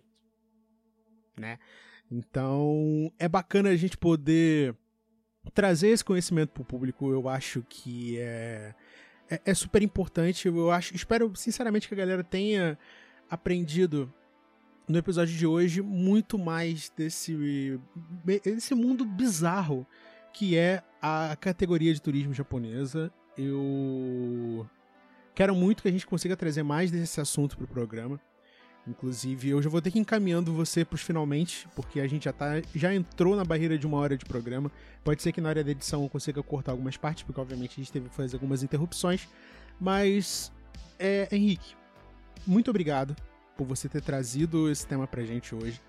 Né? 1.38 1.57
Então, 2.12 3.12
é 3.18 3.30
bacana 3.30 3.70
a 3.70 3.76
gente 3.78 3.97
poder 3.97 4.76
trazer 5.53 5.89
esse 5.89 6.03
conhecimento 6.03 6.49
para 6.49 6.62
o 6.62 6.66
público. 6.66 7.12
Eu 7.12 7.30
acho 7.30 7.64
que 7.70 8.18
é, 8.20 8.76
é, 9.30 9.42
é, 9.46 9.54
super 9.54 9.82
importante. 9.82 10.48
Eu 10.48 10.72
acho, 10.72 10.96
espero 10.96 11.32
sinceramente 11.36 11.88
que 11.88 11.94
a 11.94 11.98
galera 11.98 12.24
tenha 12.24 12.78
aprendido 13.30 14.12
no 14.88 14.98
episódio 14.98 15.36
de 15.36 15.46
hoje 15.46 15.82
muito 15.82 16.38
mais 16.38 16.92
desse, 16.96 17.80
desse 18.44 18.74
mundo 18.74 19.06
bizarro 19.06 19.86
que 20.34 20.58
é 20.58 20.82
a 21.02 21.36
categoria 21.40 21.94
de 21.94 22.02
turismo 22.02 22.34
japonesa. 22.34 23.12
Eu 23.38 24.68
quero 25.36 25.56
muito 25.56 25.82
que 25.84 25.90
a 25.90 25.92
gente 25.92 26.08
consiga 26.08 26.36
trazer 26.36 26.64
mais 26.64 26.92
desse 26.92 27.22
assunto 27.22 27.56
para 27.56 27.66
o 27.66 27.68
programa. 27.68 28.20
Inclusive, 28.90 29.50
eu 29.50 29.62
já 29.62 29.70
vou 29.70 29.82
ter 29.82 29.92
que 29.92 30.00
ir 30.00 30.02
encaminhando 30.02 30.52
você 30.52 30.84
pros 30.84 31.02
finalmente, 31.02 31.68
porque 31.76 32.00
a 32.00 32.08
gente 32.08 32.26
já, 32.26 32.34
tá, 32.34 32.62
já 32.74 32.94
entrou 32.94 33.36
na 33.36 33.46
barreira 33.46 33.78
de 33.78 33.86
uma 33.86 33.98
hora 33.98 34.18
de 34.18 34.26
programa. 34.26 34.72
Pode 35.04 35.22
ser 35.22 35.32
que 35.32 35.40
na 35.40 35.50
área 35.50 35.64
da 35.64 35.72
edição 35.72 36.02
eu 36.04 36.10
consiga 36.10 36.42
cortar 36.42 36.72
algumas 36.72 36.98
partes, 36.98 37.24
porque 37.24 37.40
obviamente 37.40 37.74
a 37.74 37.76
gente 37.84 37.92
teve 37.92 38.10
que 38.10 38.16
fazer 38.16 38.36
algumas 38.36 38.64
interrupções. 38.64 39.28
Mas, 39.80 40.52
é, 40.98 41.28
Henrique, 41.32 41.76
muito 42.48 42.70
obrigado 42.70 43.16
por 43.56 43.68
você 43.68 43.88
ter 43.88 44.02
trazido 44.02 44.70
esse 44.72 44.88
tema 44.88 45.06
pra 45.06 45.24
gente 45.24 45.54
hoje. 45.54 45.80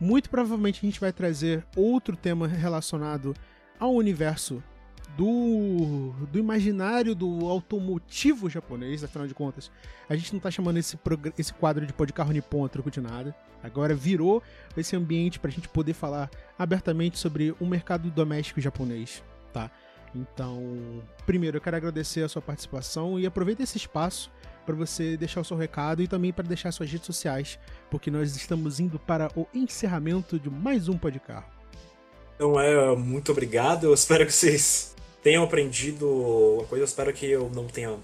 Muito 0.00 0.28
provavelmente 0.28 0.80
a 0.84 0.88
gente 0.88 1.00
vai 1.00 1.12
trazer 1.12 1.64
outro 1.76 2.16
tema 2.16 2.48
relacionado 2.48 3.34
ao 3.78 3.94
universo 3.94 4.62
do, 5.18 6.12
do 6.30 6.38
imaginário 6.38 7.12
do 7.12 7.48
automotivo 7.48 8.48
japonês, 8.48 9.02
afinal 9.02 9.26
de 9.26 9.34
contas. 9.34 9.68
A 10.08 10.14
gente 10.14 10.32
não 10.32 10.38
tá 10.38 10.48
chamando 10.48 10.76
esse, 10.76 10.96
esse 11.36 11.52
quadro 11.52 11.84
de 11.84 11.92
pó 11.92 12.04
de 12.04 12.12
carro 12.12 12.30
nippon 12.32 12.64
a 12.64 12.68
truco 12.68 12.88
de 12.88 13.00
nada. 13.00 13.34
Agora 13.60 13.96
virou 13.96 14.40
esse 14.76 14.94
ambiente 14.94 15.40
pra 15.40 15.50
gente 15.50 15.68
poder 15.68 15.92
falar 15.92 16.30
abertamente 16.56 17.18
sobre 17.18 17.52
o 17.58 17.66
mercado 17.66 18.08
doméstico 18.08 18.60
japonês, 18.60 19.24
tá? 19.52 19.68
Então, 20.14 21.02
primeiro 21.26 21.56
eu 21.56 21.60
quero 21.60 21.76
agradecer 21.76 22.22
a 22.22 22.28
sua 22.28 22.40
participação 22.40 23.18
e 23.18 23.26
aproveita 23.26 23.64
esse 23.64 23.76
espaço 23.76 24.30
para 24.64 24.76
você 24.76 25.16
deixar 25.16 25.40
o 25.40 25.44
seu 25.44 25.56
recado 25.56 26.00
e 26.00 26.06
também 26.06 26.32
para 26.32 26.46
deixar 26.46 26.70
suas 26.70 26.92
redes 26.92 27.06
sociais, 27.06 27.58
porque 27.90 28.08
nós 28.08 28.36
estamos 28.36 28.78
indo 28.78 29.00
para 29.00 29.32
o 29.34 29.48
encerramento 29.52 30.38
de 30.38 30.48
mais 30.48 30.88
um 30.88 30.96
de 30.96 31.18
carro. 31.18 31.50
Então 32.36 32.60
é 32.60 32.94
muito 32.94 33.32
obrigado. 33.32 33.84
Eu 33.84 33.94
espero 33.94 34.24
que 34.24 34.32
vocês 34.32 34.94
tenham 35.28 35.44
aprendido 35.44 36.08
uma 36.54 36.64
coisa. 36.64 36.82
Eu 36.82 36.86
espero 36.86 37.12
que 37.12 37.26
eu 37.26 37.50
não 37.50 37.66
tenha 37.66 37.98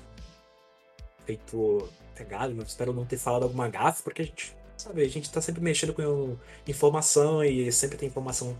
feito 1.24 1.88
pegado, 2.14 2.54
mas 2.54 2.68
espero 2.68 2.92
não 2.92 3.06
ter 3.06 3.16
falado 3.16 3.44
alguma 3.44 3.66
gafe, 3.66 4.02
porque 4.02 4.20
a 4.20 4.24
gente, 4.26 4.54
sabe, 4.76 5.02
a 5.02 5.08
gente 5.08 5.30
tá 5.30 5.40
sempre 5.40 5.62
mexendo 5.62 5.94
com 5.94 6.36
informação 6.68 7.42
e 7.42 7.72
sempre 7.72 7.96
tem 7.96 8.10
informação 8.10 8.54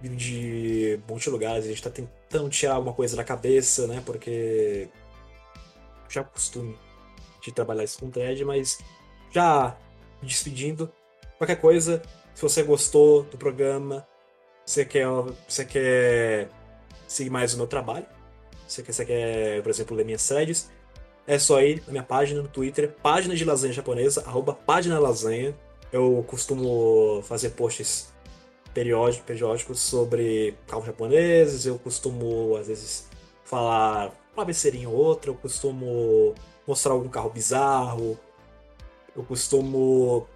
de 0.00 0.98
monte 1.08 1.22
de 1.22 1.30
lugares. 1.30 1.64
A 1.64 1.68
gente 1.68 1.80
tá 1.80 1.90
tentando 1.90 2.50
tirar 2.50 2.74
alguma 2.74 2.92
coisa 2.92 3.16
da 3.16 3.22
cabeça, 3.22 3.86
né? 3.86 4.02
Porque 4.04 4.88
já 6.08 6.24
costume 6.24 6.76
de 7.40 7.52
trabalhar 7.52 7.84
isso 7.84 8.00
com 8.00 8.10
thread, 8.10 8.44
mas 8.44 8.80
já 9.30 9.76
me 10.20 10.26
despedindo. 10.26 10.90
Qualquer 11.38 11.60
coisa, 11.60 12.02
se 12.34 12.42
você 12.42 12.64
gostou 12.64 13.22
do 13.22 13.38
programa, 13.38 14.04
você 14.66 14.84
quer, 14.84 15.06
você 15.48 15.64
quer 15.64 16.48
seguir 17.12 17.30
mais 17.30 17.54
o 17.54 17.56
meu 17.56 17.66
trabalho, 17.66 18.06
se 18.66 18.82
você 18.82 19.04
quer, 19.04 19.62
por 19.62 19.70
exemplo, 19.70 19.96
ler 19.96 20.04
minhas 20.04 20.26
threads, 20.26 20.70
é 21.26 21.38
só 21.38 21.60
ir 21.62 21.82
na 21.86 21.92
minha 21.92 22.02
página 22.02 22.42
no 22.42 22.48
Twitter, 22.48 22.94
página 23.02 23.34
de 23.34 23.44
lasanha 23.44 23.72
japonesa, 23.72 24.24
arroba 24.26 24.54
página 24.54 24.98
lasanha. 24.98 25.54
Eu 25.92 26.24
costumo 26.26 27.22
fazer 27.22 27.50
posts 27.50 28.12
periódicos, 28.72 29.24
periódicos 29.26 29.80
sobre 29.80 30.56
carros 30.66 30.86
japoneses, 30.86 31.66
eu 31.66 31.78
costumo, 31.78 32.56
às 32.56 32.66
vezes, 32.66 33.08
falar 33.44 34.10
uma 34.34 34.44
besteirinha 34.44 34.88
ou 34.88 34.96
outra, 34.96 35.30
eu 35.30 35.34
costumo 35.34 36.34
mostrar 36.66 36.92
algum 36.92 37.08
carro 37.08 37.30
bizarro, 37.30 38.18
eu 39.14 39.22
costumo... 39.22 40.26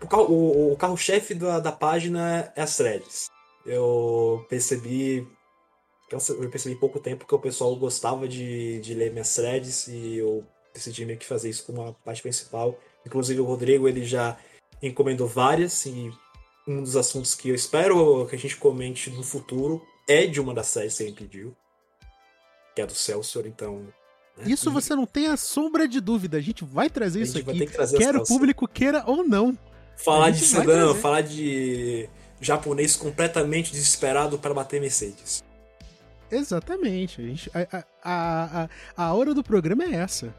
O 0.00 0.06
carro-chefe 0.08 0.76
carro, 0.76 0.96
chefe 0.96 1.34
da, 1.34 1.60
da 1.60 1.70
página 1.70 2.52
é 2.56 2.62
as 2.62 2.76
threads. 2.76 3.30
Eu 3.64 4.44
percebi 4.48 5.24
eu 6.14 6.50
percebi 6.50 6.74
em 6.74 6.78
pouco 6.78 7.00
tempo 7.00 7.26
que 7.26 7.34
o 7.34 7.38
pessoal 7.38 7.74
gostava 7.76 8.28
de, 8.28 8.80
de 8.80 8.94
ler 8.94 9.12
minhas 9.12 9.34
threads 9.34 9.88
e 9.88 10.18
eu 10.18 10.44
decidi 10.72 11.04
meio 11.04 11.18
que 11.18 11.26
fazer 11.26 11.50
isso 11.50 11.64
como 11.64 11.82
uma 11.82 11.92
parte 11.92 12.22
principal. 12.22 12.78
Inclusive 13.06 13.40
o 13.40 13.44
Rodrigo 13.44 13.88
ele 13.88 14.04
já 14.04 14.36
encomendou 14.82 15.26
várias 15.26 15.86
e 15.86 16.10
um 16.66 16.82
dos 16.82 16.96
assuntos 16.96 17.34
que 17.34 17.48
eu 17.48 17.54
espero 17.54 18.26
que 18.28 18.36
a 18.36 18.38
gente 18.38 18.56
comente 18.56 19.10
no 19.10 19.22
futuro 19.22 19.82
é 20.08 20.26
de 20.26 20.40
uma 20.40 20.54
das 20.54 20.66
séries 20.66 20.96
que 20.96 21.02
ele 21.04 21.12
pediu, 21.12 21.56
que 22.74 22.82
é 22.82 22.86
do 22.86 22.94
Celsior, 22.94 23.46
então. 23.46 23.86
Né? 24.36 24.44
Isso 24.46 24.70
e... 24.70 24.72
você 24.72 24.94
não 24.94 25.06
tem 25.06 25.28
a 25.28 25.36
sombra 25.36 25.86
de 25.86 26.00
dúvida, 26.00 26.36
a 26.36 26.40
gente 26.40 26.64
vai 26.64 26.88
trazer 26.88 27.22
isso 27.22 27.38
aqui, 27.38 27.66
quer 27.96 28.16
o 28.16 28.24
público 28.24 28.66
queira 28.66 29.02
ou 29.06 29.24
não. 29.24 29.56
Falar 29.96 30.30
de 30.30 30.40
sedã, 30.44 30.94
falar 30.94 31.20
de 31.20 32.08
japonês 32.40 32.96
completamente 32.96 33.70
desesperado 33.70 34.38
para 34.38 34.54
bater 34.54 34.80
Mercedes. 34.80 35.44
Exatamente. 36.32 37.20
A, 37.20 37.24
gente, 37.24 37.50
a, 37.54 37.84
a, 38.02 38.62
a, 38.62 38.68
a 38.96 39.14
hora 39.14 39.34
do 39.34 39.44
programa 39.44 39.84
é 39.84 39.96
essa. 39.96 40.34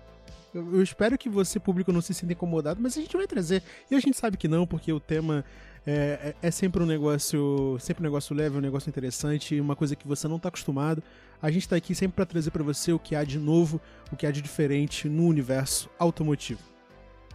Eu, 0.53 0.75
eu 0.75 0.83
espero 0.83 1.17
que 1.17 1.29
você, 1.29 1.59
público, 1.59 1.93
não 1.93 2.01
se 2.01 2.13
sinta 2.13 2.33
incomodado, 2.33 2.81
mas 2.81 2.97
a 2.97 3.01
gente 3.01 3.15
vai 3.15 3.27
trazer. 3.27 3.61
E 3.89 3.95
a 3.95 3.99
gente 3.99 4.17
sabe 4.17 4.35
que 4.35 4.47
não, 4.47 4.65
porque 4.65 4.91
o 4.91 4.99
tema 4.99 5.45
é, 5.85 6.35
é, 6.41 6.47
é 6.47 6.51
sempre 6.51 6.81
um 6.81 6.85
negócio. 6.85 7.77
Sempre 7.79 8.01
um 8.01 8.05
negócio 8.05 8.35
leve, 8.35 8.57
um 8.57 8.61
negócio 8.61 8.89
interessante, 8.89 9.59
uma 9.59 9.75
coisa 9.75 9.95
que 9.95 10.07
você 10.07 10.27
não 10.27 10.37
está 10.37 10.49
acostumado. 10.49 11.03
A 11.39 11.51
gente 11.51 11.63
está 11.63 11.75
aqui 11.75 11.93
sempre 11.93 12.15
para 12.15 12.25
trazer 12.25 12.49
para 12.49 12.63
você 12.63 12.91
o 12.91 12.97
que 12.97 13.15
há 13.15 13.23
de 13.23 13.37
novo, 13.37 13.79
o 14.11 14.15
que 14.15 14.25
há 14.25 14.31
de 14.31 14.41
diferente 14.41 15.07
no 15.07 15.27
universo 15.27 15.89
automotivo. 15.99 16.61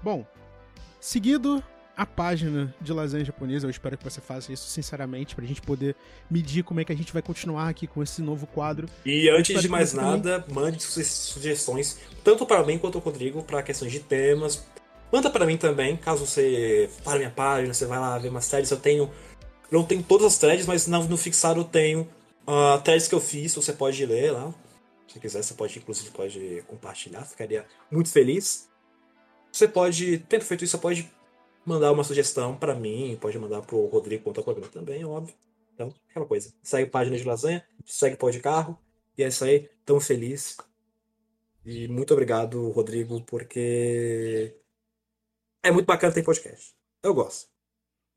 Bom, 0.03 0.27
seguido 1.01 1.63
a 1.99 2.07
página 2.07 2.73
de 2.81 2.93
lasanha 2.93 3.25
japonesa. 3.25 3.67
Eu 3.67 3.71
espero 3.71 3.99
que 3.99 4.05
você 4.05 4.21
faça 4.21 4.53
isso 4.53 4.69
sinceramente 4.69 5.35
pra 5.35 5.45
gente 5.45 5.61
poder 5.61 5.97
medir 6.31 6.63
como 6.63 6.79
é 6.79 6.85
que 6.85 6.93
a 6.93 6.97
gente 6.97 7.13
vai 7.13 7.21
continuar 7.21 7.69
aqui 7.69 7.89
com 7.89 8.01
esse 8.01 8.23
novo 8.23 8.47
quadro. 8.47 8.89
E 9.05 9.29
antes 9.29 9.61
de 9.61 9.69
mais 9.69 9.93
nada, 9.93 10.41
também... 10.41 10.55
mande 10.55 10.81
sugestões, 10.81 11.99
tanto 12.23 12.47
para 12.47 12.65
mim 12.65 12.79
quanto 12.79 13.01
para 13.01 13.09
o 13.09 13.13
Rodrigo, 13.13 13.43
para 13.43 13.65
questões 13.65 13.91
de 13.91 13.99
temas. 13.99 14.65
Manda 15.13 15.29
para 15.29 15.45
mim 15.45 15.57
também, 15.57 15.97
caso 15.97 16.25
você 16.25 16.89
para 17.03 17.19
minha 17.19 17.31
página, 17.31 17.75
você 17.75 17.85
vai 17.85 17.99
lá 17.99 18.17
ver 18.17 18.29
umas 18.29 18.47
threads. 18.49 18.71
Eu 18.71 18.79
tenho. 18.79 19.11
Não 19.71 19.83
tenho 19.83 20.03
todas 20.03 20.29
as 20.29 20.39
threads, 20.39 20.67
mas 20.67 20.87
no 20.87 21.17
fixado 21.17 21.61
eu 21.61 21.65
tenho 21.65 22.09
uh, 22.47 22.81
threads 22.83 23.09
que 23.09 23.15
eu 23.15 23.21
fiz, 23.21 23.55
você 23.55 23.73
pode 23.73 24.07
ler 24.07 24.33
lá. 24.33 24.55
Se 25.09 25.19
quiser, 25.19 25.43
você 25.43 25.55
pode, 25.55 25.79
inclusive, 25.79 26.11
pode 26.11 26.63
compartilhar, 26.69 27.25
ficaria 27.25 27.67
muito 27.91 28.11
feliz. 28.11 28.69
você 29.51 29.67
pode, 29.67 30.19
tendo 30.29 30.45
feito 30.45 30.65
isso, 30.65 30.77
você 30.77 30.81
pode 30.81 31.11
mandar 31.69 31.93
uma 31.93 32.05
sugestão 32.05 32.57
para 32.57 32.75
mim, 32.75 33.17
pode 33.21 33.39
mandar 33.39 33.63
pro 33.63 33.87
Rodrigo 33.87 34.25
contar 34.25 34.43
programa 34.43 34.69
também, 34.69 35.05
óbvio. 35.05 35.35
Então, 35.75 35.95
aquela 36.11 36.27
coisa. 36.27 36.53
Segue 36.63 36.91
página 36.91 37.17
de 37.17 37.25
lasanha, 37.25 37.65
segue 37.85 38.17
pó 38.17 38.31
de 38.31 38.41
carro, 38.41 38.79
e 39.17 39.23
é 39.23 39.29
isso 39.29 39.45
aí. 39.45 39.71
Tão 39.85 40.01
feliz. 40.01 40.57
E 41.65 41.87
muito 41.87 42.13
obrigado, 42.13 42.71
Rodrigo, 42.71 43.23
porque 43.23 44.57
é 45.63 45.71
muito 45.71 45.87
bacana 45.87 46.13
ter 46.13 46.25
podcast. 46.25 46.75
Eu 47.03 47.15
gosto. 47.15 47.49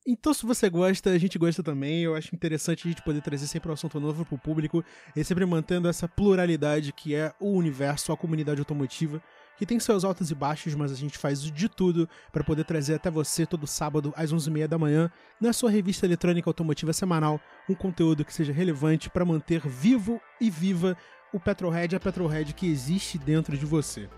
Então, 0.07 0.33
se 0.33 0.45
você 0.45 0.69
gosta, 0.69 1.11
a 1.11 1.17
gente 1.17 1.37
gosta 1.37 1.61
também. 1.61 2.03
Eu 2.03 2.15
acho 2.15 2.33
interessante 2.33 2.87
a 2.87 2.89
gente 2.89 3.03
poder 3.03 3.21
trazer 3.21 3.45
sempre 3.47 3.69
um 3.69 3.73
assunto 3.73 3.99
novo 3.99 4.25
pro 4.25 4.37
público 4.37 4.83
e 5.15 5.23
sempre 5.23 5.45
mantendo 5.45 5.87
essa 5.87 6.07
pluralidade 6.07 6.91
que 6.91 7.13
é 7.13 7.33
o 7.39 7.51
universo, 7.51 8.11
a 8.11 8.17
comunidade 8.17 8.59
automotiva, 8.59 9.21
que 9.61 9.65
tem 9.67 9.79
seus 9.79 10.03
altos 10.03 10.31
e 10.31 10.33
baixos, 10.33 10.73
mas 10.73 10.91
a 10.91 10.95
gente 10.95 11.19
faz 11.19 11.43
de 11.43 11.69
tudo 11.69 12.09
para 12.31 12.43
poder 12.43 12.63
trazer 12.63 12.95
até 12.95 13.11
você 13.11 13.45
todo 13.45 13.67
sábado 13.67 14.11
às 14.17 14.33
11h30 14.33 14.67
da 14.67 14.75
manhã, 14.75 15.11
na 15.39 15.53
sua 15.53 15.69
revista 15.69 16.03
eletrônica 16.03 16.49
automotiva 16.49 16.91
semanal, 16.93 17.39
um 17.69 17.75
conteúdo 17.75 18.25
que 18.25 18.33
seja 18.33 18.51
relevante 18.51 19.07
para 19.07 19.23
manter 19.23 19.61
vivo 19.67 20.19
e 20.39 20.49
viva 20.49 20.97
o 21.31 21.39
Petrolhead, 21.39 21.95
a 21.95 21.99
Petrolhead 21.99 22.55
que 22.55 22.65
existe 22.65 23.19
dentro 23.19 23.55
de 23.55 23.63
você. 23.63 24.09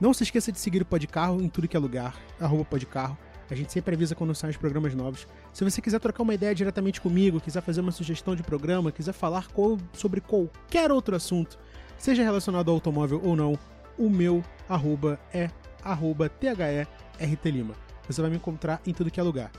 Não 0.00 0.14
se 0.14 0.22
esqueça 0.22 0.52
de 0.52 0.60
seguir 0.60 0.82
o 0.82 0.86
Podcarro 0.86 1.42
em 1.42 1.48
tudo 1.48 1.66
que 1.66 1.76
é 1.76 1.80
lugar, 1.80 2.14
arroba 2.38 2.64
Podcarro. 2.64 3.18
A 3.50 3.54
gente 3.56 3.72
sempre 3.72 3.96
avisa 3.96 4.14
quando 4.14 4.32
saem 4.32 4.52
os 4.52 4.56
programas 4.56 4.94
novos. 4.94 5.26
Se 5.52 5.64
você 5.64 5.82
quiser 5.82 5.98
trocar 5.98 6.22
uma 6.22 6.34
ideia 6.34 6.54
diretamente 6.54 7.00
comigo, 7.00 7.40
quiser 7.40 7.62
fazer 7.62 7.80
uma 7.80 7.90
sugestão 7.90 8.36
de 8.36 8.44
programa, 8.44 8.92
quiser 8.92 9.12
falar 9.12 9.48
sobre 9.92 10.20
qualquer 10.20 10.92
outro 10.92 11.16
assunto, 11.16 11.58
seja 11.98 12.22
relacionado 12.22 12.68
ao 12.68 12.76
automóvel 12.76 13.20
ou 13.24 13.34
não, 13.34 13.58
o 13.98 14.08
meu 14.08 14.42
arroba 14.68 15.18
é 15.32 15.50
arroba 15.82 16.28
THERTLima. 16.28 17.74
Você 18.08 18.20
vai 18.20 18.30
me 18.30 18.36
encontrar 18.36 18.80
em 18.86 18.92
tudo 18.92 19.10
que 19.10 19.20
é 19.20 19.22
lugar. 19.22 19.50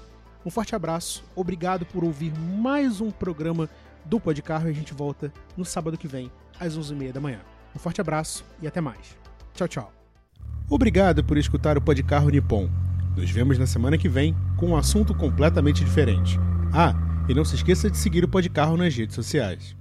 Um 0.46 0.50
forte 0.50 0.76
abraço, 0.76 1.24
obrigado 1.36 1.86
por 1.86 2.04
ouvir 2.04 2.32
mais 2.38 3.02
um 3.02 3.10
programa 3.10 3.70
do 4.06 4.20
Podcarro 4.20 4.68
e 4.68 4.72
a 4.72 4.74
gente 4.74 4.94
volta 4.94 5.34
no 5.58 5.66
sábado 5.66 5.98
que 5.98 6.08
vem, 6.08 6.32
às 6.60 6.78
11h30 6.78 7.12
da 7.12 7.20
manhã. 7.20 7.40
Um 7.76 7.80
forte 7.80 8.00
abraço 8.00 8.46
e 8.62 8.68
até 8.68 8.80
mais. 8.80 9.18
Tchau, 9.54 9.68
tchau. 9.68 9.94
Obrigado 10.70 11.24
por 11.24 11.38
escutar 11.38 11.78
o 11.78 11.82
Podcarro 11.82 12.30
Nippon. 12.30 12.70
Nos 13.16 13.30
vemos 13.32 13.58
na 13.58 13.66
semana 13.66 13.98
que 13.98 14.10
vem 14.10 14.36
com 14.58 14.68
um 14.68 14.78
assunto 14.78 15.16
completamente 15.16 15.84
diferente. 15.84 16.40
Ah, 16.74 16.94
e 17.28 17.34
não 17.34 17.46
se 17.46 17.56
esqueça 17.56 17.90
de 17.90 17.98
seguir 17.98 18.24
o 18.24 18.28
Podcarro 18.28 18.78
nas 18.78 18.96
redes 18.96 19.16
sociais. 19.16 19.76